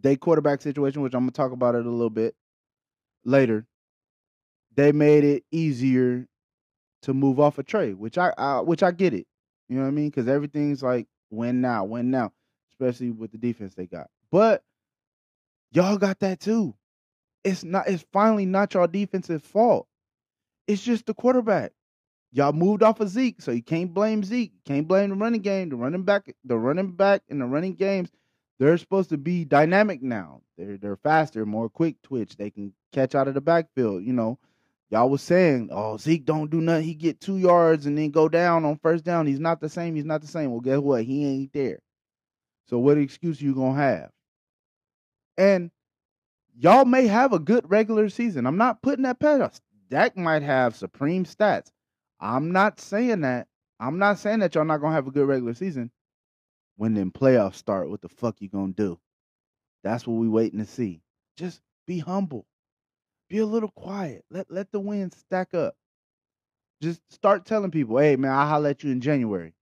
[0.00, 2.34] they quarterback situation, which I'm gonna talk about it a little bit
[3.24, 3.66] later,
[4.74, 6.26] they made it easier
[7.02, 9.26] to move off a trade, which I, I which I get it.
[9.68, 10.08] You know what I mean?
[10.08, 12.32] Because everything's like win now, win now,
[12.72, 14.08] especially with the defense they got.
[14.30, 14.62] But
[15.72, 16.74] y'all got that too.
[17.44, 17.88] It's not.
[17.88, 19.86] It's finally not y'all defensive fault.
[20.66, 21.72] It's just the quarterback.
[22.32, 24.52] Y'all moved off of Zeke, so you can't blame Zeke.
[24.64, 25.68] Can't blame the running game.
[25.68, 28.10] The running back, the running back, and the running games,
[28.60, 30.42] they're supposed to be dynamic now.
[30.56, 32.36] They're they're faster, more quick twitch.
[32.36, 34.04] They can catch out of the backfield.
[34.04, 34.38] You know,
[34.90, 36.84] y'all was saying, oh Zeke don't do nothing.
[36.84, 39.26] He get two yards and then go down on first down.
[39.26, 39.96] He's not the same.
[39.96, 40.50] He's not the same.
[40.52, 41.04] Well, guess what?
[41.04, 41.80] He ain't there.
[42.68, 44.10] So what excuse you gonna have?
[45.40, 45.70] And
[46.54, 48.46] y'all may have a good regular season.
[48.46, 49.62] I'm not putting that past.
[49.88, 51.70] Dak might have supreme stats.
[52.20, 53.48] I'm not saying that.
[53.80, 55.90] I'm not saying that y'all not gonna have a good regular season.
[56.76, 58.98] When them playoffs start, what the fuck you gonna do?
[59.82, 61.00] That's what we waiting to see.
[61.38, 62.44] Just be humble.
[63.30, 64.26] Be a little quiet.
[64.30, 65.74] Let let the wins stack up.
[66.82, 69.54] Just start telling people, hey man, I'll holler at you in January.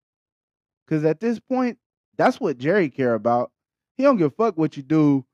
[0.89, 1.79] Cause at this point,
[2.17, 3.53] that's what Jerry care about.
[3.97, 5.25] He don't give a fuck what you do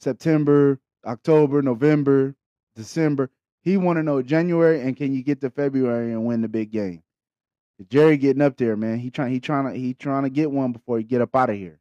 [0.00, 2.34] September, October, November,
[2.76, 3.30] December.
[3.62, 6.70] He want to know January and can you get to February and win the big
[6.70, 7.02] game?
[7.88, 8.98] Jerry getting up there, man.
[8.98, 11.50] He trying he trying to he trying to get one before he get up out
[11.50, 11.80] of here.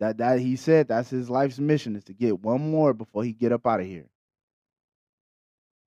[0.00, 3.32] That that he said that's his life's mission is to get one more before he
[3.32, 4.06] get up out of here.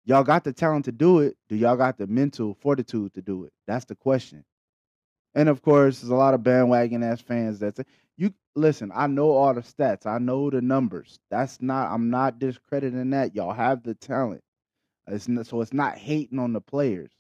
[0.04, 1.36] Y'all got the talent to do it.
[1.50, 3.52] Do y'all got the mental fortitude to do it?
[3.66, 4.44] That's the question.
[5.34, 7.84] And of course, there's a lot of bandwagon ass fans that say,
[8.58, 10.06] listen, I know all the stats.
[10.06, 11.18] I know the numbers.
[11.30, 13.34] That's not I'm not discrediting that.
[13.34, 14.42] Y'all have the talent.
[15.08, 17.10] It's not, so it's not hating on the players.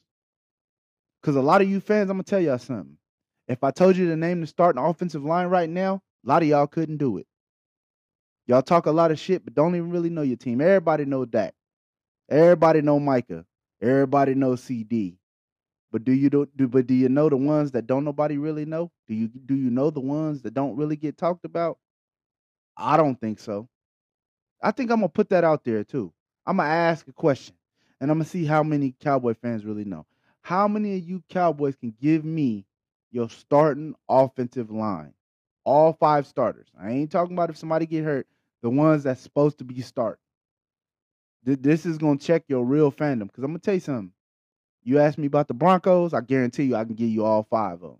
[1.22, 2.96] Cause a lot of you fans, I'm gonna tell y'all something.
[3.48, 6.28] If I told you the name to name the starting offensive line right now, a
[6.28, 7.26] lot of y'all couldn't do it.
[8.46, 10.60] Y'all talk a lot of shit, but don't even really know your team.
[10.60, 11.54] Everybody know Dak.
[12.30, 13.44] Everybody know Micah.
[13.82, 15.16] Everybody know CeeDee.
[15.90, 18.64] But do you do, do but do you know the ones that don't nobody really
[18.66, 18.90] know?
[19.06, 21.78] Do you do you know the ones that don't really get talked about?
[22.76, 23.68] I don't think so.
[24.62, 26.12] I think I'm gonna put that out there too.
[26.46, 27.54] I'm gonna ask a question
[28.00, 30.06] and I'm gonna see how many Cowboy fans really know.
[30.42, 32.66] How many of you Cowboys can give me
[33.10, 35.14] your starting offensive line?
[35.64, 36.68] All five starters.
[36.80, 38.26] I ain't talking about if somebody get hurt.
[38.62, 40.18] The ones that's supposed to be start.
[41.44, 44.12] This is gonna check your real fandom because I'm gonna tell you something.
[44.88, 47.74] You ask me about the Broncos, I guarantee you I can give you all five
[47.74, 47.98] of them.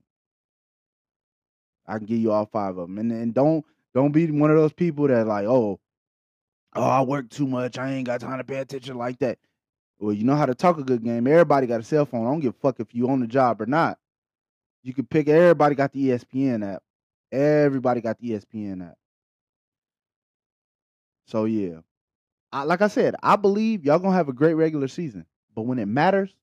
[1.86, 3.62] I can give you all five of them, and and don't
[3.92, 5.78] don't be one of those people that like, oh,
[6.74, 7.76] oh, I work too much.
[7.76, 9.38] I ain't got time to pay attention like that.
[9.98, 11.26] Well, you know how to talk a good game.
[11.26, 12.26] Everybody got a cell phone.
[12.26, 13.98] I don't give a fuck if you on the job or not.
[14.82, 15.28] You can pick.
[15.28, 16.82] Everybody got the ESPN app.
[17.30, 18.96] Everybody got the ESPN app.
[21.26, 21.80] So yeah,
[22.50, 25.26] I, like I said, I believe y'all gonna have a great regular season.
[25.54, 26.34] But when it matters,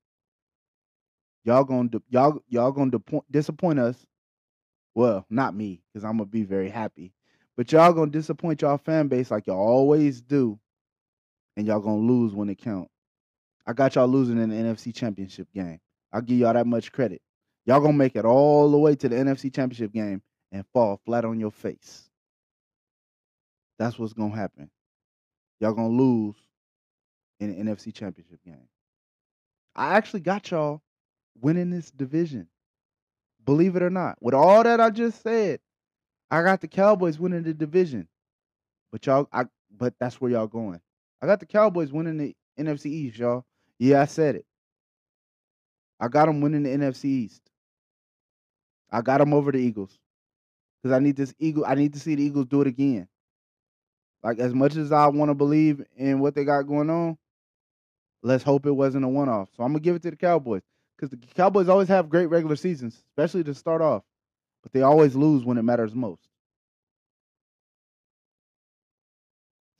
[1.45, 2.91] y'all gonna y'all y'all gonna
[3.31, 4.05] disappoint us.
[4.95, 7.13] Well, not me, because I'm gonna be very happy.
[7.55, 10.59] But y'all gonna disappoint y'all fan base like y'all always do,
[11.55, 12.89] and y'all gonna lose when it count.
[13.65, 15.79] I got y'all losing in the NFC Championship game.
[16.11, 17.21] I'll give y'all that much credit.
[17.65, 21.25] Y'all gonna make it all the way to the NFC Championship game and fall flat
[21.25, 22.09] on your face.
[23.79, 24.69] That's what's gonna happen.
[25.59, 26.35] Y'all gonna lose
[27.39, 28.67] in the NFC Championship game.
[29.75, 30.81] I actually got y'all
[31.39, 32.47] winning this division.
[33.45, 34.17] Believe it or not.
[34.21, 35.59] With all that I just said,
[36.31, 38.07] I got the Cowboys winning the division.
[38.91, 39.45] But y'all I
[39.77, 40.81] but that's where y'all going.
[41.21, 43.45] I got the Cowboys winning the NFC East, y'all.
[43.77, 44.45] Yeah, I said it.
[45.99, 47.41] I got them winning the NFC East.
[48.91, 49.99] I got them over the Eagles.
[50.83, 53.07] Cuz I need this Eagle I need to see the Eagles do it again.
[54.23, 57.17] Like as much as I want to believe in what they got going on,
[58.23, 59.49] let's hope it wasn't a one-off.
[59.55, 60.63] So I'm to give it to the Cowboys
[60.95, 64.03] because the Cowboys always have great regular seasons, especially to start off,
[64.63, 66.27] but they always lose when it matters most.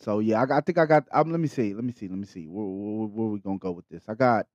[0.02, 1.06] So yeah, I, I think I got.
[1.12, 1.74] Um, let me see.
[1.74, 2.08] Let me see.
[2.08, 2.46] Let me see.
[2.46, 4.04] Where, where, where we gonna go with this?
[4.08, 4.46] I got.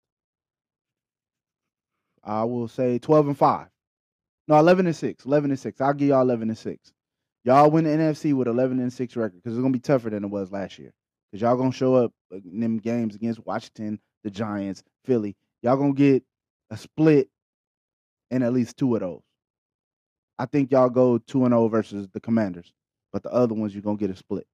[2.22, 3.66] I will say twelve and five.
[4.46, 5.24] No, eleven and six.
[5.24, 5.80] Eleven and six.
[5.80, 6.92] I'll give y'all eleven and six.
[7.44, 10.22] Y'all win the NFC with eleven and six record because it's gonna be tougher than
[10.22, 10.92] it was last year.
[11.32, 15.36] Because y'all gonna show up in them games against Washington, the Giants, Philly.
[15.62, 16.22] Y'all gonna get
[16.70, 17.28] a split
[18.30, 19.22] in at least two of those.
[20.38, 22.72] I think y'all go 2 and 0 versus the Commanders,
[23.12, 24.46] but the other ones you're going to get a split.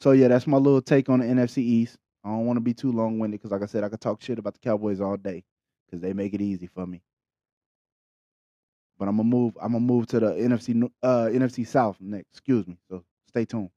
[0.00, 1.96] So yeah, that's my little take on the NFC East.
[2.24, 4.38] I don't want to be too long-winded cuz like I said I could talk shit
[4.38, 5.44] about the Cowboys all day
[5.90, 7.02] cuz they make it easy for me.
[8.98, 12.30] But I'm to move I'm to move to the NFC uh NFC South next.
[12.30, 12.76] Excuse me.
[12.90, 13.70] So stay tuned.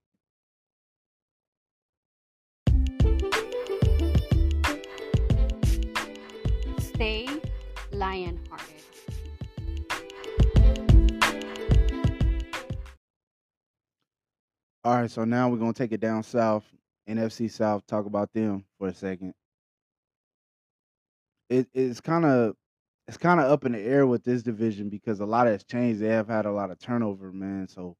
[7.95, 8.75] Lionhearted.
[14.83, 16.63] All right, so now we're gonna take it down south,
[17.09, 17.87] NFC South.
[17.87, 19.33] Talk about them for a second.
[21.49, 22.55] It, it's kind of
[23.07, 26.01] it's kind of up in the air with this division because a lot has changed.
[26.01, 27.67] They have had a lot of turnover, man.
[27.67, 27.95] So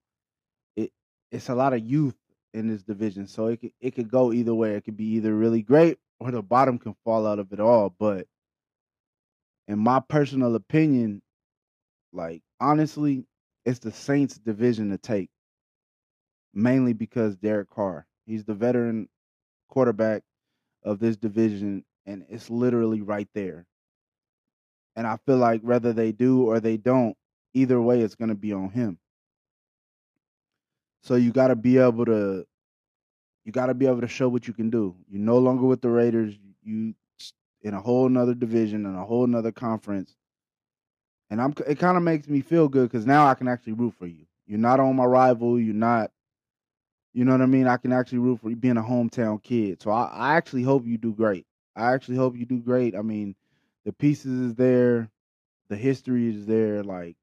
[0.76, 0.92] it
[1.32, 2.16] it's a lot of youth
[2.54, 3.28] in this division.
[3.28, 4.76] So it could, it could go either way.
[4.76, 7.94] It could be either really great or the bottom can fall out of it all.
[7.98, 8.28] But
[9.68, 11.22] in my personal opinion,
[12.14, 13.26] like honestly,
[13.66, 15.30] it's the Saints division to take.
[16.54, 18.06] Mainly because Derek Carr.
[18.26, 19.10] He's the veteran
[19.70, 20.24] quarterback
[20.84, 23.66] of this division, and it's literally right there.
[24.96, 27.18] And I feel like whether they do or they don't,
[27.54, 28.98] either way, it's going to be on him.
[31.04, 32.46] So you got to be able to,
[33.44, 34.96] you got to be able to show what you can do.
[35.10, 36.36] You're no longer with the Raiders.
[36.64, 36.96] You
[37.62, 40.16] in a whole nother division and a whole nother conference.
[41.30, 43.96] And I'm, it kind of makes me feel good because now I can actually root
[43.98, 44.26] for you.
[44.46, 45.60] You're not on my rival.
[45.60, 46.12] You're not
[47.16, 47.66] you know what I mean?
[47.66, 49.82] I can actually root for you being a hometown kid.
[49.82, 51.46] So I, I actually hope you do great.
[51.74, 52.94] I actually hope you do great.
[52.94, 53.36] I mean,
[53.86, 55.10] the pieces is there,
[55.70, 57.16] the history is there, like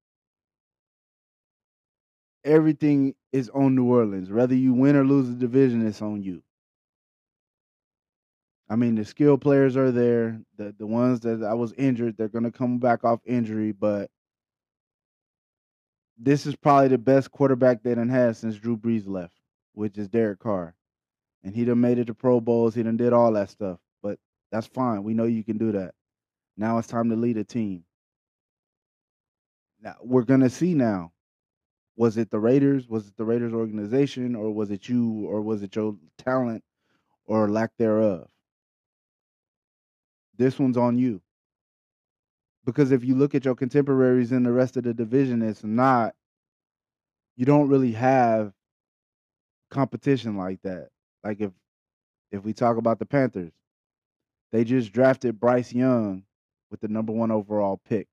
[2.43, 4.31] everything is on New Orleans.
[4.31, 6.43] Whether you win or lose the division, it's on you.
[8.73, 10.41] I mean, the skill players are there.
[10.57, 14.11] The the ones that I was injured, they're gonna come back off injury, but
[16.19, 19.35] this is probably the best quarterback they done had since Drew Brees left
[19.75, 20.75] which is Derek Carr.
[21.45, 22.75] And he done made it to Pro Bowls.
[22.75, 23.79] He done did all that stuff.
[24.03, 24.19] But
[24.51, 25.03] that's fine.
[25.03, 25.95] We know you can do that.
[26.57, 27.85] Now it's time to lead a team.
[29.81, 31.13] Now we're gonna see now.
[31.97, 32.89] Was it the Raiders?
[32.89, 36.65] Was it the Raiders organization, or was it you, or was it your talent,
[37.27, 38.29] or lack thereof?
[40.37, 41.21] This one's on you.
[42.65, 46.15] Because if you look at your contemporaries in the rest of the division, it's not.
[47.37, 48.53] You don't really have
[49.71, 50.89] competition like that.
[51.25, 51.51] Like if
[52.31, 53.53] if we talk about the Panthers,
[54.53, 56.25] they just drafted Bryce Young
[56.71, 58.07] with the number one overall pick.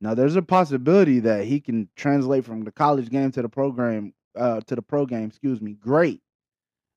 [0.00, 4.12] Now there's a possibility that he can translate from the college game to the program
[4.36, 6.20] uh, to the pro game, excuse me, great,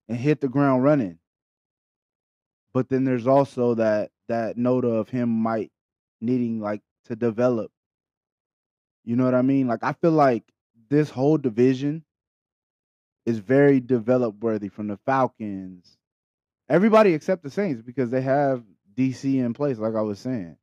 [0.10, 1.19] and hit the ground running.
[2.78, 5.72] But then there's also that that note of him might
[6.22, 7.72] needing like to develop.
[9.04, 9.66] You know what I mean?
[9.66, 10.44] Like I feel like
[10.88, 12.06] this whole division
[13.26, 15.98] is very develop worthy from the Falcons.
[16.70, 18.62] Everybody except the Saints because they have
[18.95, 20.56] DC in place, like I was saying.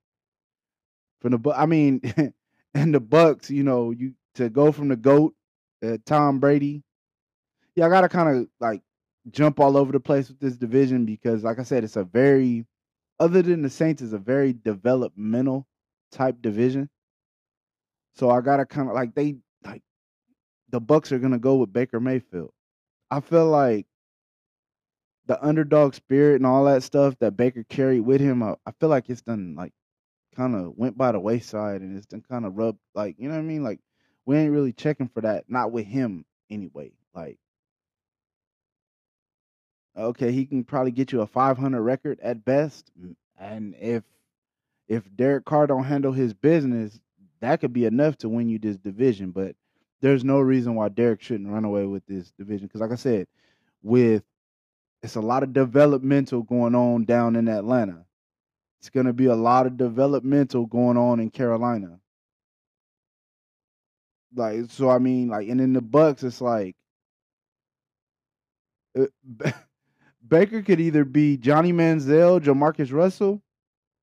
[1.21, 2.01] From the I mean,
[2.75, 5.35] and the Bucs, you know, you to go from the goat,
[5.85, 6.85] uh, Tom Brady.
[7.75, 8.83] Yeah, I gotta kind of like
[9.31, 12.67] jump all over the place with this division because, like I said, it's a very,
[13.19, 15.67] other than the Saints, is a very developmental
[16.13, 16.89] type division.
[18.15, 19.83] So I gotta kind of like they like
[20.71, 22.53] the Bucs are gonna go with Baker Mayfield.
[23.11, 23.87] I feel like
[25.27, 28.89] the underdog spirit and all that stuff that Baker carried with him, I, I feel
[28.89, 29.73] like it's done like
[30.37, 33.35] kind of went by the wayside and it's done kind of rubbed like you know
[33.35, 33.65] what I mean.
[33.65, 33.81] Like
[34.27, 36.93] we ain't really checking for that, not with him anyway.
[37.15, 37.39] Like
[39.97, 42.91] okay, he can probably get you a 500 record at best,
[43.39, 44.05] and if
[44.89, 47.01] if Derek Carr don't handle his business,
[47.41, 49.31] that could be enough to win you this division.
[49.31, 49.57] But
[50.01, 52.67] there's no reason why Derek shouldn't run away with this division.
[52.67, 53.27] Because, like I said,
[53.83, 54.23] with
[55.03, 58.05] it's a lot of developmental going on down in Atlanta.
[58.81, 61.99] It's going to be a lot of developmental going on in Carolina.
[64.35, 66.75] Like, so I mean, like, and in the Bucs, it's like
[68.99, 69.07] uh,
[70.27, 73.43] Baker could either be Johnny Manziel, JaMarcus Russell,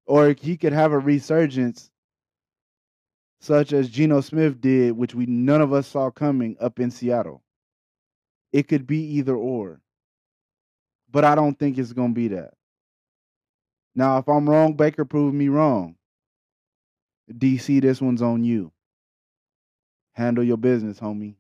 [0.06, 1.90] or he could have a resurgence
[3.40, 7.42] such as Geno Smith did, which we none of us saw coming up in Seattle.
[8.54, 9.82] It could be either or.
[11.10, 12.54] But I don't think it's going to be that.
[13.96, 15.96] Now, if I'm wrong, Baker proved me wrong.
[17.32, 18.72] DC, this one's on you.
[20.14, 21.36] Handle your business, homie.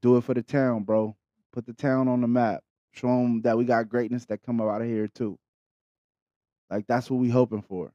[0.00, 1.16] Do it for the town, bro.
[1.52, 2.62] Put the town on the map.
[2.96, 5.38] Show them that we got greatness that come out of here too.
[6.70, 7.92] Like that's what we hoping for.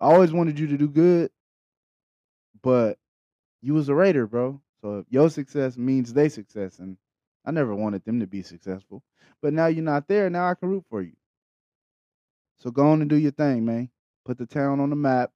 [0.00, 1.30] I always wanted you to do good,
[2.62, 2.98] but
[3.60, 4.60] you was a Raider, bro.
[4.80, 6.96] So your success means they success, and
[7.44, 9.02] I never wanted them to be successful.
[9.42, 10.30] But now you're not there.
[10.30, 11.12] Now I can root for you.
[12.60, 13.90] So go on and do your thing, man.
[14.24, 15.32] Put the town on the map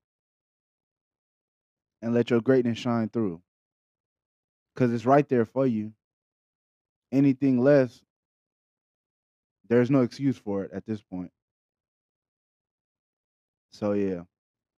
[2.02, 3.40] and let your greatness shine through.
[4.74, 5.92] Because it's right there for you.
[7.12, 8.02] Anything less,
[9.68, 11.30] there's no excuse for it at this point.
[13.72, 14.22] So, yeah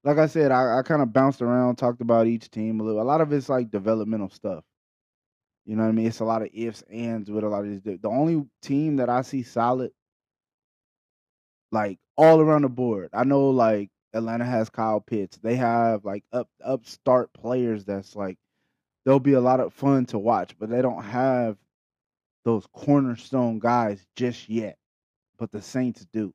[0.06, 3.02] like I said, I, I kind of bounced around, talked about each team a little.
[3.02, 4.62] A lot of it's like developmental stuff.
[5.64, 6.06] You know what I mean?
[6.06, 7.82] It's a lot of ifs, ands with a lot of these.
[7.82, 9.90] The only team that I see solid,
[11.72, 13.10] like all around the board.
[13.12, 15.38] I know like Atlanta has Kyle Pitts.
[15.38, 18.38] They have like up upstart players that's like
[19.04, 21.56] they'll be a lot of fun to watch, but they don't have
[22.46, 24.78] those cornerstone guys just yet.
[25.36, 26.32] But the Saints do.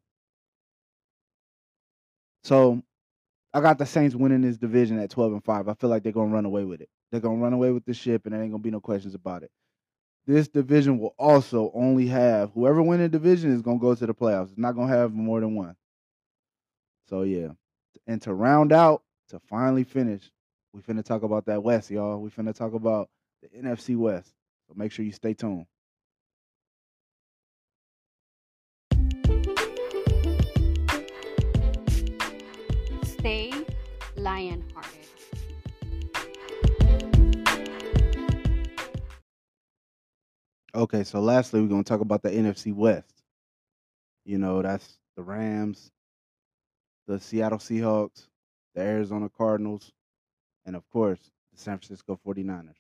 [2.44, 2.84] So
[3.54, 5.70] I got the Saints winning this division at 12 and 5.
[5.70, 6.90] I feel like they're gonna run away with it.
[7.12, 9.44] They're gonna run away with the ship, and there ain't gonna be no questions about
[9.44, 9.52] it.
[10.28, 14.14] This division will also only have whoever win the division is gonna go to the
[14.14, 14.50] playoffs.
[14.50, 15.78] It's not gonna have more than one.
[17.08, 17.52] So yeah,
[18.06, 20.30] and to round out, to finally finish,
[20.74, 22.20] we finna talk about that West, y'all.
[22.20, 23.10] We finna talk about
[23.42, 24.34] the NFC West.
[24.68, 25.68] So make sure you stay tuned.
[34.22, 35.08] Lion-hearted.
[40.74, 43.24] Okay, so lastly, we're gonna talk about the NFC West.
[44.24, 45.92] You know, that's the Rams,
[47.08, 48.28] the Seattle Seahawks,
[48.74, 49.92] the Arizona Cardinals,
[50.66, 51.20] and of course,
[51.52, 52.76] the San Francisco 49ers.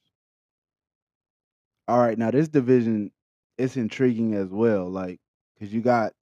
[1.87, 3.11] All right, now this division
[3.57, 5.19] is intriguing as well, like
[5.53, 6.13] because you got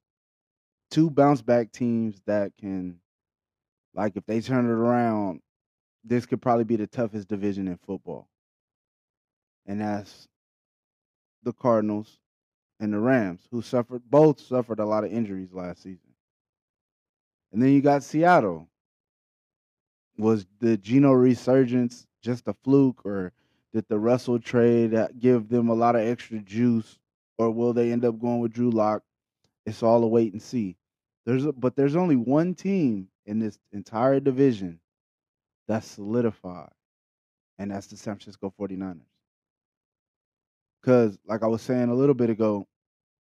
[0.89, 2.99] two bounce back teams that can,
[3.93, 5.41] like, if they turn it around,
[6.03, 8.27] this could probably be the toughest division in football,
[9.65, 10.27] and that's
[11.43, 12.19] the Cardinals
[12.79, 16.13] and the Rams, who suffered both suffered a lot of injuries last season.
[17.51, 18.67] And then you got Seattle.
[20.17, 23.31] Was the Geno resurgence just a fluke, or
[23.73, 26.99] did the Russell trade uh, give them a lot of extra juice,
[27.37, 29.03] or will they end up going with Drew Lock?
[29.65, 30.75] It's all a wait and see.
[31.29, 34.79] There's a, but there's only one team in this entire division
[35.67, 36.71] that's solidified,
[37.59, 39.01] and that's the San Francisco 49ers.
[40.81, 42.65] Because, like I was saying a little bit ago,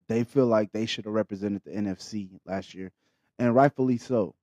[0.08, 2.94] they feel like they should have represented the NFC last year,
[3.40, 4.36] and rightfully so.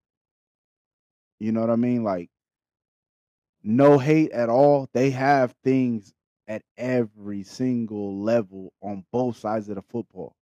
[1.40, 2.04] You know what I mean?
[2.04, 2.28] Like,
[3.62, 4.90] no hate at all.
[4.92, 6.12] They have things
[6.46, 10.36] at every single level on both sides of the football.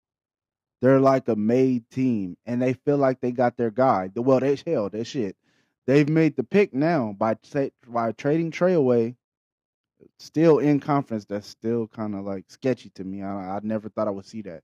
[0.83, 4.11] They're like a made team, and they feel like they got their guy.
[4.17, 5.37] Well, they hell, they shit.
[5.87, 7.37] They've made the pick now by
[7.89, 9.17] by trading Trey away
[10.19, 13.23] still in conference that's still kind of like sketchy to me.
[13.23, 14.63] I, I never thought I would see that.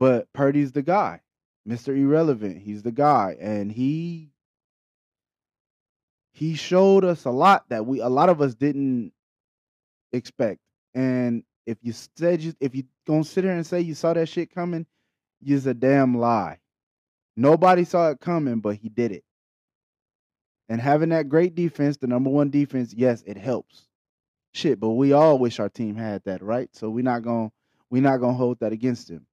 [0.00, 1.20] But Purdy's the guy,
[1.68, 1.96] Mr.
[1.96, 2.58] Irrelevant.
[2.58, 4.30] He's the guy, and he
[6.32, 9.12] he showed us a lot that we a lot of us didn't
[10.12, 10.60] expect.
[10.94, 14.28] And if you said you if you gonna sit here and say you saw that
[14.28, 14.86] shit coming,
[15.40, 16.58] you's a damn lie.
[17.36, 19.24] Nobody saw it coming, but he did it.
[20.68, 23.88] And having that great defense, the number one defense, yes, it helps
[24.52, 26.68] shit, but we all wish our team had that, right?
[26.74, 27.50] So we're not gonna
[27.90, 29.26] we're not gonna hold that against him.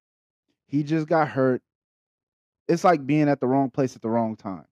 [0.68, 1.62] He just got hurt.
[2.68, 4.66] It's like being at the wrong place at the wrong time.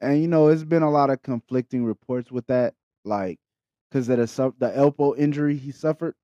[0.00, 2.74] And you know, it's been a lot of conflicting reports with that,
[3.04, 3.38] like
[3.90, 6.14] because of the the elbow injury he suffered.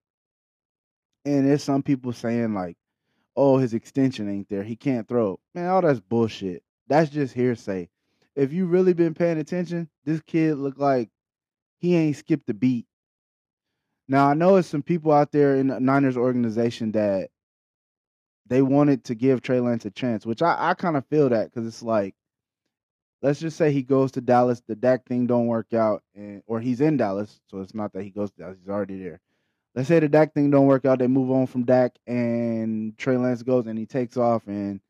[1.26, 2.78] And there's some people saying like,
[3.36, 4.62] "Oh, his extension ain't there.
[4.62, 6.62] He can't throw." Man, all that's bullshit.
[6.88, 7.90] That's just hearsay.
[8.36, 11.10] If you really been paying attention, this kid looked like
[11.78, 12.86] he ain't skipped a beat.
[14.08, 17.30] Now I know it's some people out there in the Niners organization that
[18.46, 21.50] they wanted to give Trey Lance a chance, which I, I kind of feel that
[21.50, 22.14] because it's like,
[23.22, 26.60] let's just say he goes to Dallas, the Dak thing don't work out, and or
[26.60, 29.20] he's in Dallas, so it's not that he goes to Dallas, he's already there.
[29.76, 33.18] Let's say the Dak thing don't work out, they move on from Dak, and Trey
[33.18, 34.80] Lance goes and he takes off and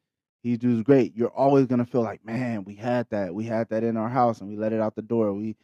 [0.44, 1.16] he does great.
[1.16, 4.40] You're always gonna feel like, man, we had that, we had that in our house,
[4.40, 5.32] and we let it out the door.
[5.32, 5.56] We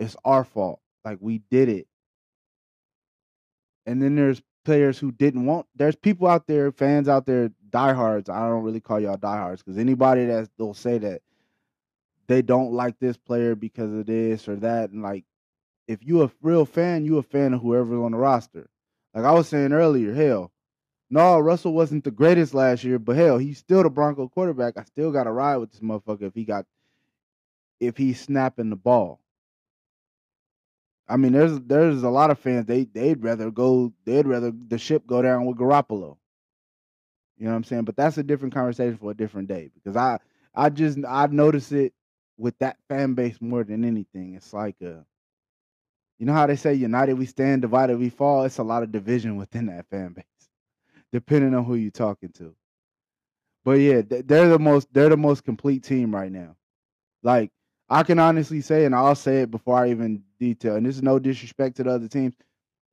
[0.00, 0.80] it's our fault.
[1.04, 1.86] Like we did it.
[3.86, 5.66] And then there's players who didn't want.
[5.76, 8.28] There's people out there, fans out there, diehards.
[8.28, 11.22] I don't really call y'all diehards because anybody that will say that
[12.26, 15.24] they don't like this player because of this or that, and like,
[15.86, 18.68] if you a real fan, you a fan of whoever's on the roster.
[19.14, 20.52] Like I was saying earlier, hell,
[21.10, 24.76] no, Russell wasn't the greatest last year, but hell, he's still the Bronco quarterback.
[24.76, 26.66] I still got to ride with this motherfucker if he got
[27.80, 29.20] if he's snapping the ball.
[31.06, 34.78] I mean, there's there's a lot of fans they they'd rather go they'd rather the
[34.78, 36.16] ship go down with Garoppolo.
[37.36, 37.84] You know what I'm saying?
[37.84, 40.18] But that's a different conversation for a different day because I
[40.54, 41.92] I just I notice it
[42.38, 44.34] with that fan base more than anything.
[44.34, 45.04] It's like a
[46.18, 48.44] you know how they say united we stand, divided we fall.
[48.44, 50.24] It's a lot of division within that fan base,
[51.12, 52.54] depending on who you're talking to.
[53.64, 56.56] But yeah, they're the most they're the most complete team right now.
[57.22, 57.50] Like
[57.90, 61.02] I can honestly say, and I'll say it before I even detail, and this is
[61.02, 62.34] no disrespect to the other teams.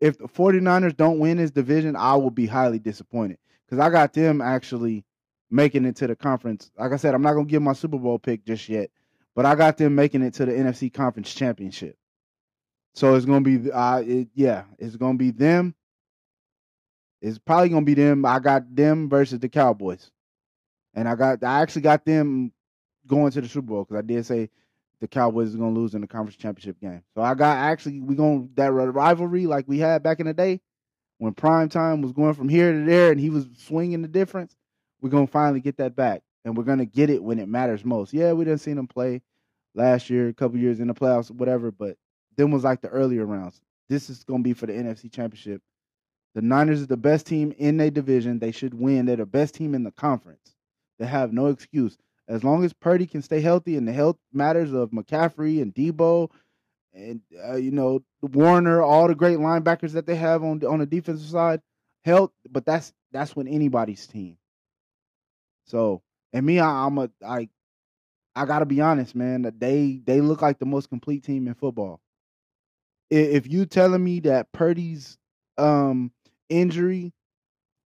[0.01, 4.13] if the 49ers don't win this division, I will be highly disappointed because I got
[4.13, 5.05] them actually
[5.51, 6.71] making it to the conference.
[6.77, 8.91] Like I said, I'm not gonna give my Super Bowl pick just yet,
[9.35, 11.97] but I got them making it to the NFC Conference Championship.
[12.93, 15.75] So it's gonna be, uh, it, yeah, it's gonna be them.
[17.21, 18.25] It's probably gonna be them.
[18.25, 20.11] I got them versus the Cowboys,
[20.93, 22.51] and I got, I actually got them
[23.07, 24.49] going to the Super Bowl because I did say
[24.99, 27.03] the Cowboys is gonna lose in the conference championship game.
[27.15, 30.61] So I got actually we gonna that rivalry like we had back in the day
[31.17, 34.55] when prime time was going from here to there and he was swinging the difference.
[35.01, 38.13] We're gonna finally get that back, and we're gonna get it when it matters most.
[38.13, 39.21] Yeah, we didn't see them play
[39.73, 41.97] last year, a couple years in the playoffs, whatever, but
[42.37, 43.61] then was like the earlier rounds.
[43.89, 45.61] This is gonna be for the NFC Championship.
[46.33, 48.39] The Niners is the best team in their division.
[48.39, 49.05] They should win.
[49.05, 50.55] They're the best team in the conference.
[50.97, 51.97] They have no excuse.
[52.27, 56.29] As long as Purdy can stay healthy and the health matters of McCaffrey and Deebo
[56.93, 60.85] and uh, you know Warner, all the great linebackers that they have on on the
[60.85, 61.61] defensive side,
[62.05, 62.31] health.
[62.49, 64.37] But that's that's when anybody's team.
[65.65, 66.01] So
[66.33, 67.49] and me, I, I'm a I
[68.35, 69.51] I gotta be honest, man.
[69.57, 71.99] They they look like the most complete team in football.
[73.11, 75.17] If you telling me that Purdy's
[75.57, 76.11] um
[76.49, 77.13] injury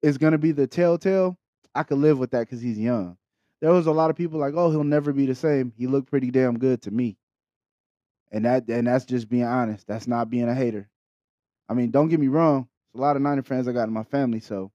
[0.01, 1.37] is gonna be the telltale,
[1.73, 3.17] I could live with that because he's young
[3.61, 5.73] there was a lot of people like, oh, he'll never be the same.
[5.77, 7.17] He looked pretty damn good to me.
[8.31, 9.87] And that and that's just being honest.
[9.87, 10.89] That's not being a hater.
[11.69, 12.67] I mean, don't get me wrong.
[12.93, 14.71] There's a lot of Niner fans I got in my family, so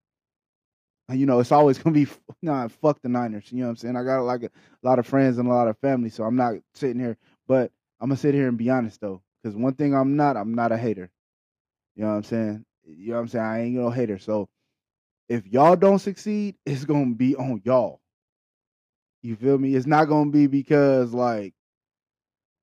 [1.13, 2.07] you know, it's always gonna be
[2.43, 3.53] nah, fuck the Niners.
[3.53, 3.97] You know what I'm saying?
[3.97, 6.37] I got like a, a lot of friends and a lot of family, so I'm
[6.37, 7.17] not sitting here.
[7.47, 7.71] But
[8.01, 10.73] I'm gonna sit here and be honest though, because one thing I'm not, I'm not
[10.73, 11.11] a hater.
[11.97, 12.65] You know what I'm saying?
[12.85, 13.45] You know what I'm saying?
[13.45, 14.19] I ain't no hater.
[14.19, 14.49] So
[15.29, 18.01] if y'all don't succeed, it's gonna be on y'all.
[19.23, 19.75] You feel me?
[19.75, 21.55] It's not gonna be because like,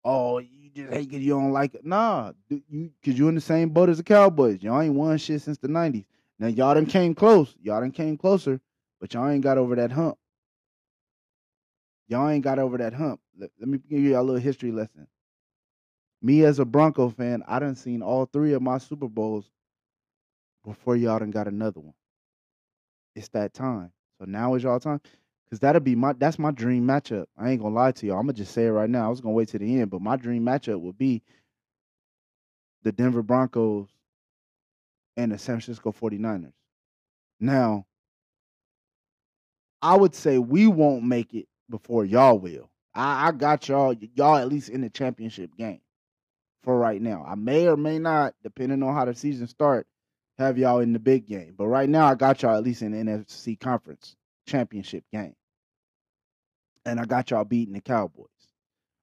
[0.03, 1.85] oh, you just hate because you don't like it.
[1.85, 4.63] Nah, you because you're in the same boat as the Cowboys.
[4.63, 6.05] Y'all ain't won shit since the '90s.
[6.39, 7.55] Now y'all done came close.
[7.61, 8.59] Y'all done came closer,
[8.99, 10.17] but y'all ain't got over that hump.
[12.07, 13.19] Y'all ain't got over that hump.
[13.37, 15.07] Let, let me give you a little history lesson.
[16.21, 19.49] Me as a Bronco fan, I done seen all three of my Super Bowls
[20.65, 21.93] before y'all done got another one.
[23.15, 23.91] It's that time.
[24.19, 25.01] So now is y'all time.
[25.49, 27.27] Cause that'll be my that's my dream matchup.
[27.37, 28.17] I ain't gonna lie to y'all.
[28.19, 29.05] I'm gonna just say it right now.
[29.05, 31.21] I was gonna wait to the end, but my dream matchup would be
[32.83, 33.87] the Denver Broncos
[35.15, 36.51] and the San Francisco 49ers.
[37.39, 37.85] Now,
[39.81, 42.69] I would say we won't make it before y'all will.
[42.93, 45.79] I, I got y'all, y'all at least in the championship game
[46.67, 47.23] for right now.
[47.25, 49.87] I may or may not, depending on how the season start,
[50.37, 51.55] have y'all in the big game.
[51.57, 55.33] But right now, I got y'all at least in the NFC conference championship game.
[56.85, 58.27] And I got y'all beating the Cowboys.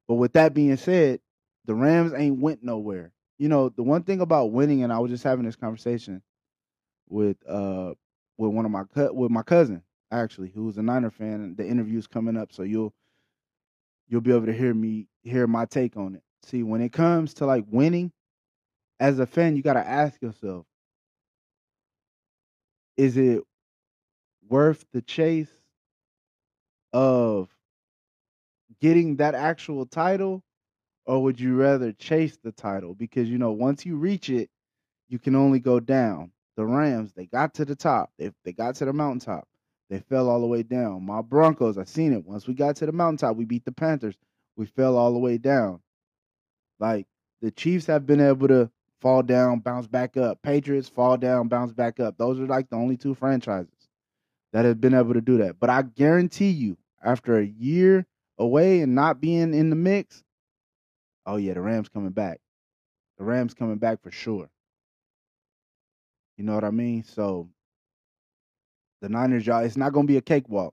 [0.07, 1.21] But with that being said,
[1.65, 3.13] the Rams ain't went nowhere.
[3.39, 6.21] You know, the one thing about winning, and I was just having this conversation
[7.09, 7.95] with uh
[8.37, 11.55] with one of my cut with my cousin actually, who's a Niner fan.
[11.57, 12.93] The interview's coming up, so you'll
[14.09, 16.23] you'll be able to hear me hear my take on it.
[16.45, 18.13] See, when it comes to like winning,
[19.01, 20.67] as a fan, you got to ask yourself:
[22.97, 23.43] Is it
[24.49, 25.51] worth the chase
[26.93, 27.49] of
[28.81, 30.43] getting that actual title
[31.07, 32.95] or would you rather chase the title?
[32.95, 34.51] Because you know once you reach it
[35.09, 36.33] you can only go down.
[36.57, 38.11] The rams they got to the top.
[38.19, 39.49] They, they got to the mountaintop.
[39.91, 41.05] They fell all the way down.
[41.07, 42.25] My broncos i seen it.
[42.27, 44.17] Once we got to the mountaintop we beat the panthers.
[44.57, 45.81] We fell all the way down
[46.81, 47.07] like
[47.43, 48.71] the chiefs have been able to
[49.01, 52.77] fall down bounce back up patriots fall down bounce back up those are like the
[52.77, 53.85] only two franchises
[54.55, 55.59] that have been able to do that.
[55.59, 58.07] But I guarantee you, after a year
[58.39, 60.23] away and not being in the mix,
[61.27, 62.41] oh yeah, the Rams coming back.
[63.19, 64.49] The Rams coming back for sure.
[66.37, 67.03] You know what I mean?
[67.03, 67.49] So
[69.03, 70.73] the Niners, y'all, it's not gonna be a cakewalk.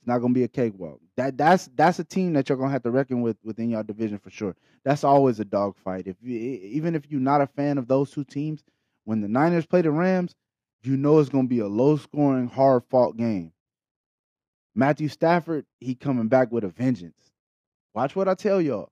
[0.00, 0.98] It's not gonna be a cakewalk.
[1.16, 4.18] That that's that's a team that you're gonna have to reckon with within your division
[4.18, 4.56] for sure.
[4.82, 6.06] That's always a dogfight.
[6.06, 8.64] If you, even if you're not a fan of those two teams,
[9.04, 10.34] when the Niners play the Rams,
[10.82, 13.52] you know it's to be a low scoring, hard fought game.
[14.74, 17.32] Matthew Stafford, he coming back with a vengeance.
[17.94, 18.90] Watch what I tell y'all.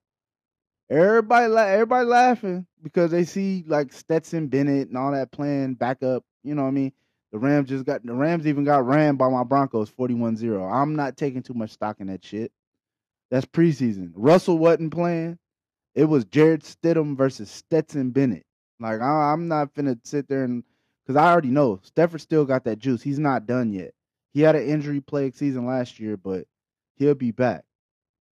[0.91, 6.25] Everybody, everybody laughing because they see like Stetson Bennett and all that playing backup.
[6.43, 6.93] You know what I mean?
[7.33, 10.73] The Rams just got the Rams even got rammed by my Broncos 41-0.
[10.73, 12.53] I'm not taking too much stock in that shit.
[13.31, 14.13] That's preseason.
[14.15, 15.39] Russell wasn't playing.
[15.95, 18.47] It was Jarrett Stidham versus Stetson Bennett.
[18.81, 20.65] Like I, I'm not finna sit there and
[21.05, 23.03] because I already know Stafford still got that juice.
[23.03, 23.93] He's not done yet.
[24.33, 26.47] He had an injury plague season last year, but
[26.97, 27.65] he'll be back.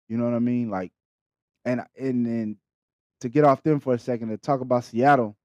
[0.08, 0.70] You know what I mean?
[0.70, 0.92] Like,
[1.64, 2.56] and and and
[3.20, 5.36] to get off them for a second to talk about Seattle,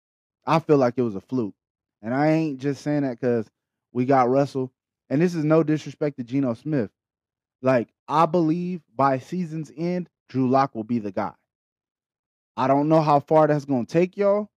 [0.46, 1.54] I feel like it was a fluke.
[2.02, 3.50] And I ain't just saying that because
[3.92, 4.72] we got Russell.
[5.10, 6.92] And this is no disrespect to Geno Smith.
[7.62, 11.34] Like, I believe by season's end, Drew Lock will be the guy.
[12.56, 14.50] I don't know how far that's going to take y'all,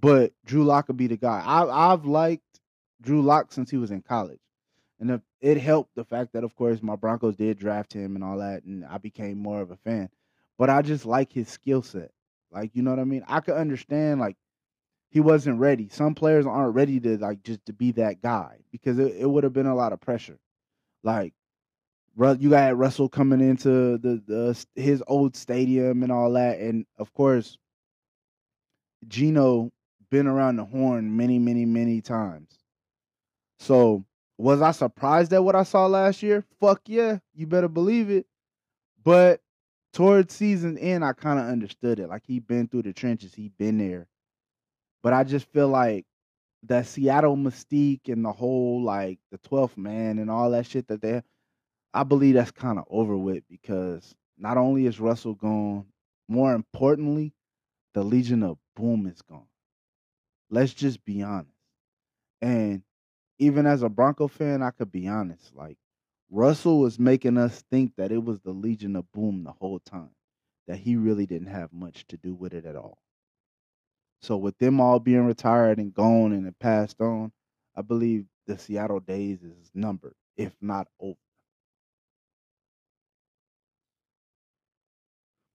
[0.00, 1.42] but Drew Lock will be the guy.
[1.44, 2.60] I, I've liked
[3.00, 4.40] Drew Lock since he was in college.
[5.00, 8.38] And it helped the fact that, of course, my Broncos did draft him and all
[8.38, 10.08] that, and I became more of a fan.
[10.56, 12.12] But I just like his skill set.
[12.50, 13.24] Like, you know what I mean?
[13.26, 14.36] I could understand, like,
[15.14, 15.88] he wasn't ready.
[15.88, 19.44] Some players aren't ready to, like, just to be that guy because it, it would
[19.44, 20.40] have been a lot of pressure.
[21.04, 21.34] Like,
[22.18, 27.14] you got Russell coming into the, the his old stadium and all that, and of
[27.14, 27.56] course,
[29.06, 29.70] Geno
[30.10, 32.58] been around the horn many, many, many times.
[33.60, 34.04] So
[34.36, 36.44] was I surprised at what I saw last year?
[36.60, 38.26] Fuck yeah, you better believe it.
[39.04, 39.40] But
[39.92, 42.08] towards season end, I kind of understood it.
[42.08, 44.08] Like he been through the trenches, he been there.
[45.04, 46.06] But I just feel like
[46.62, 51.02] that Seattle mystique and the whole like the 12th man and all that shit that
[51.02, 51.22] they
[51.92, 55.84] I believe that's kind of over with because not only is Russell gone,
[56.26, 57.34] more importantly,
[57.92, 59.46] the Legion of Boom is gone.
[60.50, 61.50] Let's just be honest.
[62.40, 62.82] And
[63.38, 65.54] even as a Bronco fan, I could be honest.
[65.54, 65.76] Like
[66.30, 70.14] Russell was making us think that it was the Legion of Boom the whole time,
[70.66, 73.03] that he really didn't have much to do with it at all.
[74.24, 77.30] So with them all being retired and gone and passed on,
[77.76, 81.18] I believe the Seattle days is numbered, if not over.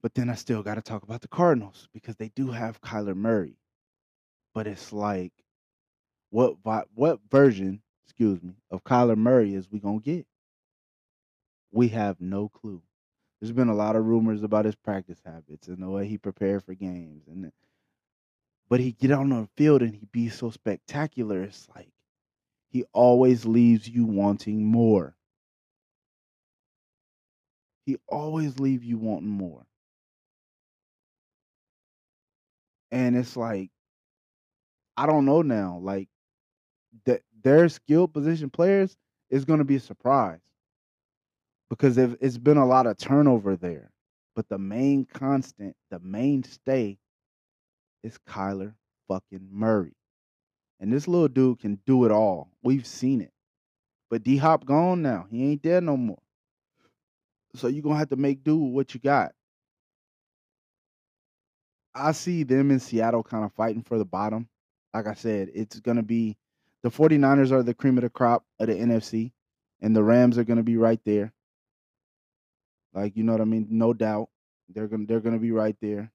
[0.03, 3.15] But then I still got to talk about the Cardinals because they do have Kyler
[3.15, 3.57] Murray.
[4.53, 5.33] But it's like,
[6.29, 6.57] what
[6.93, 10.27] what version, excuse me, of Kyler Murray is we gonna get?
[11.71, 12.83] We have no clue.
[13.41, 16.63] There's been a lot of rumors about his practice habits and the way he prepared
[16.63, 17.51] for games, and
[18.69, 21.43] but he get on the field and he be so spectacular.
[21.43, 21.89] It's like
[22.69, 25.15] he always leaves you wanting more.
[27.85, 29.65] He always leave you wanting more.
[32.91, 33.71] And it's like,
[34.95, 35.79] I don't know now.
[35.81, 36.09] Like
[37.05, 38.95] that their skilled position players
[39.29, 40.41] is going to be a surprise
[41.69, 43.91] because it's been a lot of turnover there.
[44.35, 46.97] But the main constant, the mainstay,
[48.03, 48.73] is Kyler
[49.07, 49.95] fucking Murray.
[50.79, 52.49] And this little dude can do it all.
[52.63, 53.31] We've seen it.
[54.09, 55.27] But D Hop gone now.
[55.29, 56.21] He ain't there no more.
[57.55, 59.33] So you're gonna have to make do with what you got.
[61.93, 64.47] I see them in Seattle kind of fighting for the bottom.
[64.93, 66.37] Like I said, it's going to be
[66.83, 69.31] the 49ers are the cream of the crop of the NFC,
[69.81, 71.33] and the Rams are going to be right there.
[72.93, 73.67] Like, you know what I mean?
[73.69, 74.29] No doubt.
[74.69, 76.11] They're going to they're going to be right there.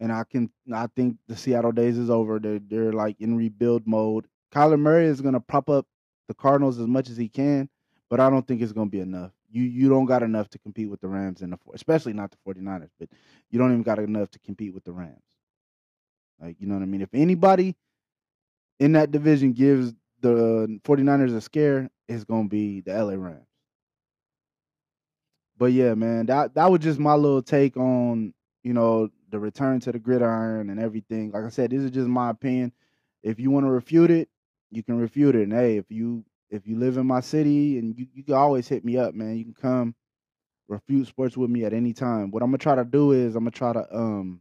[0.00, 2.38] And I can I think the Seattle days is over.
[2.38, 4.26] They're they're like in rebuild mode.
[4.54, 5.86] Kyler Murray is to prop up
[6.28, 7.68] the Cardinals as much as he can,
[8.08, 10.90] but I don't think it's to be enough you you don't got enough to compete
[10.90, 13.08] with the Rams and the especially not the 49ers, but
[13.50, 15.22] you don't even got enough to compete with the Rams.
[16.40, 17.02] Like, you know what I mean?
[17.02, 17.76] If anybody
[18.78, 23.46] in that division gives the 49ers a scare, it's to be the LA Rams.
[25.56, 29.80] But yeah, man, that that was just my little take on, you know, the return
[29.80, 31.30] to the gridiron and everything.
[31.32, 32.72] Like I said, this is just my opinion.
[33.22, 34.28] If you want to refute it,
[34.70, 35.42] you can refute it.
[35.42, 38.68] And hey, if you if you live in my city and you, you can always
[38.68, 39.36] hit me up, man.
[39.36, 39.94] You can come
[40.68, 42.30] refute sports with me at any time.
[42.30, 44.40] What I'm gonna try to do is I'm gonna try to um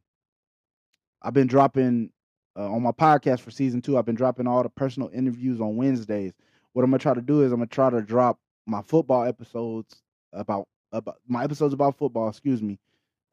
[1.22, 2.11] I've been dropping
[2.57, 3.97] uh, on my podcast for season two.
[3.97, 6.34] I've been dropping all the personal interviews on Wednesdays.
[6.73, 10.01] What I'm gonna try to do is I'm gonna try to drop my football episodes
[10.34, 12.30] about about my episodes about football.
[12.30, 12.80] Excuse me,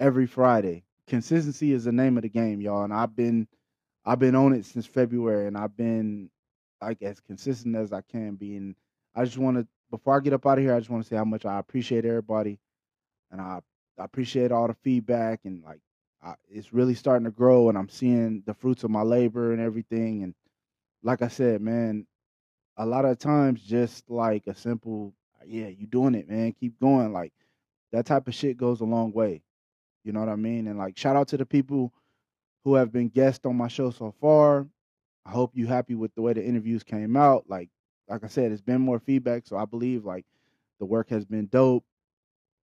[0.01, 0.85] every Friday.
[1.06, 3.47] Consistency is the name of the game, y'all, and I've been
[4.05, 6.31] I've been on it since February, and I've been
[6.81, 8.56] like as consistent as I can be.
[8.56, 8.74] And
[9.14, 11.09] I just want to before I get up out of here, I just want to
[11.09, 12.59] say how much I appreciate everybody,
[13.31, 13.60] and I,
[13.98, 15.81] I appreciate all the feedback and like
[16.22, 19.60] I, it's really starting to grow, and I'm seeing the fruits of my labor and
[19.60, 20.22] everything.
[20.22, 20.35] And
[21.02, 22.06] like I said, man,
[22.78, 25.14] a lot of times just like a simple
[25.47, 26.52] yeah, you doing it, man.
[26.52, 27.12] Keep going.
[27.12, 27.32] Like
[27.93, 29.43] that type of shit goes a long way.
[30.05, 30.66] You know what I mean?
[30.68, 31.93] And like shout out to the people
[32.64, 34.66] who have been guests on my show so far.
[35.26, 37.44] I hope you happy with the way the interviews came out.
[37.48, 37.70] Like
[38.09, 40.26] like I said, it's been more feedback, so I believe like
[40.78, 41.85] the work has been dope.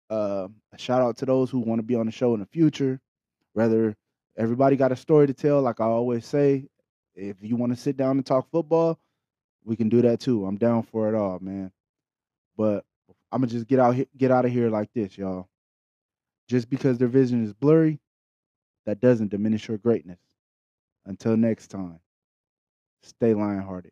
[0.09, 2.45] Uh, a shout out to those who want to be on the show in the
[2.45, 2.99] future.
[3.53, 3.95] Whether
[4.37, 6.67] everybody got a story to tell, like I always say,
[7.15, 8.99] if you want to sit down and talk football,
[9.63, 10.45] we can do that too.
[10.45, 11.71] I'm down for it all, man.
[12.57, 12.85] But
[13.31, 15.49] I'm gonna just get out get out of here like this, y'all.
[16.47, 17.99] Just because their vision is blurry,
[18.85, 20.19] that doesn't diminish your greatness.
[21.05, 21.99] Until next time,
[23.03, 23.91] stay lion hearted.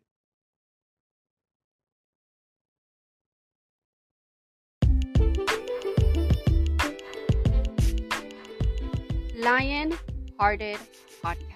[9.36, 9.92] Lion
[10.38, 10.78] Hearted
[11.22, 11.53] Podcast.